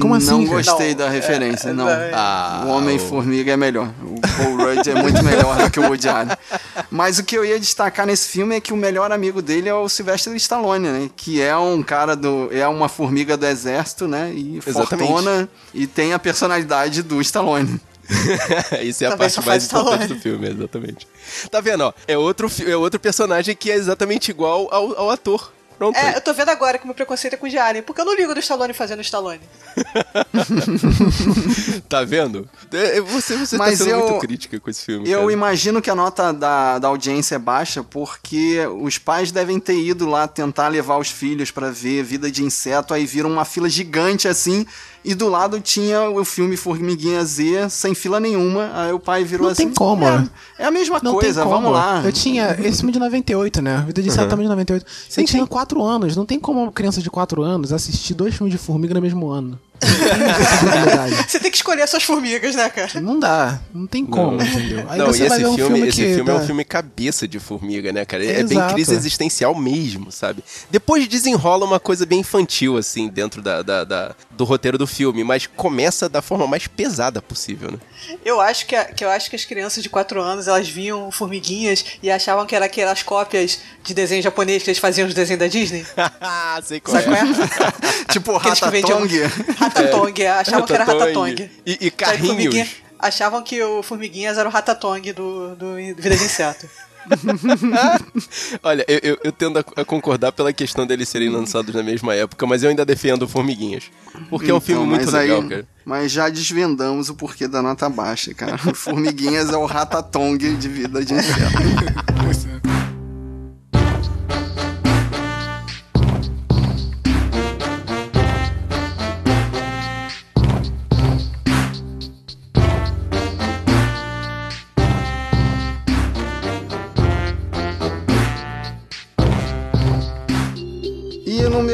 Como 0.00 0.14
assim, 0.14 0.26
Não 0.30 0.44
gostei 0.44 0.90
Não, 0.90 0.96
da 0.98 1.08
referência, 1.08 1.70
é, 1.70 1.72
não. 1.72 1.88
é. 1.88 2.10
Ah, 2.12 2.64
o 2.70 2.76
Homem-Formiga 2.76 3.52
é 3.52 3.56
melhor. 3.56 3.92
O 4.02 4.20
Paul 4.20 4.56
Rudd 4.56 4.88
é 4.88 4.94
muito 4.94 5.22
melhor 5.22 5.56
do 5.56 5.70
que 5.70 5.80
o 5.80 5.82
Woody 5.84 6.08
Allen. 6.08 6.36
Mas 6.90 7.18
o 7.18 7.24
que 7.24 7.36
eu 7.36 7.44
ia 7.44 7.58
destacar 7.58 8.06
nesse 8.06 8.28
filme 8.28 8.56
é 8.56 8.60
que 8.60 8.72
o 8.72 8.76
melhor 8.76 9.12
amigo 9.12 9.42
dele 9.42 9.68
é 9.68 9.74
o 9.74 9.88
Sylvester 9.88 10.34
Stallone, 10.36 10.88
né? 10.88 11.10
Que 11.16 11.40
é 11.40 11.56
um 11.56 11.82
cara 11.82 12.14
do... 12.14 12.48
É 12.52 12.66
uma 12.68 12.88
formiga 12.88 13.36
do 13.36 13.46
exército, 13.46 14.06
né? 14.06 14.32
E 14.34 14.60
Exatamente. 14.66 15.08
fortuna 15.08 15.48
e 15.74 15.86
tem 15.86 16.12
a 16.12 16.18
personalidade 16.18 17.02
do 17.02 17.20
Stallone. 17.20 17.80
Isso 18.82 19.04
é 19.04 19.06
a 19.08 19.16
parte 19.16 19.40
mais 19.44 19.64
importante 19.66 20.06
do 20.08 20.16
filme, 20.16 20.48
exatamente. 20.48 21.06
Tá 21.50 21.60
vendo, 21.60 21.82
ó? 21.82 21.92
É 22.08 22.18
outro, 22.18 22.50
é 22.66 22.76
outro 22.76 22.98
personagem 22.98 23.54
que 23.54 23.70
é 23.70 23.74
exatamente 23.74 24.30
igual 24.30 24.68
ao, 24.72 24.98
ao 24.98 25.10
ator. 25.10 25.52
Pronto. 25.80 25.96
É, 25.96 26.14
eu 26.14 26.20
tô 26.20 26.34
vendo 26.34 26.50
agora 26.50 26.76
que 26.76 26.84
o 26.84 26.86
meu 26.86 26.94
preconceito 26.94 27.32
é 27.32 27.36
com 27.38 27.46
o 27.46 27.82
porque 27.82 28.02
eu 28.02 28.04
não 28.04 28.14
ligo 28.14 28.34
do 28.34 28.40
Stallone 28.40 28.74
fazendo 28.74 29.00
Stallone. 29.00 29.40
Tá 31.88 32.04
vendo? 32.04 32.46
É, 32.70 32.98
é, 32.98 33.00
Você, 33.00 33.34
você 33.36 33.56
Mas 33.56 33.78
tá 33.78 33.84
sendo 33.86 33.96
eu- 33.96 34.08
muito 34.10 34.20
crítica 34.20 34.60
com 34.60 34.68
esse 34.68 34.84
filme. 34.84 35.08
Eu 35.08 35.20
cara. 35.20 35.32
imagino 35.32 35.80
que 35.80 35.88
a 35.90 35.94
nota 35.94 36.32
da, 36.32 36.78
da 36.78 36.88
audiência 36.88 37.36
é 37.36 37.38
baixa 37.38 37.82
porque 37.82 38.58
os 38.80 38.98
pais 38.98 39.32
devem 39.32 39.58
ter 39.58 39.80
ido 39.80 40.06
lá 40.06 40.28
tentar 40.28 40.68
levar 40.68 40.98
os 40.98 41.10
filhos 41.10 41.50
pra 41.50 41.70
ver 41.70 42.02
Vida 42.04 42.30
de 42.30 42.44
Inseto, 42.44 42.92
aí 42.92 43.06
viram 43.06 43.30
uma 43.30 43.46
fila 43.46 43.68
gigante 43.68 44.28
assim, 44.28 44.66
e 45.04 45.14
do 45.14 45.28
lado 45.28 45.60
tinha 45.60 46.10
o 46.10 46.24
filme 46.24 46.56
Formiguinha 46.56 47.24
Z 47.24 47.68
sem 47.70 47.94
fila 47.94 48.20
nenhuma, 48.20 48.70
aí 48.74 48.92
o 48.92 48.98
pai 49.00 49.24
virou 49.24 49.46
Não 49.46 49.52
assim... 49.52 49.66
tem 49.66 49.74
como, 49.74 50.04
é, 50.04 50.18
né? 50.18 50.30
é 50.58 50.64
a 50.66 50.70
mesma 50.70 51.00
Não 51.02 51.12
coisa, 51.14 51.42
tem 51.42 51.50
como. 51.50 51.62
vamos 51.62 51.72
lá. 51.72 52.02
Eu 52.04 52.12
tinha. 52.12 52.56
Esse 52.60 52.78
filme 52.78 52.92
de 52.92 52.98
98, 52.98 53.62
né? 53.62 53.84
Vida 53.86 54.02
de 54.02 54.08
Inseto 54.08 54.28
também 54.28 54.44
de 54.44 54.50
98. 54.50 54.84
Sim, 55.08 55.20
eu 55.22 55.26
tinha 55.26 55.42
sim. 55.42 55.48
4 55.48 55.82
anos. 55.82 56.16
Não 56.16 56.26
tem 56.26 56.38
como 56.38 56.62
uma 56.62 56.72
criança 56.72 57.00
de 57.00 57.10
4 57.10 57.42
anos 57.42 57.72
assistir 57.72 58.14
dois 58.14 58.34
filmes 58.34 58.52
de 58.52 58.58
formiga 58.58 58.94
no 58.94 59.00
mesmo 59.00 59.28
ano. 59.28 59.58
Não. 59.82 61.24
Você 61.28 61.38
tem 61.40 61.50
que 61.50 61.56
escolher 61.56 61.86
suas 61.88 62.02
formigas, 62.02 62.54
né, 62.54 62.68
cara? 62.68 63.00
Não 63.00 63.18
dá. 63.18 63.58
Não 63.74 63.86
tem 63.86 64.04
como, 64.04 64.40
entendeu? 64.42 64.84
Aí 64.88 64.98
não, 64.98 65.06
você 65.06 65.24
e 65.24 65.28
vai 65.28 65.38
esse 65.38 65.44
ver 65.44 65.50
um 65.50 65.54
filme, 65.56 65.74
filme, 65.74 65.88
esse 65.88 65.96
que 66.02 66.14
filme 66.14 66.30
é 66.30 66.34
um 66.34 66.46
filme 66.46 66.64
cabeça 66.64 67.26
de 67.26 67.38
formiga, 67.40 67.92
né, 67.92 68.04
cara? 68.04 68.24
É 68.24 68.42
bem 68.44 68.58
Exato. 68.58 68.74
crise 68.74 68.94
existencial 68.94 69.54
mesmo, 69.54 70.10
sabe? 70.12 70.42
Depois 70.70 71.06
desenrola 71.08 71.64
uma 71.64 71.80
coisa 71.80 72.04
bem 72.06 72.20
infantil, 72.20 72.76
assim, 72.76 73.08
dentro 73.08 73.40
da, 73.42 73.62
da- 73.62 73.84
da- 73.84 74.14
do 74.30 74.44
roteiro 74.44 74.76
do 74.78 74.86
filme, 74.86 75.24
mas 75.24 75.46
começa 75.46 76.08
da 76.08 76.20
forma 76.22 76.46
mais 76.46 76.66
pesada 76.66 77.20
possível, 77.22 77.70
né? 77.72 77.78
Eu 78.24 78.40
acho 78.40 78.66
que, 78.66 78.74
a- 78.76 78.84
que 78.84 79.04
eu 79.04 79.10
acho 79.10 79.28
que 79.30 79.36
as 79.36 79.44
crianças 79.44 79.82
de 79.82 79.88
4 79.88 80.20
anos, 80.20 80.48
elas 80.48 80.68
viam 80.68 81.10
formiguinhas 81.10 81.84
e 82.02 82.10
achavam 82.10 82.46
que 82.46 82.54
era 82.54 82.66
aquelas 82.66 83.02
cópias 83.02 83.58
de 83.84 83.94
desenho 83.94 84.22
japonês 84.22 84.62
que 84.62 84.70
eles 84.70 84.78
faziam 84.78 85.06
os 85.08 85.14
desenhos 85.14 85.40
da 85.40 85.46
Disney. 85.46 85.84
Sei 86.64 86.80
qual 86.80 86.96
Sabe 86.96 87.06
qual 87.06 87.68
é? 87.68 87.72
tipo 88.12 88.40
que 88.40 88.70
vendiam- 88.70 89.00
Ratatong. 89.70 90.12
Ratatong, 90.12 90.22
é. 90.22 90.28
achavam 90.30 90.66
que 90.66 90.72
era 90.72 90.84
Ratatouille. 90.84 91.42
Ratatong. 91.42 91.50
E- 91.66 91.78
e 91.86 91.90
carrinhos. 91.90 92.26
formiguinha- 92.28 92.68
Achavam 92.98 93.42
que 93.42 93.62
o 93.62 93.82
Formiguinhas 93.82 94.36
era 94.36 94.46
o 94.46 94.52
Ratatong 94.52 95.12
do, 95.14 95.56
do 95.56 95.74
Vida 95.76 96.10
de 96.16 96.22
Inseto. 96.24 96.68
Olha, 98.62 98.84
eu, 98.86 99.00
eu, 99.02 99.18
eu 99.24 99.32
tendo 99.32 99.58
a, 99.58 99.84
concordar 99.86 100.32
pela 100.32 100.52
questão 100.52 100.86
deles 100.86 101.08
serem 101.08 101.30
lançados 101.30 101.74
na 101.74 101.82
mesma 101.82 102.14
época, 102.14 102.46
mas 102.46 102.62
eu 102.62 102.68
ainda 102.68 102.84
defendo 102.84 103.26
Formiguinhas. 103.26 103.84
Porque 104.28 104.50
é 104.50 104.54
um 104.54 104.60
filme 104.60 104.82
Então, 104.82 104.96
muito 104.96 105.10
legal, 105.10 105.40
aí- 105.42 105.48
cara. 105.48 105.66
Mas 105.82 106.12
já 106.12 106.28
desvendamos 106.28 107.08
o 107.08 107.14
porquê 107.14 107.48
da 107.48 107.62
nota 107.62 107.88
baixa, 107.88 108.34
cara. 108.34 108.58
Formiguinhas 108.58 109.48
é 109.50 109.56
o 109.56 109.64
Ratatong 109.64 110.36
de 110.56 110.68
Vida 110.68 111.02
de 111.04 111.14
Inseto. 111.14 111.40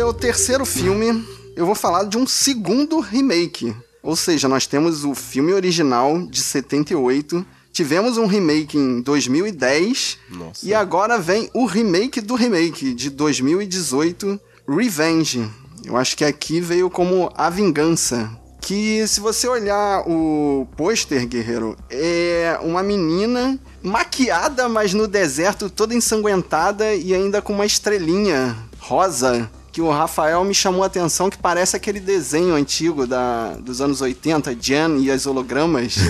No 0.06 0.12
meu 0.12 0.20
terceiro 0.20 0.64
filme, 0.64 1.26
eu 1.56 1.66
vou 1.66 1.74
falar 1.74 2.04
de 2.04 2.16
um 2.16 2.28
segundo 2.28 3.00
remake. 3.00 3.74
Ou 4.04 4.14
seja, 4.14 4.46
nós 4.46 4.64
temos 4.64 5.04
o 5.04 5.16
filme 5.16 5.52
original 5.52 6.28
de 6.28 6.42
78, 6.42 7.44
tivemos 7.72 8.16
um 8.16 8.26
remake 8.26 8.78
em 8.78 9.00
2010, 9.00 10.18
Nossa. 10.30 10.64
e 10.64 10.72
agora 10.72 11.18
vem 11.18 11.50
o 11.52 11.66
remake 11.66 12.20
do 12.20 12.36
remake 12.36 12.94
de 12.94 13.10
2018, 13.10 14.38
Revenge. 14.68 15.50
Eu 15.84 15.96
acho 15.96 16.16
que 16.16 16.24
aqui 16.24 16.60
veio 16.60 16.88
como 16.88 17.28
A 17.34 17.50
Vingança. 17.50 18.30
Que 18.60 19.04
se 19.08 19.18
você 19.18 19.48
olhar 19.48 20.04
o 20.06 20.68
pôster, 20.76 21.26
guerreiro, 21.26 21.76
é 21.90 22.56
uma 22.62 22.80
menina 22.80 23.58
maquiada, 23.82 24.68
mas 24.68 24.94
no 24.94 25.08
deserto, 25.08 25.68
toda 25.68 25.96
ensanguentada 25.96 26.94
e 26.94 27.12
ainda 27.12 27.42
com 27.42 27.52
uma 27.52 27.66
estrelinha 27.66 28.56
rosa. 28.78 29.50
Que 29.76 29.82
o 29.82 29.90
Rafael 29.90 30.42
me 30.42 30.54
chamou 30.54 30.82
a 30.82 30.86
atenção 30.86 31.28
que 31.28 31.36
parece 31.36 31.76
aquele 31.76 32.00
desenho 32.00 32.54
antigo 32.54 33.06
da, 33.06 33.50
dos 33.56 33.82
anos 33.82 34.00
80, 34.00 34.56
Jan 34.58 34.96
e 34.96 35.10
as 35.10 35.26
hologramas. 35.26 35.96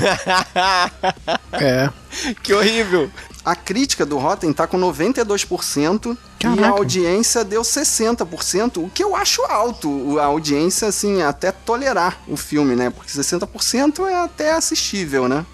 É. 1.53 1.91
que 2.45 2.53
horrível! 2.53 3.11
A 3.45 3.57
crítica 3.57 4.07
do 4.07 4.19
Rotten 4.19 4.53
tá 4.53 4.69
com 4.69 4.79
92%, 4.79 6.17
E 6.39 6.47
a 6.47 6.55
Caraca. 6.55 6.69
audiência 6.75 7.43
deu 7.45 7.63
60%, 7.63 8.85
o 8.85 8.91
que 8.91 9.03
eu 9.03 9.17
acho 9.17 9.43
alto. 9.45 10.19
A 10.19 10.25
audiência, 10.27 10.87
assim, 10.89 11.23
até 11.23 11.51
tolerar 11.51 12.19
o 12.29 12.37
filme, 12.37 12.77
né? 12.77 12.91
Porque 12.91 13.11
60% 13.11 14.07
é 14.07 14.15
até 14.23 14.53
assistível, 14.53 15.29
né? 15.29 15.45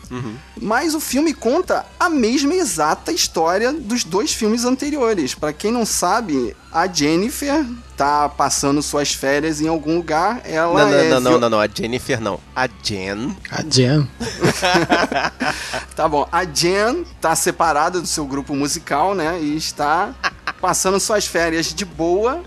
Mas 0.61 0.95
o 0.95 1.01
filme 1.01 1.33
conta 1.33 1.87
a 1.99 2.11
mesma 2.11 2.53
exata 2.55 3.11
história 3.13 3.73
dos 3.73 4.05
dois 4.05 4.33
filmes 4.35 4.65
anteriores. 4.65 5.35
Pra 5.35 5.53
quem 5.53 5.73
não 5.73 5.87
sabe, 5.87 6.55
a 6.71 6.87
Jennifer 6.87 7.65
tá 7.97 8.29
passando 8.29 8.83
suas 8.83 9.15
férias 9.15 9.61
em 9.61 9.69
algum 9.69 9.97
lugar. 9.97 10.43
Ela 10.45 10.85
Não, 10.85 10.91
não, 10.91 10.99
é 10.99 11.09
não, 11.09 11.21
não, 11.21 11.39
não, 11.41 11.51
não, 11.51 11.61
a 11.61 11.69
Jennifer 11.73 12.21
não. 12.21 12.39
A 12.55 12.69
Jen. 12.83 13.35
A 13.51 13.63
Jen. 13.63 14.07
Tá 15.97 16.09
bom. 16.09 16.27
A 16.33 16.45
Jen 16.45 17.05
tá 17.21 17.35
separada 17.37 18.01
do 18.01 18.07
seu 18.07 18.25
grupo 18.27 18.55
musical, 18.55 19.15
né? 19.15 19.39
E 19.41 19.57
está 19.57 20.15
passando 20.63 20.99
suas 20.99 21.27
férias 21.27 21.75
de 21.75 21.85
boa. 21.85 22.41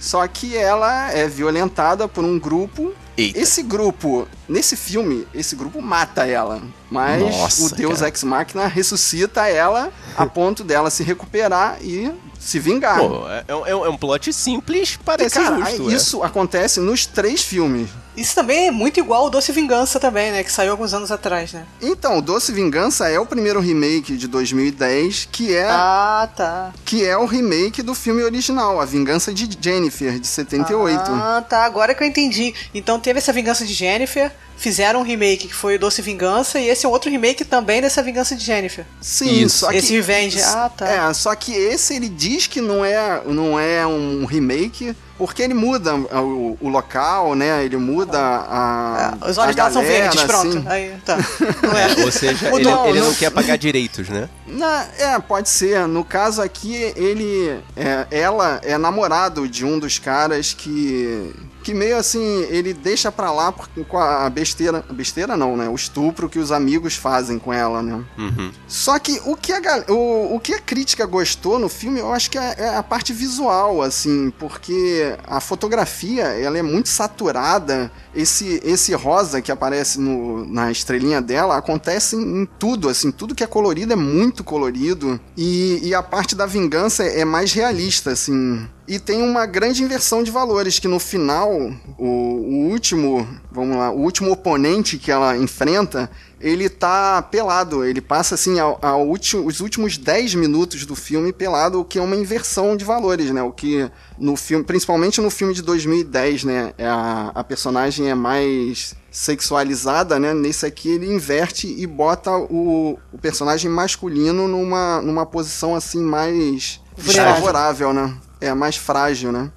Só 0.00 0.26
que 0.26 0.56
ela 0.56 1.10
é 1.12 1.28
violentada 1.28 2.08
por 2.08 2.24
um 2.24 2.38
grupo. 2.38 2.92
Eita. 3.18 3.38
Esse 3.38 3.62
grupo, 3.62 4.26
nesse 4.48 4.74
filme, 4.74 5.26
esse 5.34 5.54
grupo 5.54 5.82
mata 5.82 6.26
ela. 6.26 6.62
Mas 6.90 7.20
Nossa, 7.20 7.66
o 7.66 7.76
Deus 7.76 7.98
cara. 7.98 8.08
Ex 8.08 8.24
Machina 8.24 8.66
ressuscita 8.66 9.46
ela 9.46 9.92
a 10.16 10.24
ponto 10.26 10.64
dela 10.64 10.88
se 10.88 11.02
recuperar 11.02 11.76
e 11.82 12.10
se 12.38 12.58
vingar. 12.58 12.98
Pô, 12.98 13.28
é, 13.28 13.44
é 13.46 13.54
um- 13.54 13.84
é 13.86 13.88
um 13.90 13.96
plot 13.98 14.32
simples, 14.32 14.96
É, 14.98 15.04
parece 15.04 15.34
cara, 15.38 15.56
justo. 15.66 15.90
é. 15.90 15.94
isso 15.94 16.22
acontece 16.22 16.80
nos 16.80 17.04
três 17.04 17.42
filmes. 17.42 17.90
Isso 18.20 18.34
também 18.34 18.66
é 18.66 18.70
muito 18.70 19.00
igual 19.00 19.22
ao 19.24 19.30
Doce 19.30 19.50
Vingança 19.50 19.98
também, 19.98 20.30
né? 20.30 20.44
Que 20.44 20.52
saiu 20.52 20.72
alguns 20.72 20.92
anos 20.92 21.10
atrás, 21.10 21.54
né? 21.54 21.64
Então, 21.80 22.18
o 22.18 22.22
Doce 22.22 22.52
Vingança 22.52 23.08
é 23.08 23.18
o 23.18 23.24
primeiro 23.24 23.60
remake 23.60 24.14
de 24.16 24.28
2010, 24.28 25.26
que 25.32 25.54
é 25.56 25.66
Ah, 25.70 26.28
tá. 26.36 26.72
que 26.84 27.02
é 27.04 27.16
o 27.16 27.24
remake 27.24 27.82
do 27.82 27.94
filme 27.94 28.22
original, 28.22 28.78
A 28.78 28.84
Vingança 28.84 29.32
de 29.32 29.48
Jennifer, 29.58 30.18
de 30.20 30.26
78. 30.26 31.00
Ah, 31.10 31.42
tá. 31.48 31.64
Agora 31.64 31.94
que 31.94 32.02
eu 32.02 32.06
entendi. 32.06 32.52
Então 32.74 33.00
teve 33.00 33.18
essa 33.20 33.32
Vingança 33.32 33.64
de 33.64 33.72
Jennifer, 33.72 34.30
fizeram 34.60 35.00
um 35.00 35.02
remake 35.02 35.48
que 35.48 35.54
foi 35.54 35.76
o 35.76 35.78
Doce 35.78 36.02
Vingança, 36.02 36.60
e 36.60 36.68
esse 36.68 36.84
é 36.84 36.88
um 36.88 36.92
outro 36.92 37.10
remake 37.10 37.44
também 37.44 37.80
dessa 37.80 38.02
Vingança 38.02 38.36
de 38.36 38.44
Jennifer. 38.44 38.84
Sim, 39.00 39.42
Isso. 39.44 39.58
só 39.60 39.70
que 39.70 39.76
Esse 39.78 39.94
Revenge. 39.94 40.40
Ah, 40.42 40.70
tá. 40.74 40.86
É, 40.88 41.12
só 41.14 41.34
que 41.34 41.52
esse 41.52 41.94
ele 41.94 42.08
diz 42.08 42.46
que 42.46 42.60
não 42.60 42.84
é, 42.84 43.22
não 43.26 43.58
é 43.58 43.86
um 43.86 44.24
remake, 44.26 44.94
porque 45.16 45.42
ele 45.42 45.52
muda 45.54 45.94
o, 45.96 46.56
o 46.60 46.68
local, 46.68 47.34
né? 47.34 47.64
Ele 47.64 47.76
muda 47.76 48.18
a. 48.18 49.16
Ah, 49.22 49.28
Os 49.30 49.36
olhos 49.38 49.54
dela 49.56 49.70
são 49.70 49.82
verdes, 49.82 50.22
pronto. 50.22 50.48
assim. 50.58 50.64
Aí, 50.66 50.94
tá. 51.04 51.16
Não 51.62 51.76
é. 51.78 51.92
Ou 52.04 52.12
seja, 52.12 52.46
ele, 52.48 52.50
Mudou, 52.64 52.88
ele 52.88 53.00
não 53.00 53.06
não- 53.08 53.14
quer 53.14 53.30
pagar 53.30 53.56
direitos, 53.58 54.08
né? 54.08 54.28
Na- 54.46 54.86
é, 54.98 55.18
pode 55.18 55.48
ser. 55.50 55.86
No 55.86 56.04
caso 56.04 56.40
aqui, 56.40 56.74
ele. 56.96 57.60
é, 57.76 58.06
ela 58.10 58.60
é 58.64 58.78
namorado 58.78 59.46
de 59.48 59.64
um 59.64 59.78
dos 59.78 59.98
caras 59.98 60.54
que. 60.54 61.32
Que 61.62 61.74
meio 61.74 61.96
assim, 61.96 62.42
ele 62.48 62.72
deixa 62.72 63.12
pra 63.12 63.30
lá 63.30 63.52
com 63.52 63.98
a 63.98 64.28
besteira. 64.30 64.84
Besteira 64.90 65.36
não, 65.36 65.56
né? 65.56 65.68
O 65.68 65.74
estupro 65.74 66.28
que 66.28 66.38
os 66.38 66.50
amigos 66.52 66.94
fazem 66.94 67.38
com 67.38 67.52
ela, 67.52 67.82
né? 67.82 68.02
Uhum. 68.16 68.50
Só 68.66 68.98
que 68.98 69.20
o 69.26 69.36
que, 69.36 69.52
a, 69.52 69.84
o, 69.88 70.36
o 70.36 70.40
que 70.40 70.54
a 70.54 70.58
crítica 70.58 71.04
gostou 71.06 71.58
no 71.58 71.68
filme, 71.68 72.00
eu 72.00 72.12
acho 72.12 72.30
que 72.30 72.38
é, 72.38 72.54
é 72.58 72.76
a 72.76 72.82
parte 72.82 73.12
visual, 73.12 73.82
assim, 73.82 74.32
porque 74.38 75.16
a 75.26 75.40
fotografia, 75.40 76.24
ela 76.24 76.58
é 76.58 76.62
muito 76.62 76.88
saturada. 76.88 77.90
Esse, 78.14 78.60
esse 78.64 78.92
rosa 78.94 79.40
que 79.40 79.52
aparece 79.52 80.00
no, 80.00 80.44
na 80.46 80.70
estrelinha 80.70 81.20
dela 81.20 81.56
acontece 81.56 82.16
em, 82.16 82.42
em 82.42 82.46
tudo, 82.58 82.88
assim, 82.88 83.10
tudo 83.10 83.34
que 83.34 83.44
é 83.44 83.46
colorido 83.46 83.92
é 83.92 83.96
muito 83.96 84.42
colorido. 84.42 85.20
E, 85.36 85.80
e 85.82 85.94
a 85.94 86.02
parte 86.02 86.34
da 86.34 86.46
vingança 86.46 87.04
é 87.04 87.24
mais 87.24 87.52
realista, 87.52 88.10
assim. 88.12 88.66
E 88.90 88.98
tem 88.98 89.22
uma 89.22 89.46
grande 89.46 89.84
inversão 89.84 90.20
de 90.20 90.32
valores, 90.32 90.80
que 90.80 90.88
no 90.88 90.98
final, 90.98 91.48
o, 91.96 92.04
o 92.04 92.70
último, 92.72 93.24
vamos 93.48 93.76
lá, 93.76 93.92
o 93.92 94.00
último 94.00 94.32
oponente 94.32 94.98
que 94.98 95.12
ela 95.12 95.36
enfrenta, 95.36 96.10
ele 96.40 96.68
tá 96.68 97.22
pelado. 97.22 97.84
Ele 97.84 98.00
passa, 98.00 98.34
assim, 98.34 98.58
ao, 98.58 98.80
ao 98.82 99.06
último, 99.06 99.46
os 99.46 99.60
últimos 99.60 99.96
10 99.96 100.34
minutos 100.34 100.84
do 100.84 100.96
filme 100.96 101.32
pelado, 101.32 101.78
o 101.78 101.84
que 101.84 102.00
é 102.00 102.02
uma 102.02 102.16
inversão 102.16 102.76
de 102.76 102.84
valores, 102.84 103.30
né? 103.30 103.40
O 103.44 103.52
que 103.52 103.88
no 104.18 104.34
filme, 104.34 104.64
principalmente 104.64 105.20
no 105.20 105.30
filme 105.30 105.54
de 105.54 105.62
2010, 105.62 106.42
né? 106.42 106.72
é 106.76 106.88
A, 106.88 107.30
a 107.32 107.44
personagem 107.44 108.10
é 108.10 108.14
mais 108.16 108.96
sexualizada, 109.08 110.18
né? 110.18 110.34
Nesse 110.34 110.66
aqui 110.66 110.88
ele 110.88 111.06
inverte 111.06 111.68
e 111.68 111.86
bota 111.86 112.36
o, 112.36 112.98
o 113.12 113.18
personagem 113.18 113.70
masculino 113.70 114.48
numa, 114.48 115.00
numa 115.00 115.24
posição, 115.24 115.76
assim, 115.76 116.02
mais 116.02 116.80
desfavorável, 116.98 117.92
né? 117.92 118.18
É 118.40 118.52
mais 118.54 118.76
frágil, 118.76 119.30
né? 119.32 119.50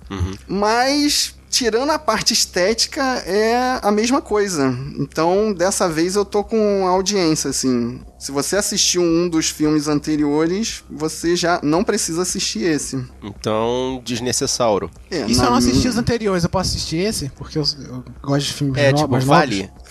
Mas, 0.47 1.35
tirando 1.49 1.91
a 1.91 1.99
parte 1.99 2.33
estética, 2.33 3.01
é 3.25 3.79
a 3.81 3.91
mesma 3.91 4.21
coisa. 4.21 4.75
Então, 4.97 5.53
dessa 5.53 5.87
vez 5.87 6.15
eu 6.15 6.25
tô 6.25 6.43
com 6.43 6.85
audiência, 6.87 7.49
assim. 7.49 8.01
Se 8.19 8.31
você 8.31 8.55
assistiu 8.55 9.01
um 9.01 9.27
dos 9.27 9.49
filmes 9.49 9.87
anteriores, 9.87 10.83
você 10.89 11.35
já 11.35 11.59
não 11.61 11.83
precisa 11.83 12.21
assistir 12.21 12.63
esse. 12.63 13.03
Então, 13.21 14.01
desnecessário. 14.03 14.89
É, 15.11 15.25
E 15.25 15.33
se 15.35 15.41
eu 15.41 15.49
não 15.49 15.57
assisti 15.57 15.77
minha- 15.79 15.89
os 15.89 15.97
anteriores, 15.97 16.43
eu 16.43 16.49
posso 16.49 16.69
assistir 16.71 16.97
esse? 16.97 17.29
Porque 17.37 17.57
eu, 17.57 17.63
eu 17.89 18.03
gosto 18.21 18.47
de 18.47 18.53
filmes 18.53 18.77
É, 18.77 18.91
no- 18.91 18.97
tipo, 18.97 19.09
mais 19.11 19.23
vale. 19.25 19.55
novos. 19.63 19.71
Vale, 19.73 19.82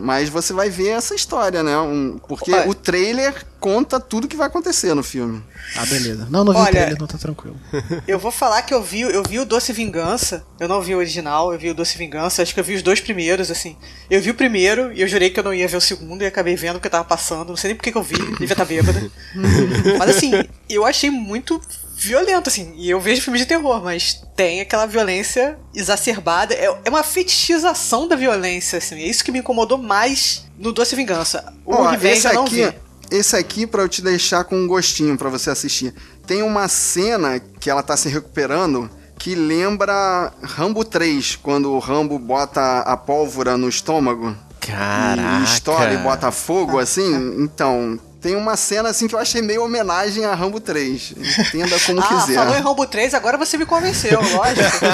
mas 0.00 0.28
você 0.28 0.52
vai 0.52 0.70
ver 0.70 0.88
essa 0.90 1.14
história, 1.14 1.62
né? 1.62 1.76
Um- 1.78 2.18
porque 2.28 2.52
Olha. 2.52 2.68
o 2.68 2.74
trailer 2.74 3.44
conta 3.60 4.00
tudo 4.00 4.26
que 4.26 4.36
vai 4.36 4.46
acontecer 4.46 4.92
no 4.94 5.02
filme. 5.02 5.42
Ah, 5.76 5.86
beleza. 5.86 6.26
Não, 6.30 6.44
não 6.44 6.52
vi 6.52 6.58
o 6.58 6.62
Olha- 6.62 6.70
trailer, 6.70 6.96
não 6.98 7.06
tá 7.06 7.18
tranquilo. 7.18 7.56
Eu 8.08 8.18
vou 8.18 8.30
falar 8.32 8.62
que 8.62 8.74
eu 8.74 8.82
vi, 8.82 9.02
eu 9.02 9.22
vi 9.22 9.38
o 9.38 9.44
Doce 9.44 9.72
Vingança. 9.72 10.44
Eu 10.58 10.68
não 10.68 10.80
vi 10.82 10.94
o 10.94 10.98
original, 10.98 11.52
eu 11.52 11.58
vi 11.58 11.70
o 11.70 11.74
Doce 11.74 11.96
Vingança. 11.98 12.42
Acho 12.42 12.52
que 12.54 12.60
eu 12.60 12.64
vi 12.64 12.74
os 12.74 12.82
dois 12.82 13.00
primeiros, 13.00 13.50
assim. 13.50 13.76
Eu 14.10 14.20
vi 14.20 14.30
o 14.30 14.34
primeiro 14.34 14.92
e 14.92 15.00
eu 15.00 15.08
jurei 15.08 15.30
que 15.30 15.38
eu 15.38 15.44
não 15.44 15.54
ia 15.54 15.68
ver 15.68 15.76
o 15.76 15.80
segundo 15.80 16.22
e 16.22 16.26
acabei 16.26 16.56
vendo 16.56 16.74
porque 16.74 16.88
tava 16.90 17.04
passando. 17.04 17.48
Não 17.50 17.56
sei 17.56 17.68
nem 17.68 17.76
por 17.76 17.82
que 17.84 17.92
que 17.92 17.98
eu 17.98 18.02
vi, 18.02 18.14
devia 18.16 18.52
estar 18.52 18.64
bêbada. 18.64 19.10
mas 19.98 20.16
assim, 20.16 20.32
eu 20.68 20.84
achei 20.84 21.10
muito 21.10 21.60
violento, 22.02 22.48
assim. 22.48 22.74
E 22.76 22.90
eu 22.90 23.00
vejo 23.00 23.22
filmes 23.22 23.40
de 23.40 23.46
terror, 23.46 23.82
mas 23.82 24.22
tem 24.34 24.60
aquela 24.60 24.86
violência 24.86 25.58
exacerbada. 25.74 26.54
É, 26.54 26.64
é 26.84 26.90
uma 26.90 27.02
fetichização 27.02 28.08
da 28.08 28.16
violência, 28.16 28.78
assim. 28.78 28.96
É 28.96 29.06
isso 29.06 29.24
que 29.24 29.30
me 29.30 29.38
incomodou 29.38 29.78
mais 29.78 30.44
no 30.58 30.72
Doce 30.72 30.96
Vingança. 30.96 31.52
O 31.64 31.74
Ó, 31.74 31.88
Revenge 31.88 32.18
esse 32.18 32.26
eu 32.28 32.34
não 32.34 32.44
aqui, 32.44 32.66
vi. 32.66 32.74
esse 33.10 33.36
aqui 33.36 33.66
para 33.66 33.82
eu 33.82 33.88
te 33.88 34.02
deixar 34.02 34.44
com 34.44 34.56
um 34.56 34.66
gostinho 34.66 35.16
pra 35.16 35.30
você 35.30 35.50
assistir. 35.50 35.94
Tem 36.26 36.42
uma 36.42 36.66
cena 36.68 37.40
que 37.60 37.70
ela 37.70 37.82
tá 37.82 37.96
se 37.96 38.08
recuperando 38.08 38.90
que 39.18 39.36
lembra 39.36 40.32
Rambo 40.42 40.84
3, 40.84 41.36
quando 41.36 41.70
o 41.72 41.78
Rambo 41.78 42.18
bota 42.18 42.80
a 42.80 42.96
pólvora 42.96 43.56
no 43.56 43.68
estômago 43.68 44.36
Caraca. 44.58 45.40
e 45.40 45.44
estoura 45.44 45.94
e 45.94 45.98
bota 45.98 46.32
fogo 46.32 46.80
assim. 46.80 47.36
Então, 47.38 48.00
tem 48.22 48.36
uma 48.36 48.56
cena 48.56 48.88
assim 48.90 49.08
que 49.08 49.14
eu 49.14 49.18
achei 49.18 49.42
meio 49.42 49.64
homenagem 49.64 50.24
a 50.24 50.34
Rambo 50.34 50.60
3. 50.60 51.14
Entenda 51.48 51.78
como 51.80 52.00
Ah, 52.00 52.20
quiser. 52.22 52.34
falou 52.36 52.56
em 52.56 52.60
Rambo 52.60 52.86
3, 52.86 53.12
agora 53.14 53.36
você 53.36 53.58
me 53.58 53.66
convenceu, 53.66 54.20
lógico. 54.20 54.86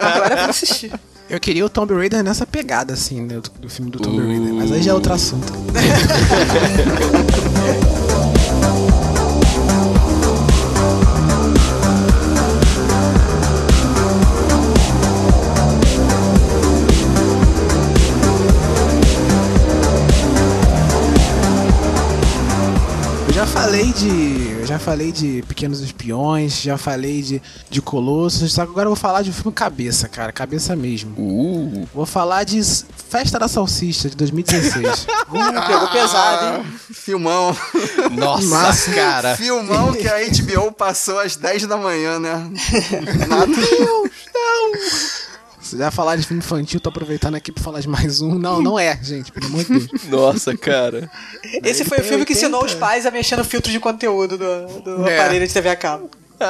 agora 0.00 0.34
eu 0.34 0.38
vou 0.42 0.50
assistir. 0.50 0.92
Eu 1.28 1.40
queria 1.40 1.66
o 1.66 1.68
Tomb 1.68 1.92
Raider 1.92 2.22
nessa 2.22 2.46
pegada, 2.46 2.94
assim, 2.94 3.20
né, 3.22 3.40
do, 3.40 3.50
do 3.62 3.68
filme 3.68 3.90
do 3.90 3.98
Tomb 3.98 4.24
Raider. 4.24 4.54
Mas 4.54 4.70
aí 4.70 4.80
já 4.80 4.92
é 4.92 4.94
outro 4.94 5.12
assunto. 5.12 5.52
falei 23.56 23.92
de. 23.92 24.50
Eu 24.60 24.66
já 24.66 24.78
falei 24.78 25.10
de 25.10 25.42
Pequenos 25.48 25.80
Espiões, 25.80 26.60
já 26.60 26.76
falei 26.76 27.22
de, 27.22 27.42
de 27.70 27.80
Colossos, 27.80 28.52
só 28.52 28.64
que 28.64 28.70
agora 28.70 28.86
eu 28.86 28.90
vou 28.90 28.96
falar 28.96 29.22
de 29.22 29.30
um 29.30 29.32
filme 29.32 29.52
cabeça, 29.52 30.08
cara. 30.08 30.30
Cabeça 30.30 30.76
mesmo. 30.76 31.14
Uh, 31.16 31.88
Vou 31.94 32.04
falar 32.04 32.44
de 32.44 32.60
Festa 33.08 33.38
da 33.38 33.48
Salsicha 33.48 34.10
de 34.10 34.16
2016. 34.16 35.06
Uh, 35.28 35.66
pegou 35.66 35.88
pesado, 35.88 36.58
hein? 36.58 36.66
Filmão. 36.92 37.56
nossa, 38.46 38.92
cara. 38.92 39.36
Filmão 39.36 39.94
que 39.94 40.06
a 40.06 40.18
HBO 40.18 40.70
passou 40.72 41.18
às 41.18 41.36
10 41.36 41.66
da 41.66 41.76
manhã, 41.76 42.18
né? 42.18 42.50
Nada. 43.28 43.52
Se 45.66 45.76
já 45.76 45.90
falar 45.90 46.14
de 46.14 46.24
filme 46.24 46.38
infantil, 46.40 46.78
tô 46.78 46.90
aproveitando 46.90 47.34
aqui 47.34 47.50
pra 47.50 47.60
falar 47.62 47.80
de 47.80 47.88
mais 47.88 48.20
um. 48.20 48.36
Não, 48.38 48.62
não 48.62 48.78
é, 48.78 48.96
gente, 49.02 49.32
pelo 49.32 49.46
amor 49.46 49.64
de 49.64 49.80
Deus. 49.80 49.88
Nossa, 50.08 50.56
cara. 50.56 51.10
Esse 51.64 51.84
foi 51.84 51.98
o 51.98 52.04
filme 52.04 52.24
que 52.24 52.34
ensinou 52.34 52.60
80. 52.62 52.74
os 52.74 52.80
pais 52.80 53.04
a 53.04 53.10
mexer 53.10 53.34
no 53.34 53.44
filtro 53.44 53.72
de 53.72 53.80
conteúdo 53.80 54.38
do, 54.38 54.80
do 54.80 55.08
É. 55.08 55.18
aparelho 55.18 55.44
de 55.44 55.52
TV 55.52 55.68
a 55.68 55.76
cabo. 55.76 56.08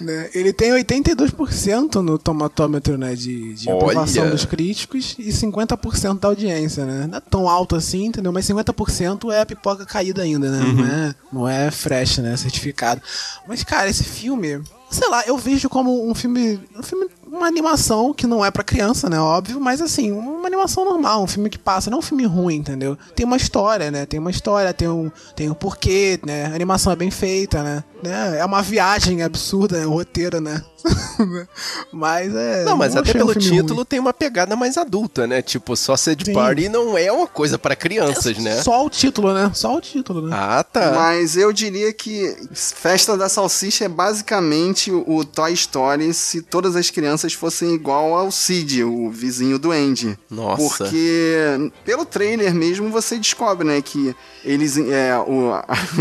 Né? 0.00 0.30
Ele 0.32 0.52
tem 0.52 0.70
82% 0.70 1.96
no 1.96 2.18
tomatômetro 2.18 2.96
né, 2.96 3.16
de, 3.16 3.54
de 3.54 3.68
Olha! 3.68 3.78
aprovação 3.78 4.30
dos 4.30 4.44
críticos 4.44 5.16
e 5.18 5.30
50% 5.30 6.20
da 6.20 6.28
audiência, 6.28 6.84
né? 6.86 7.08
Não 7.08 7.18
é 7.18 7.20
tão 7.20 7.48
alto 7.48 7.74
assim, 7.74 8.06
entendeu? 8.06 8.32
Mas 8.32 8.46
50% 8.46 9.32
é 9.32 9.40
a 9.40 9.46
pipoca 9.46 9.84
caída 9.84 10.22
ainda, 10.22 10.52
né? 10.52 10.60
Não, 10.72 10.86
é, 10.86 11.14
não 11.32 11.48
é 11.48 11.70
fresh, 11.72 12.18
né? 12.18 12.36
Certificado. 12.36 13.02
Mas, 13.48 13.64
cara, 13.64 13.90
esse 13.90 14.04
filme, 14.04 14.62
sei 14.90 15.08
lá, 15.08 15.24
eu 15.26 15.36
vejo 15.36 15.68
como 15.68 16.08
um 16.08 16.14
filme. 16.14 16.60
Um 16.76 16.82
filme 16.82 17.08
uma 17.30 17.46
animação 17.46 18.12
que 18.12 18.26
não 18.26 18.44
é 18.44 18.50
pra 18.50 18.62
criança, 18.62 19.08
né? 19.08 19.18
Óbvio, 19.20 19.60
mas 19.60 19.80
assim, 19.80 20.12
uma 20.12 20.46
animação 20.46 20.84
normal, 20.84 21.22
um 21.22 21.26
filme 21.26 21.50
que 21.50 21.58
passa, 21.58 21.90
não 21.90 21.98
um 21.98 22.02
filme 22.02 22.24
ruim, 22.24 22.56
entendeu? 22.56 22.96
Tem 23.14 23.24
uma 23.24 23.36
história, 23.36 23.90
né? 23.90 24.06
Tem 24.06 24.18
uma 24.18 24.30
história, 24.30 24.72
tem 24.72 24.88
um, 24.88 25.10
tem 25.36 25.50
um 25.50 25.54
porquê, 25.54 26.18
né? 26.24 26.46
A 26.46 26.54
animação 26.54 26.92
é 26.92 26.96
bem 26.96 27.10
feita, 27.10 27.62
né? 27.62 27.84
né? 28.02 28.38
É 28.38 28.44
uma 28.44 28.62
viagem 28.62 29.22
absurda, 29.22 29.78
né? 29.78 29.86
o 29.86 29.90
roteiro, 29.90 30.40
né? 30.40 30.62
mas 31.92 32.34
é. 32.34 32.64
Não, 32.64 32.76
mas 32.76 32.94
até 32.94 33.10
achei 33.10 33.20
um 33.20 33.26
pelo 33.26 33.40
filme 33.40 33.60
título 33.60 33.84
tem 33.84 33.98
uma 33.98 34.12
pegada 34.12 34.54
mais 34.54 34.76
adulta, 34.76 35.26
né? 35.26 35.42
Tipo, 35.42 35.76
Sausage 35.76 36.24
Sim. 36.24 36.32
Party 36.32 36.68
não 36.68 36.96
é 36.96 37.10
uma 37.10 37.26
coisa 37.26 37.58
pra 37.58 37.74
crianças, 37.74 38.36
ruim. 38.36 38.44
né? 38.44 38.62
Só 38.62 38.84
o 38.84 38.88
título, 38.88 39.34
né? 39.34 39.50
Só 39.54 39.76
o 39.76 39.80
título, 39.80 40.28
né? 40.28 40.36
Ah, 40.38 40.62
tá. 40.62 40.92
Mas 40.92 41.36
eu 41.36 41.52
diria 41.52 41.92
que 41.92 42.36
Festa 42.52 43.16
da 43.16 43.28
Salsicha 43.28 43.86
é 43.86 43.88
basicamente 43.88 44.90
o 44.92 45.24
Toy 45.24 45.52
Story 45.52 46.14
se 46.14 46.42
todas 46.42 46.76
as 46.76 46.90
crianças 46.90 47.17
fossem 47.34 47.74
igual 47.74 48.14
ao 48.14 48.30
Sid, 48.30 48.84
o 48.84 49.10
vizinho 49.10 49.58
do 49.58 49.70
Andy. 49.72 50.18
Nossa. 50.30 50.84
Porque 50.84 51.70
pelo 51.84 52.04
trailer 52.04 52.54
mesmo 52.54 52.90
você 52.90 53.16
descobre, 53.18 53.66
né, 53.66 53.80
que 53.82 54.14
eles, 54.44 54.76
é, 54.78 55.16
o- 55.18 55.52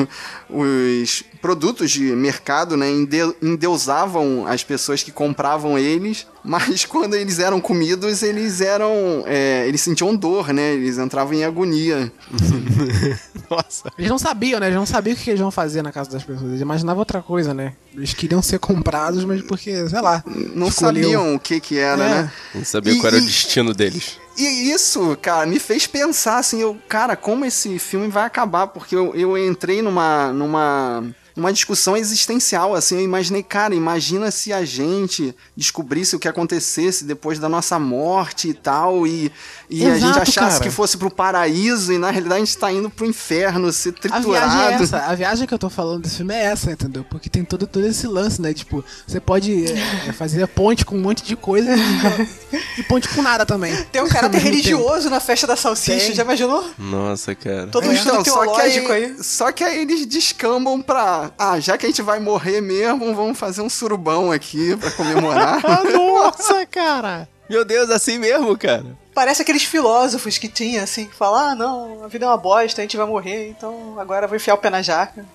os 0.50 1.24
produtos 1.42 1.92
de 1.92 2.02
mercado, 2.16 2.76
né, 2.78 2.90
ende- 2.90 3.36
endeusavam 3.42 4.46
as 4.48 4.64
pessoas 4.64 5.04
que 5.04 5.12
compravam 5.12 5.78
eles, 5.78 6.26
mas 6.44 6.86
quando 6.86 7.16
eles 7.16 7.40
eram 7.40 7.60
comidos, 7.62 8.24
eles 8.24 8.62
eram, 8.62 9.24
é, 9.26 9.68
eles 9.68 9.82
sentiam 9.82 10.16
dor, 10.16 10.54
né, 10.54 10.74
eles 10.74 10.98
entravam 10.98 11.34
em 11.34 11.44
agonia. 11.44 12.12
Nossa. 13.50 13.90
Eles 13.98 14.10
não 14.10 14.18
sabiam, 14.20 14.60
né? 14.60 14.68
Eles 14.68 14.78
não 14.78 14.86
sabiam 14.86 15.14
o 15.16 15.18
que 15.18 15.30
eles 15.30 15.40
iam 15.40 15.52
fazer 15.52 15.82
na 15.82 15.92
casa 15.92 16.10
das 16.10 16.24
pessoas. 16.24 16.50
Eles 16.50 16.62
imaginavam 16.62 17.00
outra 17.00 17.22
coisa, 17.22 17.54
né? 17.54 17.74
Eles 17.96 18.14
queriam 18.14 18.42
ser 18.42 18.60
comprados, 18.60 19.24
mas 19.24 19.42
porque, 19.44 19.88
sei 19.88 20.02
lá. 20.02 20.22
Não 20.54 20.68
escolheu- 20.68 21.04
sabiam 21.12 21.36
o 21.36 21.40
que 21.40 21.60
que 21.62 21.78
era, 21.78 22.04
É. 22.04 22.10
né? 22.24 22.32
Não 22.56 22.66
sabia 22.66 22.94
E- 22.94 22.98
qual 23.00 23.08
era 23.08 23.16
o 23.16 23.20
e- 23.20 23.26
destino 23.26 23.74
deles. 23.74 24.20
E 24.38 24.72
isso, 24.72 25.18
cara, 25.20 25.48
me 25.48 25.60
fez 25.60 25.88
pensar 25.88 26.38
assim, 26.38 26.62
eu, 26.62 26.78
cara, 26.88 27.16
como 27.16 27.44
esse 27.44 27.80
filme 27.80 28.08
vai 28.08 28.24
acabar? 28.24 28.68
Porque 28.68 28.96
eu, 28.96 29.16
eu 29.16 29.36
entrei 29.36 29.82
numa, 29.82 30.32
numa, 30.32 31.04
numa 31.38 31.54
discussão 31.54 31.96
existencial, 31.96 32.74
assim, 32.74 32.96
eu 32.96 33.02
imaginei, 33.02 33.44
cara, 33.44 33.76
imagina 33.76 34.32
se 34.32 34.52
a 34.52 34.66
gente 34.66 35.36
descobrisse 35.56 36.16
o 36.16 36.20
que 36.20 36.28
acontecesse 36.28 37.06
depois 37.06 37.38
da 37.38 37.48
nossa 37.48 37.78
morte 37.78 38.50
e 38.50 38.54
tal, 38.56 39.06
e, 39.06 39.32
e 39.70 39.86
a 39.86 39.94
gente 39.94 40.06
Exato, 40.06 40.22
achasse 40.22 40.58
cara. 40.58 40.64
que 40.64 40.72
fosse 40.72 40.98
pro 40.98 41.12
paraíso, 41.12 41.94
e 41.94 42.00
na 42.00 42.10
realidade 42.10 42.42
a 42.42 42.46
gente 42.46 42.58
tá 42.58 42.72
indo 42.72 42.90
pro 42.90 43.06
inferno, 43.06 43.72
ser 43.72 43.90
A 43.90 43.94
triturado. 43.94 44.32
viagem 44.32 44.62
é 44.62 44.74
essa, 44.82 44.98
a 44.98 45.14
viagem 45.14 45.48
que 45.48 45.54
eu 45.54 45.60
tô 45.60 45.70
falando 45.70 46.02
desse 46.02 46.18
filme 46.18 46.34
é 46.34 46.46
essa, 46.46 46.72
entendeu? 46.72 47.06
Porque 47.08 47.30
tem 47.30 47.46
todo, 47.46 47.68
todo 47.68 47.86
esse 47.86 48.08
lance, 48.08 48.42
né? 48.42 48.52
Tipo, 48.52 48.84
você 49.06 49.20
pode 49.20 49.72
é, 49.72 50.12
fazer 50.14 50.48
ponte 50.48 50.84
com 50.84 50.96
um 50.96 51.02
monte 51.02 51.24
de 51.24 51.36
coisa 51.36 51.70
e, 51.72 52.80
e 52.82 52.84
ponte 52.84 53.08
com 53.10 53.22
nada 53.22 53.46
também. 53.46 53.76
Tem 53.92 54.02
um 54.02 54.10
caráter 54.30 54.44
religioso 54.44 55.10
na 55.10 55.20
festa 55.20 55.48
da 55.48 55.56
salsicha, 55.56 56.08
Tem. 56.08 56.16
já 56.16 56.24
imaginou? 56.24 56.64
Nossa, 56.78 57.34
cara. 57.36 57.68
Todo 57.68 57.88
um 57.88 57.94
estudo 57.94 58.22
Então, 58.22 58.26
só 58.26 58.40
que, 58.42 58.46
teológico 58.54 58.92
aí, 58.92 59.06
aí. 59.06 59.24
só 59.24 59.52
que 59.52 59.64
aí 59.64 59.82
eles 59.82 60.06
descambam 60.06 60.82
pra. 60.82 61.32
Ah, 61.38 61.60
já 61.60 61.78
que 61.78 61.86
a 61.86 61.90
gente 61.90 62.02
vai 62.02 62.20
morrer 62.20 62.62
mesmo, 62.62 63.14
vamos 63.16 63.38
fazer 63.38 63.62
um 63.62 63.70
surubão 63.70 64.32
aqui 64.32 64.76
pra 64.78 64.92
comemorar. 64.92 65.62
Nossa, 65.92 66.66
cara. 66.66 67.28
Meu 67.50 67.64
Deus, 67.64 67.90
assim 67.90 68.18
mesmo, 68.18 68.58
cara. 68.58 68.86
Parece 69.16 69.42
aqueles 69.42 69.64
filósofos 69.64 70.38
que 70.38 70.48
tinha, 70.48 70.84
assim, 70.84 71.06
que 71.06 71.16
falam, 71.16 71.40
ah, 71.52 71.56
não, 71.56 72.04
a 72.04 72.08
vida 72.08 72.26
é 72.26 72.28
uma 72.28 72.38
bosta, 72.38 72.82
a 72.82 72.84
gente 72.84 72.96
vai 72.98 73.06
morrer, 73.08 73.50
então 73.50 73.96
agora 73.98 74.26
eu 74.26 74.30
vou 74.30 74.36
enfiar 74.36 74.54
o 74.54 74.58
pé 74.60 74.70
na 74.70 74.82
jaca. 74.84 75.26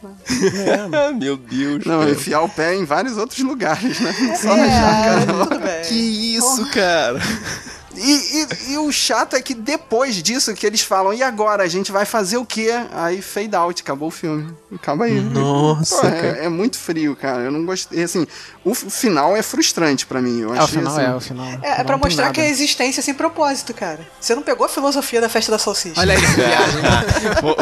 Ah, 0.93 1.11
Meu 1.19 1.37
Deus. 1.37 1.85
Não, 1.85 2.01
cara. 2.01 2.11
enfiar 2.13 2.43
o 2.43 2.49
pé 2.49 2.77
em 2.77 2.85
vários 2.85 3.17
outros 3.17 3.41
lugares, 3.41 3.99
né? 3.99 4.15
Não 4.21 4.37
Só 4.37 4.57
na 4.57 4.69
jaca. 4.69 5.11
é, 5.23 5.27
tudo 5.27 5.59
bem. 5.59 5.83
Que 5.89 6.37
isso, 6.37 6.71
cara. 6.71 7.19
E, 7.97 8.43
e- 8.71 8.73
e 8.73 8.79
o 8.79 8.91
chato 8.91 9.37
é 9.37 9.43
que 9.43 9.55
depois 9.55 10.17
disso 10.23 10.55
que 10.55 10.67
eles 10.67 10.81
falam, 10.81 11.13
e 11.13 11.23
agora? 11.23 11.63
A 11.63 11.69
gente 11.69 11.93
vai 11.93 12.05
fazer 12.05 12.37
o 12.37 12.45
quê? 12.47 12.71
Aí 12.93 13.21
fade 13.21 13.55
out, 13.55 13.83
acabou 13.83 14.09
o 14.09 14.11
filme. 14.11 14.53
Acaba 14.75 15.05
aí. 15.05 15.21
Nossa, 15.21 16.01
Pô, 16.01 16.07
é- 16.07 16.45
é, 16.47 16.49
muito 16.49 16.79
frio, 16.79 17.15
cara. 17.15 17.43
Eu 17.43 17.51
não 17.51 17.65
gostei. 17.67 18.03
Assim, 18.03 18.27
o 18.65 18.75
final 18.75 19.37
é 19.37 19.43
frustrante 19.43 20.07
pra 20.07 20.21
mim. 20.23 20.41
Eu 20.41 20.55
É, 20.55 20.63
o 20.63 20.67
final 20.69 20.93
assim, 20.97 21.05
é, 21.05 21.15
o 21.15 21.21
final. 21.21 21.47
É, 21.63 21.81
é 21.81 21.85
pra 21.85 21.97
mostrar 21.97 22.25
nada. 22.25 22.35
que 22.35 22.41
a 22.41 22.49
existência 22.49 23.01
é 23.01 23.03
sem 23.03 23.15
propósito, 23.15 23.75
cara. 23.75 24.01
Você 24.21 24.35
não 24.35 24.43
pegou 24.43 24.65
a 24.67 24.69
filosofia 24.69 25.21
da 25.21 25.29
festa 25.29 25.53
da 25.53 25.59
salsicha. 25.59 26.01
Olha 26.01 26.15
aí, 26.15 26.21
viagem. 26.35 26.83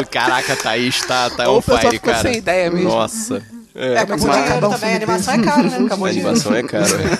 Caraca, 0.09 0.55
Thaís 0.55 1.01
tá, 1.01 1.29
tá 1.29 1.49
Ou 1.49 1.55
on 1.55 1.59
o 1.59 1.61
fire, 1.61 1.89
ficou 1.91 2.11
cara. 2.13 2.21
sem 2.29 2.37
ideia 2.37 2.71
mesmo. 2.71 2.89
Nossa. 2.89 3.41
É, 3.73 3.93
É, 3.93 3.99
acabou 3.99 4.27
vai 4.27 4.43
dinheiro 4.43 4.67
o 4.67 4.69
também, 4.69 4.93
a 4.93 4.95
animação 4.95 5.33
é 5.33 5.43
cara, 5.43 5.63
né? 5.63 5.77
Acabou 5.85 6.05
a 6.05 6.09
animação 6.09 6.55
é 6.55 6.63
cara, 6.63 6.85
velho. 6.85 7.19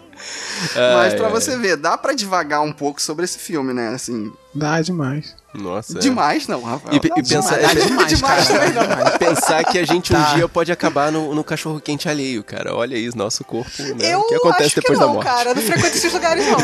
Mas 0.74 1.12
Ai, 1.12 1.16
pra 1.16 1.28
você 1.28 1.56
ver, 1.56 1.76
dá 1.76 1.96
pra 1.96 2.12
devagar 2.12 2.62
um 2.62 2.72
pouco 2.72 3.00
sobre 3.00 3.24
esse 3.24 3.38
filme, 3.38 3.72
né? 3.72 3.88
Assim, 3.88 4.32
Dá 4.52 4.80
demais. 4.80 5.36
Nossa. 5.54 5.98
é. 5.98 6.00
demais 6.00 6.46
não, 6.48 6.62
Rafael. 6.62 6.94
E, 6.94 6.96
e 6.96 7.22
pensar, 7.28 7.58
Dá 7.60 7.72
demais, 7.74 8.08
demais 8.18 8.48
cara. 8.48 8.70
demais. 8.70 9.16
pensar 9.18 9.64
que 9.64 9.78
a 9.78 9.84
gente 9.86 10.12
um 10.12 10.16
Tá. 10.22 10.34
dia 10.34 10.48
pode 10.48 10.70
acabar 10.72 11.10
no, 11.12 11.34
no 11.34 11.42
cachorro 11.44 11.80
quente 11.80 12.08
alheio, 12.08 12.42
cara. 12.42 12.74
Olha 12.74 12.96
isso, 12.96 13.16
nosso 13.16 13.44
corpo, 13.44 13.70
né? 13.80 14.12
Eu 14.12 14.20
o 14.20 14.26
que 14.28 14.34
acontece 14.34 14.62
acho 14.66 14.74
que 14.74 14.80
depois 14.80 14.98
não, 14.98 15.06
da 15.08 15.12
morte. 15.14 15.26
cara. 15.26 15.50
Eu 15.50 15.54
não 15.54 15.62
frequento 15.62 15.96
esses 15.96 16.12
lugares, 16.12 16.44
não. 16.46 16.58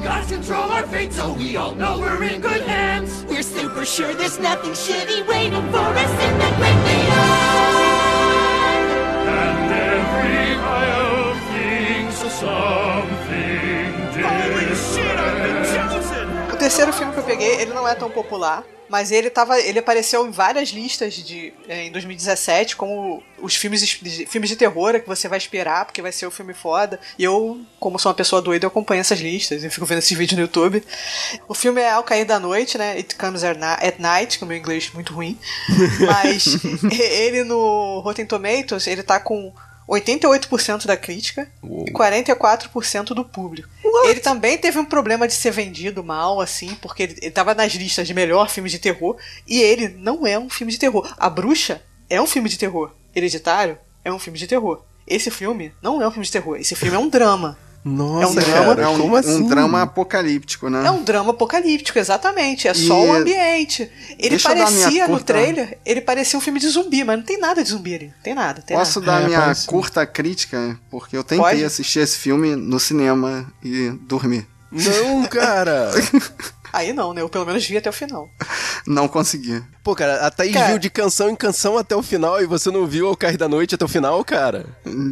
Gods 0.00 0.30
control 0.36 0.70
our 0.70 0.86
fate, 0.88 1.14
so 1.14 1.32
we 1.38 1.56
all 1.56 1.74
know 1.74 1.98
we're 1.98 2.22
in 2.24 2.40
good 2.40 2.62
hands. 2.66 3.24
We're 3.28 3.42
super 3.42 3.84
sure 3.86 4.14
there's 4.14 4.38
nothing 4.38 4.72
shitty 4.72 5.26
waiting 5.26 5.62
for 5.70 5.80
us 5.80 6.10
in 6.10 6.38
the 6.38 6.50
great 6.56 6.78
beyond. 6.84 7.58
And 9.28 9.72
every 9.72 10.56
pile 10.60 11.30
of 11.30 11.36
things, 11.52 12.14
something 12.40 13.96
Holy 14.20 14.74
shit, 14.74 15.16
I've 15.18 15.42
been 15.42 15.64
chosen! 15.64 15.97
O 16.58 16.66
terceiro 16.68 16.92
filme 16.92 17.12
que 17.12 17.20
eu 17.20 17.24
peguei, 17.24 17.60
ele 17.60 17.72
não 17.72 17.86
é 17.86 17.94
tão 17.94 18.10
popular, 18.10 18.64
mas 18.88 19.12
ele 19.12 19.30
tava, 19.30 19.60
ele 19.60 19.78
apareceu 19.78 20.26
em 20.26 20.32
várias 20.32 20.70
listas 20.70 21.14
de 21.14 21.54
eh, 21.68 21.84
em 21.84 21.92
2017 21.92 22.74
como 22.74 23.22
os 23.40 23.54
filmes 23.54 23.80
de, 23.80 24.26
filmes 24.26 24.50
de 24.50 24.56
terror 24.56 25.00
que 25.00 25.06
você 25.06 25.28
vai 25.28 25.38
esperar 25.38 25.84
porque 25.84 26.02
vai 26.02 26.10
ser 26.10 26.26
o 26.26 26.32
filme 26.32 26.52
foda. 26.52 26.98
E 27.16 27.22
eu, 27.22 27.60
como 27.78 27.96
sou 27.96 28.10
uma 28.10 28.16
pessoa 28.16 28.42
doida, 28.42 28.66
eu 28.66 28.68
acompanho 28.70 29.00
essas 29.00 29.20
listas, 29.20 29.62
eu 29.62 29.70
fico 29.70 29.86
vendo 29.86 29.98
esses 29.98 30.18
vídeos 30.18 30.36
no 30.36 30.42
YouTube. 30.42 30.82
O 31.46 31.54
filme 31.54 31.80
é 31.80 31.92
Ao 31.92 32.02
Cair 32.02 32.26
da 32.26 32.40
Noite, 32.40 32.76
né? 32.76 32.94
It 32.94 33.14
Comes 33.14 33.44
at 33.44 33.56
Night, 34.00 34.36
que 34.36 34.42
o 34.42 34.46
meu 34.48 34.56
inglês 34.56 34.88
é 34.90 34.94
muito 34.96 35.14
ruim. 35.14 35.38
Mas 36.04 36.58
ele 36.90 37.44
no 37.44 38.00
Rotten 38.00 38.26
Tomatoes, 38.26 38.88
ele 38.88 39.04
tá 39.04 39.20
com 39.20 39.52
88% 39.88 40.86
da 40.86 40.96
crítica 40.96 41.50
e 41.64 41.90
44% 41.90 43.14
do 43.14 43.24
público. 43.24 43.68
Ele 44.04 44.20
também 44.20 44.58
teve 44.58 44.78
um 44.78 44.84
problema 44.84 45.26
de 45.26 45.32
ser 45.32 45.50
vendido 45.50 46.04
mal, 46.04 46.40
assim, 46.40 46.74
porque 46.82 47.04
ele, 47.04 47.16
ele 47.22 47.30
tava 47.30 47.54
nas 47.54 47.72
listas 47.72 48.06
de 48.06 48.12
melhor 48.12 48.50
filme 48.50 48.68
de 48.68 48.78
terror, 48.78 49.16
e 49.46 49.60
ele 49.60 49.88
não 49.88 50.26
é 50.26 50.38
um 50.38 50.50
filme 50.50 50.72
de 50.72 50.78
terror. 50.78 51.12
A 51.16 51.30
Bruxa 51.30 51.82
é 52.10 52.20
um 52.20 52.26
filme 52.26 52.48
de 52.48 52.58
terror. 52.58 52.92
Hereditário 53.14 53.78
é 54.04 54.12
um 54.12 54.18
filme 54.18 54.38
de 54.38 54.46
terror. 54.46 54.82
Esse 55.06 55.30
filme 55.30 55.72
não 55.82 56.02
é 56.02 56.06
um 56.06 56.10
filme 56.10 56.26
de 56.26 56.32
terror. 56.32 56.56
Esse 56.56 56.76
filme 56.76 56.96
é 56.96 56.98
um 56.98 57.08
drama. 57.08 57.58
Nossa, 57.84 58.24
É 58.24 58.26
um 58.26 58.34
drama. 58.34 58.64
cara, 58.76 58.82
é 58.82 58.88
um, 58.88 58.98
como 58.98 59.14
um 59.14 59.16
assim? 59.16 59.46
drama 59.48 59.82
apocalíptico, 59.82 60.68
né? 60.68 60.86
É 60.86 60.90
um 60.90 61.02
drama 61.02 61.30
apocalíptico, 61.30 61.98
exatamente. 61.98 62.68
É 62.68 62.74
só 62.74 63.04
E- 63.04 63.06
o 63.08 63.12
ambiente. 63.14 63.90
Ele 64.18 64.30
Deixa 64.30 64.48
parecia 64.48 65.06
no 65.06 65.14
curta- 65.14 65.32
trailer, 65.32 65.78
ele 65.86 66.00
parecia 66.00 66.38
um 66.38 66.42
filme 66.42 66.60
de 66.60 66.68
zumbi, 66.68 67.02
mas 67.04 67.16
não 67.16 67.24
tem 67.24 67.38
nada 67.38 67.62
de 67.62 67.70
zumbi 67.70 67.94
ali. 67.94 68.12
Tem 68.22 68.34
nada. 68.34 68.60
Tem 68.62 68.76
Posso 68.76 69.00
nada. 69.00 69.12
dar 69.12 69.22
É, 69.22 69.26
minha 69.26 69.40
parece- 69.40 69.66
curta 69.66 70.06
crítica? 70.06 70.78
Porque 70.90 71.16
eu 71.16 71.22
tentei 71.24 71.38
Pode. 71.44 71.64
assistir 71.64 72.00
esse 72.00 72.18
filme 72.18 72.54
no 72.56 72.78
cinema 72.78 73.50
e 73.64 73.90
dormir. 74.02 74.46
Não, 74.70 75.24
cara. 75.26 75.90
Aí 76.78 76.92
não, 76.92 77.12
né? 77.12 77.20
Eu 77.20 77.28
pelo 77.28 77.44
menos 77.44 77.66
vi 77.66 77.76
até 77.76 77.90
o 77.90 77.92
final. 77.92 78.30
Não 78.86 79.08
consegui. 79.08 79.60
Pô, 79.82 79.94
cara, 79.94 80.24
a 80.26 80.30
Thaís 80.30 80.52
Cara. 80.54 80.68
viu 80.68 80.78
de 80.78 80.88
canção 80.88 81.28
em 81.28 81.34
canção 81.36 81.76
até 81.76 81.94
o 81.96 82.02
final 82.02 82.40
e 82.40 82.46
você 82.46 82.70
não 82.70 82.86
viu 82.86 83.08
ao 83.08 83.16
cair 83.16 83.36
da 83.36 83.48
noite 83.48 83.74
até 83.74 83.84
o 83.84 83.88
final, 83.88 84.24
cara? 84.24 84.64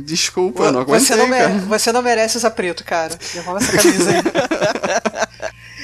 Desculpa, 0.05 0.63
eu 0.65 0.73
não 0.73 0.81
aguentei, 0.81 1.07
você, 1.07 1.17
não 1.17 1.27
mere- 1.27 1.43
cara. 1.49 1.59
você 1.59 1.93
não 1.93 2.01
merece 2.03 2.37
usar 2.39 2.51
preto, 2.53 2.85
cara. 2.85 3.19
Devolve 3.35 3.63
essa 3.65 3.77
camisa 3.77 4.11
aí. 4.11 4.23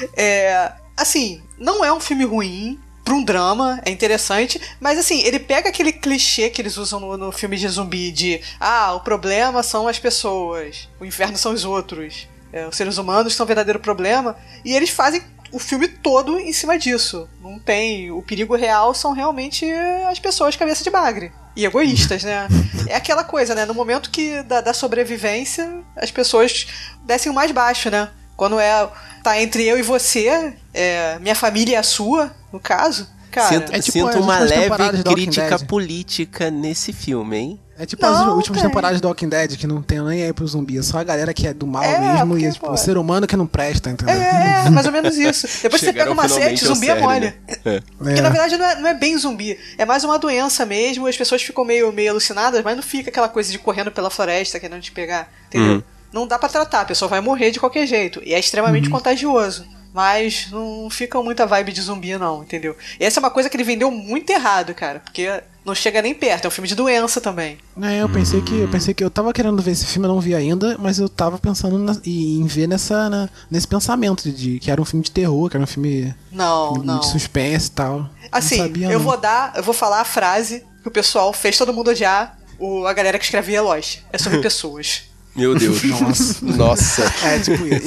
é, 0.17 0.73
assim, 0.97 1.43
não 1.59 1.85
é 1.85 1.93
um 1.93 2.01
filme 2.01 2.25
ruim. 2.25 2.79
Pra 3.05 3.15
um 3.15 3.25
drama, 3.25 3.81
é 3.85 3.91
interessante, 3.91 4.61
mas 4.81 4.97
assim, 4.97 5.23
ele 5.23 5.41
pega 5.41 5.69
aquele 5.69 5.93
clichê 5.93 6.49
que 6.49 6.63
eles 6.63 6.77
usam 6.77 7.01
no, 7.01 7.17
no 7.17 7.33
filme 7.33 7.57
de 7.57 7.67
zumbi 7.67 8.13
de 8.13 8.41
ah, 8.61 8.93
o 8.95 9.01
problema 9.01 9.61
são 9.65 9.89
as 9.89 9.99
pessoas, 9.99 10.89
o 11.01 11.05
inferno 11.05 11.37
são 11.37 11.53
os 11.53 11.65
outros, 11.65 12.29
é, 12.53 12.65
os 12.65 12.77
seres 12.77 12.99
humanos 12.99 13.35
são 13.35 13.43
o 13.43 13.47
verdadeiro 13.49 13.81
problema, 13.81 14.37
e 14.65 14.73
eles 14.73 14.89
fazem 14.89 15.21
o 15.53 15.59
filme 15.59 15.87
todo 15.87 16.39
em 16.39 16.53
cima 16.53 16.79
disso. 16.79 17.29
Não 17.41 17.59
tem. 17.59 18.11
O 18.11 18.23
perigo 18.23 18.57
real 18.57 18.95
são 18.95 19.13
realmente 19.13 19.71
as 20.09 20.19
pessoas 20.19 20.57
cabeça 20.57 20.83
de 20.83 20.91
bagre. 20.91 21.31
E 21.55 21.65
egoístas, 21.65 22.25
né? 22.25 22.49
É 22.89 22.97
aquela 22.97 23.23
coisa, 23.23 23.55
né? 23.55 23.65
No 23.65 23.75
momento 23.75 24.11
que 24.11 24.43
da, 24.43 24.61
da 24.61 24.75
sobrevivência, 24.75 25.71
as 25.97 26.11
pessoas 26.11 26.67
descem 27.05 27.31
o 27.31 27.35
mais 27.35 27.53
baixo, 27.53 27.91
né? 27.91 28.11
Quando 28.37 28.59
é. 28.59 28.89
tá 29.23 29.41
entre 29.41 29.65
eu 29.65 29.79
e 29.79 29.83
você, 29.83 30.55
é, 30.75 31.19
minha 31.21 31.35
família 31.35 31.75
e 31.75 31.77
a 31.77 31.83
sua, 31.83 32.35
no 32.53 32.59
caso. 32.59 33.09
Cara, 33.31 33.49
sinto 33.49 33.73
é 33.73 33.81
tipo 33.81 33.93
sinto 33.93 34.19
uma 34.19 34.41
leve 34.41 35.03
crítica 35.05 35.59
política 35.61 36.51
nesse 36.51 36.93
filme, 36.93 37.37
hein? 37.37 37.61
É 37.83 37.87
tipo 37.87 38.01
Não, 38.01 38.13
as 38.15 38.37
últimas 38.37 38.61
tem. 38.61 38.71
temporadas 38.71 39.01
do 39.01 39.09
Walking 39.09 39.29
Dead, 39.29 39.57
que 39.57 39.67
não 39.67 39.83
tem 39.83 40.01
nem 40.03 40.23
aí 40.23 40.33
pro 40.33 40.47
zumbi. 40.47 40.79
É 40.79 40.83
só 40.83 40.99
a 40.99 41.03
galera 41.03 41.35
que 41.35 41.49
é 41.49 41.53
do 41.53 41.67
mal 41.67 41.83
É, 41.83 41.99
mesmo 41.99 42.27
e 42.27 42.29
porque, 42.29 42.47
é 42.47 42.51
tipo, 42.53 42.67
pô, 42.67 42.73
o 42.73 42.77
ser 42.77 42.97
humano 42.97 43.27
que 43.27 43.37
não 43.37 43.45
presta, 43.45 43.91
entendeu? 43.91 44.15
É, 44.15 44.67
é, 44.67 44.71
mais 44.71 44.87
ou 44.87 44.93
menos 44.93 45.19
isso. 45.19 45.49
Depois 45.61 45.81
você 45.81 45.87
pega 45.93 46.05
Chegaram 46.05 46.13
o 46.13 46.15
macete, 46.15 46.65
zumbi 46.65 46.89
é 46.89 46.95
mole. 46.95 47.27
né? 47.27 47.35
É. 47.65 47.81
Porque 47.99 48.21
na 48.21 48.29
verdade 48.29 48.57
não 48.57 48.65
é, 48.65 48.75
não 48.77 48.89
é 48.89 48.95
bem 48.95 49.19
zumbi, 49.19 49.59
é 49.77 49.85
mais 49.85 50.05
uma 50.05 50.17
doença 50.17 50.65
mesmo, 50.65 51.09
as 51.09 51.17
pessoas 51.17 51.43
ficam 51.43 51.65
meio, 51.65 51.91
meio 51.93 52.13
alucinadas, 52.13 52.63
mas 52.63 52.77
não 52.77 52.85
fica 52.85 53.11
aquela 53.11 53.29
coisa 53.29 53.51
de 53.51 53.59
correndo 53.59 53.91
pela 53.91 54.11
floresta 54.11 54.61
querendo 54.61 54.81
te 54.81 54.93
pegar, 54.93 55.29
entendeu? 55.49 55.73
Uhum. 55.73 55.83
Não 56.13 56.27
dá 56.29 56.39
pra 56.39 56.49
tratar, 56.49 56.83
a 56.83 56.85
pessoa 56.85 57.09
vai 57.09 57.21
morrer 57.21 57.51
de 57.51 57.59
qualquer 57.59 57.85
jeito, 57.85 58.23
e 58.25 58.33
é 58.33 58.39
extremamente 58.39 58.89
contagioso. 58.89 59.67
Mas 59.93 60.49
não 60.51 60.89
fica 60.89 61.21
muita 61.21 61.47
vibe 61.47 61.73
de 61.73 61.83
zumbi, 61.83 62.17
não, 62.17 62.43
entendeu? 62.45 62.77
E 62.99 63.05
essa 63.05 63.19
é 63.19 63.23
uma 63.23 63.31
coisa 63.31 63.51
que 63.51 63.57
ele 63.57 63.65
vendeu 63.65 63.91
muito 63.91 64.31
errado, 64.31 64.73
cara, 64.73 65.01
porque 65.01 65.29
não 65.65 65.75
chega 65.75 66.03
nem 66.03 66.15
perto, 66.15 66.45
é 66.45 66.49
um 66.49 66.51
filme 66.51 66.67
de 66.69 66.75
doença 66.75 67.21
também. 67.21 67.59
É, 67.81 68.03
eu 68.03 68.09
pensei 68.09 68.41
que 68.43 68.55
eu 68.61 68.69
pensei 68.69 68.93
que 68.93 69.03
eu 69.05 69.11
tava 69.11 69.33
querendo 69.33 69.63
ver 69.63 69.71
esse 69.73 69.87
filme, 69.87 70.07
eu 70.09 70.13
não 70.13 70.21
vi 70.21 70.35
ainda, 70.35 70.77
mas 70.79 70.99
eu 70.99 71.09
tava 71.09 71.39
pensando 71.39 71.79
na- 71.79 71.97
em 72.05 72.45
ver 72.47 72.67
nessa 72.67 73.09
na- 73.09 73.29
nesse 73.51 73.69
pensamento 73.69 74.31
de, 74.31 74.59
que 74.59 74.71
era 74.71 74.81
um 74.81 74.85
filme 74.85 75.05
de 75.05 75.11
terror, 75.11 75.49
que 75.49 75.57
era 75.57 75.63
um 75.65 75.67
filme, 75.67 76.15
Não, 76.33 76.73
filme 76.75 76.87
não. 76.87 76.99
de 77.01 77.07
suspense 77.09 77.69
e 77.69 77.71
tal. 77.71 78.11
Assim, 78.31 78.59
não 78.59 78.65
sabia, 78.67 78.87
eu 78.91 78.99
não. 78.99 79.01
vou 79.07 79.17
dar, 79.17 79.53
eu 79.57 79.63
vou 79.63 79.75
falar 79.75 80.01
a 80.01 80.05
frase 80.05 80.65
que 80.83 80.89
o 80.89 80.91
pessoal 80.91 81.33
fez 81.33 81.57
todo 81.57 81.73
mundo 81.73 81.91
odiar 81.91 82.37
o, 82.59 82.87
a 82.87 82.93
galera 82.93 83.19
que 83.19 83.25
escrevia 83.25 83.63
Lost. 83.63 83.99
É 84.13 84.19
sobre 84.19 84.39
pessoas. 84.43 85.03
Meu 85.35 85.55
Deus. 85.55 85.83
Nossa. 85.89 86.45
Nossa. 86.45 87.15
É, 87.25 87.39
tipo 87.39 87.65
isso. 87.67 87.87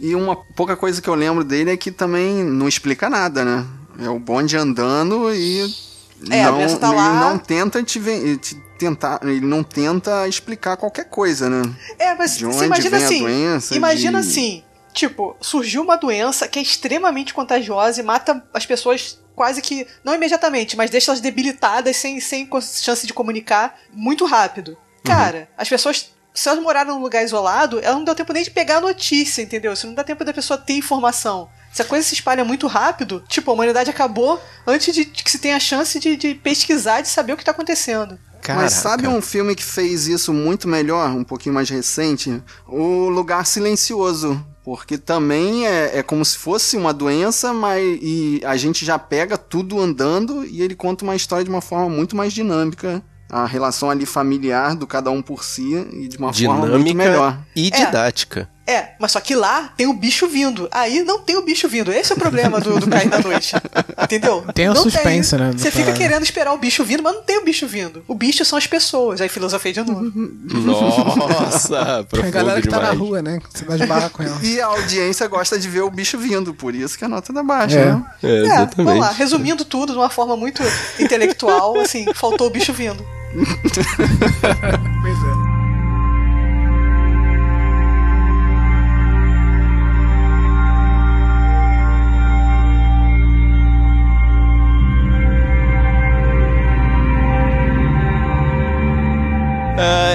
E, 0.00 0.08
e 0.10 0.14
uma 0.14 0.34
pouca 0.34 0.74
coisa 0.76 1.02
que 1.02 1.08
eu 1.08 1.14
lembro 1.14 1.44
dele 1.44 1.70
é 1.72 1.76
que 1.76 1.90
também 1.90 2.42
não 2.44 2.66
explica 2.68 3.10
nada, 3.10 3.44
né? 3.44 3.66
É 3.98 4.08
o 4.08 4.18
bonde 4.18 4.56
andando 4.56 5.30
e 5.34 5.62
É, 6.30 6.42
a 6.44 6.50
não, 6.50 6.58
doença 6.58 6.76
tá 6.78 6.88
ele 6.88 6.96
lá. 6.96 7.12
não 7.30 7.38
tenta 7.38 7.82
te, 7.82 8.00
te 8.38 8.54
tentar, 8.78 9.20
ele 9.22 9.40
não 9.40 9.62
tenta 9.62 10.26
explicar 10.28 10.76
qualquer 10.76 11.04
coisa, 11.04 11.48
né? 11.48 11.62
É, 11.98 12.14
mas 12.14 12.36
De 12.36 12.46
onde 12.46 12.64
imagina 12.64 12.90
vem 12.90 13.02
a 13.02 13.06
assim. 13.06 13.18
doença, 13.20 13.74
imagina 13.76 14.20
de- 14.22 14.28
assim, 14.28 14.64
tipo, 14.92 15.36
surgiu 15.40 15.82
uma 15.82 15.96
doença 15.96 16.46
que 16.48 16.58
é 16.58 16.62
extremamente 16.62 17.32
contagiosa 17.34 18.00
e 18.00 18.04
mata 18.04 18.42
as 18.52 18.66
pessoas 18.66 19.18
quase 19.34 19.62
que 19.62 19.86
não 20.04 20.14
imediatamente, 20.14 20.76
mas 20.76 20.90
deixa 20.90 21.10
elas 21.10 21.20
debilitadas 21.20 21.96
sem 21.96 22.20
sem 22.20 22.48
chance 22.82 23.06
de 23.06 23.14
comunicar 23.14 23.78
muito 23.92 24.24
rápido. 24.26 24.70
Uhum. 24.72 24.76
Cara, 25.04 25.48
as 25.56 25.68
pessoas 25.68 26.10
se 26.34 26.48
elas 26.48 26.62
moraram 26.62 26.94
num 26.94 27.02
lugar 27.02 27.22
isolado, 27.22 27.78
ela 27.82 27.94
não 27.96 28.04
deu 28.04 28.14
tempo 28.14 28.32
nem 28.32 28.42
de 28.42 28.50
pegar 28.50 28.78
a 28.78 28.80
notícia, 28.80 29.42
entendeu? 29.42 29.76
Se 29.76 29.86
não 29.86 29.92
dá 29.94 30.02
tempo 30.02 30.24
da 30.24 30.32
pessoa 30.32 30.56
ter 30.58 30.74
informação. 30.74 31.48
Se 31.72 31.80
a 31.80 31.84
coisa 31.84 32.06
se 32.06 32.14
espalha 32.14 32.44
muito 32.44 32.66
rápido, 32.66 33.24
tipo, 33.28 33.50
a 33.50 33.54
humanidade 33.54 33.88
acabou 33.88 34.40
antes 34.66 34.94
de, 34.94 35.06
que 35.06 35.30
se 35.30 35.38
tenha 35.38 35.56
a 35.56 35.60
chance 35.60 35.98
de, 35.98 36.16
de 36.16 36.34
pesquisar 36.34 37.00
e 37.00 37.02
de 37.02 37.08
saber 37.08 37.32
o 37.32 37.36
que 37.36 37.44
tá 37.44 37.50
acontecendo. 37.50 38.18
Caraca. 38.42 38.64
Mas 38.64 38.72
sabe 38.74 39.06
um 39.06 39.22
filme 39.22 39.54
que 39.54 39.62
fez 39.62 40.08
isso 40.08 40.34
muito 40.34 40.68
melhor, 40.68 41.10
um 41.10 41.24
pouquinho 41.24 41.54
mais 41.54 41.70
recente? 41.70 42.42
O 42.66 43.08
Lugar 43.08 43.46
Silencioso. 43.46 44.44
Porque 44.64 44.96
também 44.96 45.66
é, 45.66 45.98
é 45.98 46.02
como 46.04 46.24
se 46.24 46.38
fosse 46.38 46.76
uma 46.76 46.92
doença, 46.92 47.52
mas 47.52 47.82
e 48.00 48.40
a 48.44 48.56
gente 48.56 48.84
já 48.84 48.96
pega 48.96 49.36
tudo 49.36 49.80
andando 49.80 50.44
e 50.44 50.62
ele 50.62 50.76
conta 50.76 51.04
uma 51.04 51.16
história 51.16 51.44
de 51.44 51.50
uma 51.50 51.60
forma 51.60 51.88
muito 51.88 52.14
mais 52.14 52.32
dinâmica. 52.32 53.02
A 53.28 53.44
relação 53.44 53.90
ali 53.90 54.06
familiar 54.06 54.76
do 54.76 54.86
cada 54.86 55.10
um 55.10 55.20
por 55.20 55.42
si 55.42 55.74
e 55.92 56.06
de 56.06 56.16
uma 56.16 56.32
forma 56.32 56.66
muito 56.66 56.94
melhor. 56.94 57.32
Dinâmica 57.32 57.48
e 57.56 57.70
didática. 57.70 58.48
É, 58.64 58.90
mas 58.98 59.10
só 59.12 59.20
que 59.20 59.34
lá 59.34 59.72
tem 59.76 59.86
o 59.88 59.92
bicho 59.92 60.28
vindo. 60.28 60.68
Aí 60.70 61.02
não 61.02 61.18
tem 61.18 61.36
o 61.36 61.42
bicho 61.42 61.68
vindo. 61.68 61.92
Esse 61.92 62.12
é 62.12 62.16
o 62.16 62.18
problema 62.18 62.60
do, 62.60 62.78
do 62.78 62.86
Cair 62.88 63.08
da 63.08 63.18
Noite. 63.18 63.56
Entendeu? 64.00 64.44
Tem 64.54 64.68
o 64.68 64.74
não 64.74 64.82
suspense, 64.84 65.36
né, 65.36 65.50
do 65.50 65.58
Você 65.58 65.70
fica 65.70 65.86
parada. 65.86 65.98
querendo 65.98 66.22
esperar 66.22 66.52
o 66.52 66.58
bicho 66.58 66.84
vindo, 66.84 67.02
mas 67.02 67.12
não 67.14 67.22
tem 67.22 67.38
o 67.38 67.44
bicho 67.44 67.66
vindo. 67.66 68.04
O 68.06 68.14
bicho 68.14 68.44
são 68.44 68.56
as 68.56 68.66
pessoas. 68.66 69.20
Aí 69.20 69.28
filosofei 69.28 69.72
de 69.72 69.80
novo. 69.82 70.02
Nossa, 70.14 71.80
a 72.00 72.04
profundo 72.04 72.30
galera 72.32 72.62
que 72.62 72.68
tá 72.68 72.76
na 72.76 72.82
demais. 72.92 72.98
rua, 73.00 73.20
né? 73.22 73.40
Você 73.52 73.64
vai 73.64 73.80
esbarrar 73.80 74.10
com 74.10 74.22
ela. 74.22 74.38
E 74.42 74.60
a 74.60 74.66
audiência 74.66 75.26
gosta 75.26 75.58
de 75.58 75.68
ver 75.68 75.80
o 75.82 75.90
bicho 75.90 76.16
vindo, 76.16 76.54
por 76.54 76.72
isso 76.74 76.96
que 76.96 77.04
a 77.04 77.08
nota 77.08 77.32
tá 77.32 77.42
baixa, 77.42 77.78
É. 77.80 77.84
né? 77.86 78.04
É, 78.22 78.26
É, 78.28 78.38
exatamente. 78.44 78.84
vamos 78.84 79.00
lá. 79.00 79.10
Resumindo 79.12 79.64
tudo 79.64 79.92
de 79.92 79.98
uma 79.98 80.08
forma 80.10 80.36
muito 80.36 80.62
intelectual, 81.00 81.78
assim, 81.80 82.06
faltou 82.14 82.46
o 82.46 82.50
bicho 82.50 82.72
vindo. 82.72 83.04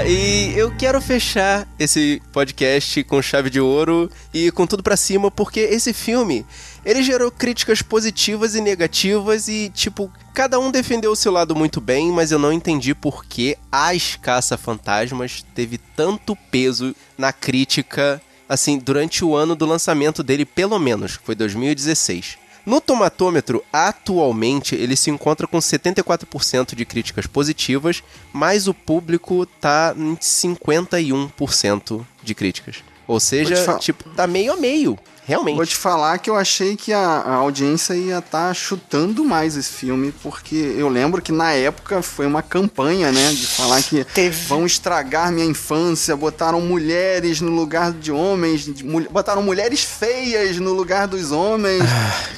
e 0.09 0.53
eu 0.57 0.73
quero 0.73 1.01
fechar 1.01 1.67
esse 1.77 2.21
podcast 2.31 3.03
com 3.03 3.21
chave 3.21 3.49
de 3.49 3.59
ouro 3.59 4.09
e 4.33 4.49
com 4.51 4.65
tudo 4.65 4.81
pra 4.81 4.95
cima, 4.95 5.29
porque 5.29 5.59
esse 5.59 5.91
filme, 5.91 6.45
ele 6.85 7.03
gerou 7.03 7.29
críticas 7.29 7.81
positivas 7.81 8.55
e 8.55 8.61
negativas 8.61 9.49
e, 9.49 9.69
tipo, 9.75 10.09
cada 10.33 10.57
um 10.59 10.71
defendeu 10.71 11.11
o 11.11 11.15
seu 11.15 11.29
lado 11.29 11.53
muito 11.53 11.81
bem, 11.81 12.09
mas 12.09 12.31
eu 12.31 12.39
não 12.39 12.53
entendi 12.53 12.95
por 12.95 13.25
que 13.25 13.57
As 13.69 14.15
Caça-Fantasmas 14.15 15.45
teve 15.53 15.77
tanto 15.77 16.37
peso 16.49 16.95
na 17.17 17.33
crítica, 17.33 18.21
assim, 18.47 18.79
durante 18.79 19.25
o 19.25 19.35
ano 19.35 19.57
do 19.57 19.65
lançamento 19.65 20.23
dele, 20.23 20.45
pelo 20.45 20.79
menos, 20.79 21.17
que 21.17 21.25
foi 21.25 21.35
2016. 21.35 22.37
No 22.67 22.81
tomatômetro, 22.81 23.63
atualmente, 23.71 24.75
ele 24.75 24.97
se 24.97 25.09
encontra 25.09 25.47
com 25.47 25.57
74% 25.57 26.75
de 26.75 26.83
críticas 26.83 27.25
positivas, 27.25 28.03
mas 28.33 28.67
o 28.67 28.73
público 28.73 29.45
tá 29.45 29.95
em 29.95 30.17
51% 30.17 32.05
de 32.21 32.35
críticas. 32.35 32.83
Ou 33.07 33.21
seja, 33.21 33.77
tipo, 33.79 34.09
tá 34.09 34.27
meio 34.27 34.51
a 34.51 34.57
meio, 34.57 34.99
realmente. 35.27 35.57
Vou 35.57 35.65
te 35.65 35.75
falar 35.75 36.17
que 36.19 36.29
eu 36.29 36.35
achei 36.35 36.75
que 36.75 36.93
a, 36.93 36.99
a 36.99 37.33
audiência 37.35 37.93
ia 37.93 38.19
estar 38.19 38.53
chutando 38.55 39.23
mais 39.23 39.55
esse 39.57 39.71
filme, 39.71 40.13
porque 40.23 40.55
eu 40.55 40.87
lembro 40.89 41.21
que 41.21 41.31
na 41.31 41.51
época 41.51 42.01
foi 42.01 42.25
uma 42.25 42.41
campanha, 42.41 43.11
né? 43.11 43.29
De 43.31 43.45
falar 43.45 43.83
que 43.83 44.03
Teve. 44.05 44.45
vão 44.47 44.65
estragar 44.65 45.31
minha 45.31 45.45
infância, 45.45 46.15
botaram 46.15 46.61
mulheres 46.61 47.41
no 47.41 47.51
lugar 47.51 47.91
de 47.91 48.11
homens, 48.11 48.61
de 48.65 48.83
mul- 48.85 49.07
botaram 49.11 49.43
mulheres 49.43 49.81
feias 49.83 50.57
no 50.57 50.73
lugar 50.73 51.07
dos 51.07 51.31
homens. 51.31 51.83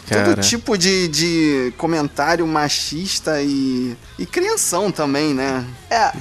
cara. 0.09 0.25
Todo 0.35 0.41
tipo 0.41 0.77
de, 0.77 1.07
de 1.07 1.73
comentário 1.77 2.45
machista 2.47 3.41
e, 3.41 3.95
e 4.17 4.25
crianção 4.25 4.91
também, 4.91 5.33
né? 5.33 5.63
É, 5.89 6.11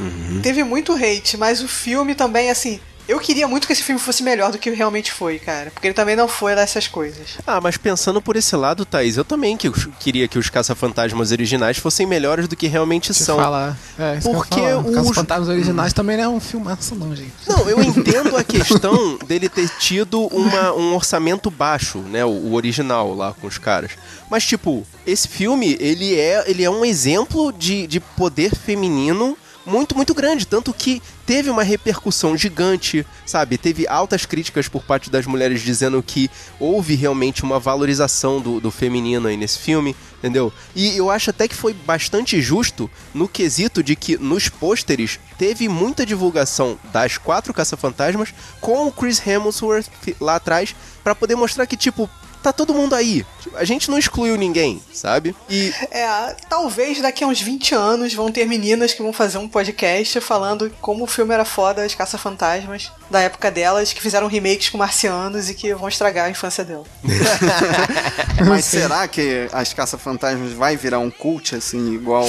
teve 0.42 0.62
muito 0.62 0.92
hate, 0.92 1.36
mas 1.36 1.62
o 1.62 1.68
filme 1.68 2.14
também, 2.14 2.50
assim. 2.50 2.78
Eu 3.08 3.18
queria 3.18 3.48
muito 3.48 3.66
que 3.66 3.72
esse 3.72 3.82
filme 3.82 3.98
fosse 3.98 4.22
melhor 4.22 4.52
do 4.52 4.58
que 4.58 4.68
realmente 4.70 5.10
foi, 5.10 5.38
cara. 5.38 5.70
Porque 5.70 5.86
ele 5.86 5.94
também 5.94 6.14
não 6.14 6.28
foi 6.28 6.54
dessas 6.54 6.86
coisas. 6.86 7.38
Ah, 7.46 7.58
mas 7.58 7.78
pensando 7.78 8.20
por 8.20 8.36
esse 8.36 8.54
lado, 8.54 8.84
Thaís, 8.84 9.16
eu 9.16 9.24
também 9.24 9.56
que 9.56 9.66
os- 9.68 9.88
queria 9.98 10.28
que 10.28 10.38
os 10.38 10.50
caça-fantasmas 10.50 11.32
originais 11.32 11.78
fossem 11.78 12.06
melhores 12.06 12.46
do 12.46 12.54
que 12.54 12.66
realmente 12.66 13.08
Deixa 13.08 13.22
eu 13.22 13.26
são. 13.26 13.36
falar. 13.38 13.78
É, 13.98 14.18
isso 14.18 14.30
Porque 14.30 14.60
eu 14.60 14.80
os- 14.80 15.08
Os 15.08 15.14
Fantasmas 15.16 15.48
Originais 15.48 15.92
também 15.94 16.18
não 16.18 16.24
é 16.24 16.28
um 16.28 16.38
filmaço, 16.40 16.94
não, 16.94 17.16
gente. 17.16 17.32
Não, 17.48 17.68
eu 17.68 17.80
entendo 17.82 18.36
a 18.36 18.44
questão 18.44 19.16
dele 19.26 19.48
ter 19.48 19.70
tido 19.78 20.26
uma- 20.26 20.74
um 20.74 20.94
orçamento 20.94 21.50
baixo, 21.50 22.00
né? 22.00 22.24
O, 22.26 22.28
o 22.28 22.52
original 22.54 23.14
lá 23.14 23.32
com 23.40 23.46
os 23.46 23.56
caras. 23.56 23.92
Mas, 24.30 24.44
tipo, 24.44 24.86
esse 25.06 25.26
filme, 25.26 25.78
ele 25.80 26.14
é, 26.14 26.44
ele 26.46 26.62
é 26.62 26.68
um 26.68 26.84
exemplo 26.84 27.50
de, 27.52 27.86
de 27.86 28.00
poder 28.00 28.54
feminino 28.54 29.36
muito, 29.68 29.94
muito 29.94 30.14
grande. 30.14 30.46
Tanto 30.46 30.72
que 30.72 31.02
teve 31.26 31.50
uma 31.50 31.62
repercussão 31.62 32.36
gigante, 32.36 33.06
sabe? 33.26 33.58
Teve 33.58 33.86
altas 33.86 34.24
críticas 34.24 34.66
por 34.66 34.82
parte 34.82 35.10
das 35.10 35.26
mulheres 35.26 35.60
dizendo 35.60 36.02
que 36.02 36.30
houve 36.58 36.94
realmente 36.94 37.42
uma 37.42 37.60
valorização 37.60 38.40
do, 38.40 38.60
do 38.60 38.70
feminino 38.70 39.28
aí 39.28 39.36
nesse 39.36 39.58
filme, 39.58 39.94
entendeu? 40.18 40.52
E 40.74 40.96
eu 40.96 41.10
acho 41.10 41.30
até 41.30 41.46
que 41.46 41.54
foi 41.54 41.72
bastante 41.74 42.40
justo 42.40 42.90
no 43.12 43.28
quesito 43.28 43.82
de 43.82 43.94
que 43.94 44.16
nos 44.16 44.48
pôsteres 44.48 45.20
teve 45.36 45.68
muita 45.68 46.06
divulgação 46.06 46.78
das 46.92 47.18
quatro 47.18 47.52
caça-fantasmas 47.52 48.32
com 48.60 48.86
o 48.86 48.92
Chris 48.92 49.24
Hemsworth 49.24 49.88
lá 50.20 50.36
atrás 50.36 50.74
pra 51.04 51.14
poder 51.14 51.36
mostrar 51.36 51.66
que, 51.66 51.76
tipo, 51.76 52.08
tá 52.42 52.52
todo 52.52 52.74
mundo 52.74 52.94
aí. 52.94 53.24
Tipo, 53.40 53.56
A 53.56 53.64
gente 53.64 53.90
não 53.90 53.98
excluiu 53.98 54.36
ninguém, 54.36 54.80
sabe? 54.92 55.34
E 55.48 55.72
É, 55.90 56.36
talvez 56.48 57.00
daqui 57.00 57.24
a 57.24 57.26
uns 57.26 57.40
20 57.40 57.74
anos 57.74 58.14
vão 58.14 58.30
ter 58.30 58.46
meninas 58.46 58.92
que 58.92 59.02
vão 59.02 59.12
fazer 59.12 59.38
um 59.38 59.48
podcast 59.48 60.20
falando 60.20 60.72
como 60.80 61.04
o 61.04 61.06
filme 61.06 61.32
era 61.34 61.44
foda, 61.44 61.82
as 61.84 61.94
caça-fantasmas, 61.94 62.90
da 63.10 63.20
época 63.20 63.50
delas, 63.50 63.92
que 63.92 64.00
fizeram 64.02 64.26
remakes 64.26 64.68
com 64.68 64.78
marcianos 64.78 65.48
e 65.50 65.54
que 65.54 65.74
vão 65.74 65.88
estragar 65.88 66.26
a 66.26 66.30
infância 66.30 66.64
dela. 66.64 66.84
Mas 68.46 68.64
será 68.64 69.06
que 69.08 69.48
as 69.52 69.72
caça-fantasmas 69.72 70.52
vai 70.52 70.76
virar 70.76 70.98
um 70.98 71.10
cult, 71.10 71.54
assim, 71.54 71.92
igual, 71.94 72.26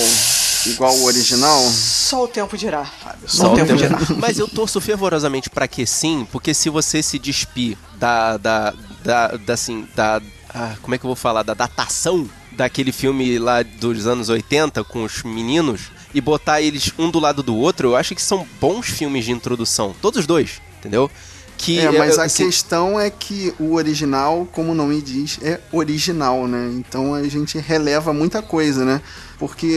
igual 0.65 0.93
o 0.95 1.03
original? 1.05 1.61
Só 1.69 2.23
o 2.23 2.27
tempo 2.27 2.57
dirá, 2.57 2.85
Fábio. 2.85 3.27
Só, 3.29 3.43
Só 3.43 3.53
o 3.53 3.55
tempo 3.55 3.73
o 3.73 3.77
dirá. 3.77 3.97
tempo. 3.97 4.15
Mas 4.17 4.39
eu 4.39 4.47
torço 4.47 4.79
fervorosamente 4.81 5.49
pra 5.49 5.67
que 5.67 5.85
sim, 5.85 6.27
porque 6.31 6.53
se 6.53 6.69
você 6.69 7.01
se 7.03 7.19
despir 7.19 7.77
da. 7.97 8.37
da. 8.37 8.73
Da, 9.03 9.27
da, 9.29 9.53
assim, 9.53 9.87
da. 9.95 10.21
ah, 10.53 10.75
como 10.81 10.95
é 10.95 10.97
que 10.97 11.05
eu 11.05 11.09
vou 11.09 11.15
falar? 11.15 11.43
Da 11.43 11.53
datação 11.53 12.29
daquele 12.51 12.91
filme 12.91 13.39
lá 13.39 13.63
dos 13.63 14.05
anos 14.05 14.29
80 14.29 14.83
com 14.83 15.03
os 15.03 15.23
meninos 15.23 15.91
e 16.13 16.19
botar 16.19 16.61
eles 16.61 16.91
um 16.97 17.09
do 17.09 17.19
lado 17.19 17.41
do 17.41 17.55
outro, 17.55 17.89
eu 17.89 17.95
acho 17.95 18.15
que 18.15 18.21
são 18.21 18.45
bons 18.59 18.87
filmes 18.87 19.25
de 19.25 19.31
introdução. 19.31 19.95
Todos 20.01 20.21
os 20.21 20.27
dois, 20.27 20.61
entendeu? 20.79 21.09
Que, 21.57 21.79
É, 21.79 21.91
mas 21.91 22.17
a 22.17 22.23
assim, 22.23 22.45
questão 22.45 22.99
é 22.99 23.09
que 23.09 23.53
o 23.59 23.73
original, 23.73 24.47
como 24.51 24.71
o 24.71 24.75
nome 24.75 25.01
diz, 25.01 25.37
é 25.41 25.59
original, 25.71 26.47
né? 26.47 26.71
Então 26.73 27.13
a 27.13 27.27
gente 27.27 27.57
releva 27.57 28.13
muita 28.13 28.41
coisa, 28.41 28.85
né? 28.85 29.01
Porque 29.39 29.73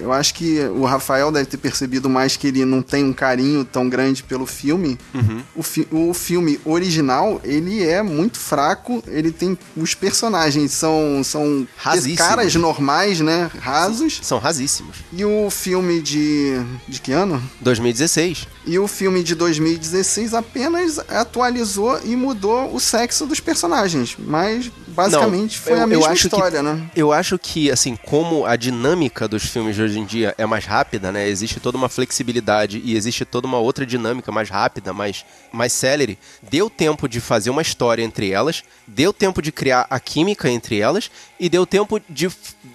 eu 0.00 0.12
acho 0.12 0.34
que 0.34 0.58
o 0.74 0.84
Rafael 0.84 1.30
deve 1.30 1.46
ter 1.46 1.56
percebido 1.58 2.10
mais 2.10 2.36
que 2.36 2.48
ele 2.48 2.64
não 2.64 2.82
tem 2.82 3.04
um 3.04 3.12
carinho 3.12 3.64
tão 3.64 3.88
grande 3.88 4.22
pelo 4.24 4.44
filme. 4.46 4.98
Uhum. 5.14 5.42
O, 5.54 5.62
fi- 5.62 5.86
o 5.92 6.12
filme 6.12 6.58
original, 6.64 7.40
ele 7.44 7.82
é 7.84 8.02
muito 8.02 8.38
fraco, 8.38 9.02
ele 9.06 9.30
tem... 9.30 9.56
Os 9.76 9.94
personagens 9.94 10.72
são, 10.72 11.22
são 11.22 11.66
Rasíssimos. 11.76 12.18
caras 12.18 12.54
normais, 12.56 13.20
né? 13.20 13.48
Rasos. 13.60 14.18
São 14.22 14.38
rasíssimos. 14.38 14.96
E 15.12 15.24
o 15.24 15.48
filme 15.50 16.00
de... 16.02 16.60
de 16.88 17.00
que 17.00 17.12
ano? 17.12 17.40
2016. 17.60 18.48
E 18.66 18.76
o 18.78 18.88
filme 18.88 19.22
de 19.22 19.34
2016 19.36 20.34
apenas 20.34 20.98
atualizou 21.08 22.00
e 22.04 22.16
mudou 22.16 22.74
o 22.74 22.80
sexo 22.80 23.24
dos 23.26 23.38
personagens. 23.38 24.16
Mas 24.18 24.70
basicamente 24.96 25.56
Não, 25.58 25.62
foi 25.64 25.72
eu- 25.78 25.82
a 25.82 25.86
mesma 25.86 26.06
acho 26.08 26.28
que- 26.28 26.34
história, 26.34 26.62
né? 26.62 26.90
Eu 26.96 27.12
acho 27.12 27.38
que, 27.38 27.70
assim, 27.70 27.94
como 27.94 28.46
a 28.46 28.56
dinâmica 28.56 29.28
dos 29.28 29.44
filmes 29.44 29.76
de 29.76 29.82
hoje 29.82 29.98
em 29.98 30.04
dia 30.04 30.34
é 30.38 30.46
mais 30.46 30.64
rápida, 30.64 31.12
né? 31.12 31.28
Existe 31.28 31.60
toda 31.60 31.76
uma 31.76 31.88
flexibilidade 31.88 32.80
e 32.84 32.96
existe 32.96 33.24
toda 33.24 33.46
uma 33.46 33.58
outra 33.58 33.84
dinâmica 33.84 34.32
mais 34.32 34.48
rápida, 34.48 34.92
mais, 34.92 35.24
mais 35.52 35.72
célere. 35.72 36.18
Deu 36.42 36.70
tempo 36.70 37.08
de 37.08 37.20
fazer 37.20 37.50
uma 37.50 37.62
história 37.62 38.02
entre 38.02 38.30
elas, 38.30 38.64
deu 38.86 39.12
tempo 39.12 39.42
de 39.42 39.52
criar 39.52 39.86
a 39.90 40.00
química 40.00 40.48
entre 40.50 40.80
elas 40.80 41.10
e 41.38 41.48
deu 41.48 41.66
tempo 41.66 42.00
de 42.08 42.28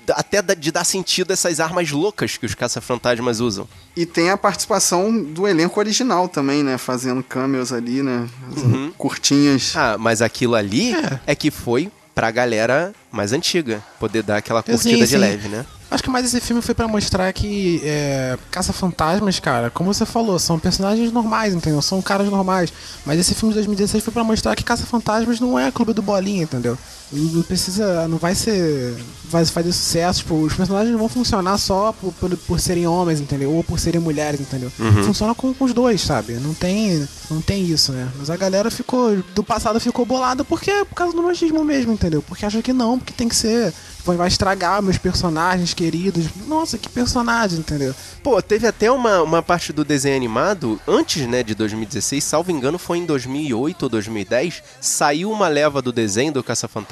até 0.09 0.41
de 0.41 0.71
dar 0.71 0.83
sentido 0.83 1.31
a 1.31 1.33
essas 1.33 1.59
armas 1.59 1.89
loucas 1.89 2.37
que 2.37 2.45
os 2.45 2.53
caça-fantasmas 2.53 3.39
usam. 3.39 3.67
E 3.95 4.05
tem 4.05 4.29
a 4.29 4.37
participação 4.37 5.21
do 5.21 5.45
elenco 5.47 5.77
original 5.79 6.27
também, 6.29 6.63
né? 6.63 6.77
Fazendo 6.77 7.21
cameos 7.21 7.73
ali, 7.73 8.01
né? 8.01 8.27
Curtinhas. 8.97 9.73
Ah, 9.75 9.97
mas 9.99 10.21
aquilo 10.21 10.55
ali 10.55 10.93
é, 10.93 11.19
É. 11.27 11.35
que 11.35 11.51
foi 11.51 11.91
pra 12.15 12.29
galera 12.31 12.93
mais 13.11 13.31
antiga 13.33 13.81
poder 13.99 14.23
dar 14.23 14.37
aquela 14.37 14.61
Sim, 14.61 14.71
curtida 14.73 14.97
de 15.05 15.07
sim. 15.07 15.17
leve, 15.17 15.47
né? 15.49 15.65
Acho 15.89 16.03
que 16.03 16.09
mais 16.09 16.25
esse 16.25 16.39
filme 16.39 16.61
foi 16.61 16.73
pra 16.73 16.87
mostrar 16.87 17.31
que 17.33 17.81
é, 17.83 18.37
Caça-Fantasmas, 18.49 19.39
cara, 19.41 19.69
como 19.69 19.93
você 19.93 20.05
falou, 20.05 20.39
são 20.39 20.57
personagens 20.57 21.11
normais, 21.11 21.53
entendeu? 21.53 21.81
São 21.81 22.01
caras 22.01 22.29
normais. 22.29 22.71
Mas 23.05 23.19
esse 23.19 23.35
filme 23.35 23.51
de 23.53 23.55
2016 23.59 24.01
foi 24.01 24.13
pra 24.13 24.23
mostrar 24.23 24.55
que 24.55 24.63
Caça-Fantasmas 24.63 25.41
não 25.41 25.59
é 25.59 25.69
clube 25.69 25.91
do 25.91 26.01
bolinha, 26.01 26.43
entendeu? 26.43 26.77
Não 27.11 27.41
precisa. 27.41 28.07
Não 28.07 28.17
vai 28.17 28.35
ser. 28.35 28.95
Vai 29.25 29.45
fazer 29.45 29.71
sucesso. 29.71 30.19
Tipo, 30.19 30.35
os 30.35 30.53
personagens 30.53 30.91
não 30.91 30.99
vão 30.99 31.09
funcionar 31.09 31.57
só 31.57 31.93
por, 31.93 32.13
por, 32.13 32.37
por 32.37 32.59
serem 32.59 32.87
homens, 32.87 33.19
entendeu? 33.19 33.51
Ou 33.51 33.63
por 33.63 33.79
serem 33.79 34.01
mulheres, 34.01 34.39
entendeu? 34.39 34.69
Funciona 35.03 35.33
com, 35.35 35.53
com 35.53 35.65
os 35.65 35.73
dois, 35.73 36.01
sabe? 36.01 36.33
Não 36.33 36.53
tem. 36.53 37.07
Não 37.29 37.41
tem 37.41 37.63
isso, 37.63 37.91
né? 37.91 38.09
Mas 38.17 38.29
a 38.29 38.37
galera 38.37 38.69
ficou. 38.69 39.15
Do 39.35 39.43
passado 39.43 39.79
ficou 39.79 40.05
bolada 40.05 40.43
porque 40.43 40.71
por 40.85 40.95
causa 40.95 41.15
do 41.15 41.23
machismo 41.23 41.63
mesmo, 41.63 41.93
entendeu? 41.93 42.21
Porque 42.21 42.45
acha 42.45 42.61
que 42.61 42.73
não, 42.73 42.97
porque 42.97 43.13
tem 43.13 43.29
que 43.29 43.35
ser. 43.35 43.73
Vai 44.03 44.27
estragar 44.27 44.81
meus 44.81 44.97
personagens 44.97 45.73
queridos. 45.73 46.25
Nossa, 46.47 46.77
que 46.77 46.89
personagem, 46.89 47.59
entendeu? 47.59 47.93
Pô, 48.23 48.41
teve 48.41 48.67
até 48.67 48.91
uma, 48.91 49.21
uma 49.21 49.43
parte 49.43 49.71
do 49.71 49.85
desenho 49.85 50.15
animado, 50.15 50.79
antes, 50.87 51.27
né, 51.27 51.43
de 51.43 51.53
2016, 51.53 52.23
salvo 52.23 52.51
engano, 52.51 52.79
foi 52.79 52.97
em 52.97 53.05
2008 53.05 53.83
ou 53.83 53.89
2010, 53.89 54.63
saiu 54.79 55.31
uma 55.31 55.47
leva 55.47 55.81
do 55.81 55.91
desenho 55.91 56.33
do 56.33 56.43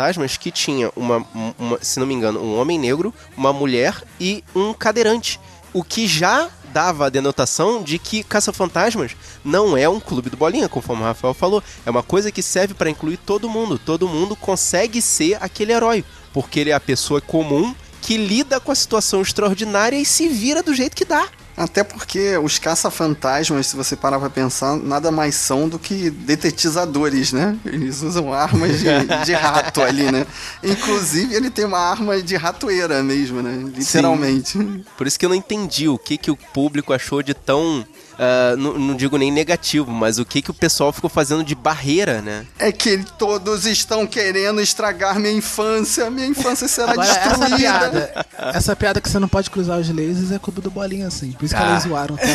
Caça-Fantasmas 0.10 0.38
que 0.38 0.52
tinha, 0.52 0.92
uma, 0.96 1.26
uma, 1.58 1.80
se 1.82 2.00
não 2.00 2.08
me 2.08 2.14
engano, 2.14 2.42
um 2.42 2.60
homem 2.60 2.80
negro, 2.80 3.14
uma 3.38 3.54
mulher 3.54 4.04
e 4.20 4.44
um 4.56 4.74
cadeirante. 4.74 5.40
O 5.72 5.84
que 5.84 6.08
já 6.08 6.50
dava 6.74 7.06
a 7.06 7.10
denotação 7.10 7.84
de 7.84 8.00
que 8.00 8.24
Caça-Fantasmas 8.24 9.16
não 9.44 9.78
é 9.78 9.88
um 9.88 10.00
clube 10.00 10.30
do 10.30 10.38
bolinha, 10.38 10.68
conforme 10.68 11.04
o 11.04 11.06
Rafael 11.06 11.34
falou. 11.34 11.64
É 11.86 11.90
uma 11.90 12.04
coisa 12.04 12.32
que 12.32 12.42
serve 12.42 12.74
pra 12.74 12.90
incluir 12.90 13.18
todo 13.18 13.50
mundo. 13.50 13.78
Todo 13.78 14.08
mundo 14.08 14.36
consegue 14.36 15.02
ser 15.02 15.38
aquele 15.40 15.74
herói, 15.74 16.04
porque 16.34 16.60
ele 16.60 16.72
é 16.72 16.74
a 16.74 16.80
pessoa 16.80 17.22
comum 17.22 17.74
que 18.02 18.18
lida 18.18 18.60
com 18.60 18.72
a 18.72 18.76
situação 18.76 19.22
extraordinária 19.22 19.98
e 19.98 20.06
se 20.06 20.28
vira 20.28 20.64
do 20.64 20.74
jeito 20.74 20.96
que 20.96 21.06
dá. 21.06 21.28
Até 21.60 21.84
porque 21.84 22.38
os 22.38 22.58
caça-fantasmas, 22.58 23.68
se 23.68 23.76
você 23.76 23.94
parar 23.94 24.18
pra 24.18 24.30
pensar, 24.30 24.78
nada 24.78 25.12
mais 25.12 25.36
são 25.36 25.68
do 25.68 25.78
que 25.78 26.10
detetizadores, 26.10 27.34
né? 27.34 27.60
Eles 27.66 28.02
usam 28.02 28.34
armas 28.34 28.80
de, 28.80 28.86
de 29.26 29.34
rato 29.34 29.82
ali, 29.82 30.10
né? 30.10 30.26
Inclusive, 30.64 31.36
ele 31.36 31.50
tem 31.50 31.66
uma 31.66 31.80
arma 31.80 32.22
de 32.22 32.38
ratoeira 32.38 33.04
mesmo, 33.04 33.42
né? 33.42 33.62
Literalmente. 33.76 34.58
Por 34.98 35.06
isso 35.06 35.20
que 35.20 35.26
eu 35.26 35.30
não 35.30 35.36
entendi 35.36 35.90
o 35.90 35.98
que, 35.98 36.18
que 36.18 36.32
o 36.32 36.38
público 36.38 36.94
achou 36.94 37.22
de 37.22 37.34
tão. 37.34 37.86
Ah, 38.22 38.54
não, 38.58 38.78
não 38.78 38.96
digo 38.96 39.18
nem 39.18 39.32
negativo, 39.32 39.90
mas 39.92 40.20
o 40.20 40.26
que, 40.26 40.42
que 40.42 40.52
o 40.52 40.54
pessoal 40.54 40.92
ficou 40.92 41.10
fazendo 41.10 41.42
de 41.42 41.56
barreira, 41.56 42.22
né? 42.22 42.46
É 42.60 42.70
que 42.70 42.98
todos 43.18 43.66
estão 43.66 44.06
querendo 44.06 44.60
estragar 44.60 45.18
minha 45.18 45.32
infância. 45.34 46.10
Minha 46.10 46.28
infância 46.28 46.68
será 46.68 46.92
Agora, 46.92 47.08
essa 47.08 47.30
destruída. 47.30 47.58
piada, 47.58 48.26
essa 48.54 48.76
piada 48.76 49.00
que 49.00 49.10
você 49.10 49.20
não 49.20 49.30
pode 49.30 49.50
cruzar 49.50 49.80
os 49.80 49.88
lasers 49.90 50.34
é 50.34 50.40
clube 50.40 50.60
do 50.60 50.70
bolinha, 50.70 51.08
assim. 51.08 51.32
Por 51.32 51.46
isso 51.46 51.56
que 51.56 51.62
Ah. 51.62 51.70
eles 51.72 51.84
zoaram. 51.84 52.18
Tá? 52.18 52.24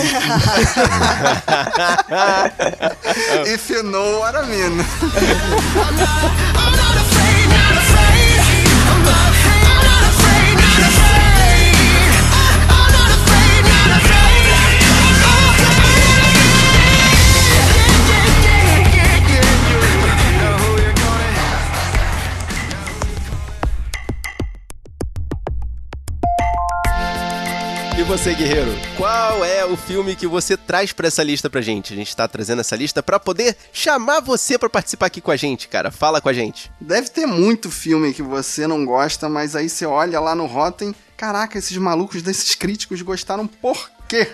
If 3.46 3.68
you 3.70 3.82
know 3.82 4.20
what 4.20 4.34
I 4.38 4.46
mean. 4.46 4.78
você, 28.16 28.32
guerreiro, 28.32 28.70
qual 28.96 29.44
é 29.44 29.64
o 29.64 29.76
filme 29.76 30.14
que 30.14 30.24
você 30.24 30.56
traz 30.56 30.92
pra 30.92 31.08
essa 31.08 31.20
lista 31.20 31.50
pra 31.50 31.60
gente? 31.60 31.92
A 31.92 31.96
gente 31.96 32.14
tá 32.14 32.28
trazendo 32.28 32.60
essa 32.60 32.76
lista 32.76 33.02
pra 33.02 33.18
poder 33.18 33.56
chamar 33.72 34.20
você 34.20 34.56
pra 34.56 34.70
participar 34.70 35.06
aqui 35.06 35.20
com 35.20 35.32
a 35.32 35.36
gente, 35.36 35.66
cara. 35.66 35.90
Fala 35.90 36.20
com 36.20 36.28
a 36.28 36.32
gente. 36.32 36.70
Deve 36.80 37.08
ter 37.08 37.26
muito 37.26 37.72
filme 37.72 38.14
que 38.14 38.22
você 38.22 38.68
não 38.68 38.84
gosta, 38.84 39.28
mas 39.28 39.56
aí 39.56 39.68
você 39.68 39.84
olha 39.84 40.20
lá 40.20 40.32
no 40.32 40.46
Rotten, 40.46 40.94
caraca, 41.16 41.58
esses 41.58 41.76
malucos 41.76 42.22
desses 42.22 42.54
críticos 42.54 43.02
gostaram 43.02 43.48
por 43.48 43.90
quê? 44.14 44.28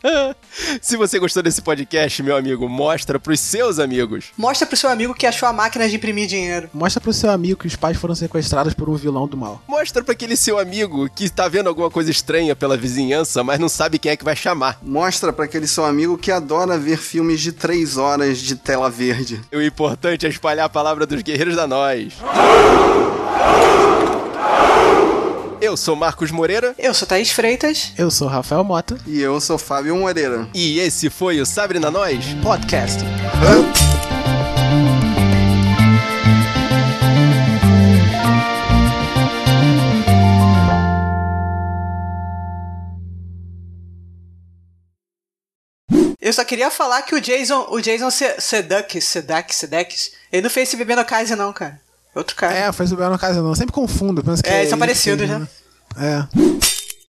Se 0.80 0.96
você 0.96 1.18
gostou 1.18 1.42
desse 1.42 1.60
podcast, 1.60 2.22
meu 2.22 2.36
amigo, 2.36 2.68
mostra 2.68 3.18
pros 3.18 3.38
seus 3.40 3.78
amigos. 3.78 4.26
Mostra 4.36 4.66
pro 4.66 4.76
seu 4.76 4.88
amigo 4.88 5.14
que 5.14 5.26
achou 5.26 5.48
a 5.48 5.52
máquina 5.52 5.88
de 5.88 5.96
imprimir 5.96 6.26
dinheiro. 6.26 6.70
Mostra 6.72 7.00
pro 7.00 7.12
seu 7.12 7.30
amigo 7.30 7.60
que 7.60 7.66
os 7.66 7.76
pais 7.76 7.96
foram 7.96 8.14
sequestrados 8.14 8.72
por 8.72 8.88
um 8.88 8.94
vilão 8.94 9.26
do 9.26 9.36
mal. 9.36 9.62
Mostra 9.68 10.02
pra 10.02 10.12
aquele 10.12 10.36
seu 10.36 10.58
amigo 10.58 11.08
que 11.10 11.28
tá 11.28 11.48
vendo 11.48 11.68
alguma 11.68 11.90
coisa 11.90 12.10
estranha 12.10 12.56
pela 12.56 12.76
vizinhança, 12.76 13.44
mas 13.44 13.58
não 13.58 13.68
sabe 13.68 13.98
quem 13.98 14.12
é 14.12 14.16
que 14.16 14.24
vai 14.24 14.36
chamar. 14.36 14.78
Mostra 14.82 15.32
pra 15.32 15.44
aquele 15.44 15.66
seu 15.66 15.84
amigo 15.84 16.16
que 16.16 16.30
adora 16.30 16.78
ver 16.78 16.96
filmes 16.96 17.40
de 17.40 17.52
três 17.52 17.96
horas 17.96 18.38
de 18.38 18.56
tela 18.56 18.88
verde. 18.88 19.40
O 19.52 19.60
importante 19.60 20.26
é 20.26 20.28
espalhar 20.28 20.66
a 20.66 20.70
palavra 20.70 21.06
dos 21.06 21.22
guerreiros 21.22 21.56
da 21.56 21.66
nós. 21.66 22.14
Eu 25.60 25.76
sou 25.76 25.94
Marcos 25.94 26.30
Moreira 26.30 26.74
Eu 26.78 26.94
sou 26.94 27.06
Thaís 27.06 27.30
Freitas. 27.30 27.92
Eu 27.98 28.10
sou 28.10 28.26
Rafael 28.28 28.64
Mota. 28.64 28.98
E 29.06 29.20
eu 29.20 29.38
sou 29.40 29.58
Fábio 29.58 29.94
Moreira. 29.96 30.48
e 30.54 30.78
esse 30.80 31.10
foi 31.10 31.40
o 31.40 31.46
Sabre 31.46 31.78
na 31.78 31.90
Nós. 31.90 32.24
Podcast. 32.42 33.00
Eu 46.20 46.32
só 46.32 46.44
queria 46.44 46.70
falar 46.70 47.02
que 47.02 47.14
o 47.14 47.20
Jason, 47.20 47.66
o 47.70 47.80
Jason 47.80 48.10
Se- 48.10 48.40
Sudeikis, 48.40 49.04
Sudeikis, 49.06 49.56
Sudeikis, 49.56 50.12
ele 50.30 50.42
não 50.42 50.50
fez 50.50 50.68
esse 50.68 50.76
bebê 50.76 50.94
no 50.94 51.04
casa 51.04 51.34
não, 51.34 51.52
cara. 51.52 51.80
Outro 52.14 52.34
cara. 52.36 52.54
É, 52.54 52.72
faz 52.72 52.92
o 52.92 52.96
Belo 52.96 53.12
no 53.12 53.18
Casino. 53.18 53.48
Eu 53.48 53.54
sempre 53.54 53.72
confundo. 53.72 54.22
Penso 54.22 54.42
que 54.42 54.48
É, 54.48 54.58
eles 54.60 54.70
são 54.70 54.78
parecidos, 54.78 55.26
fez, 55.28 55.40
né? 55.40 55.48
É. 55.96 56.26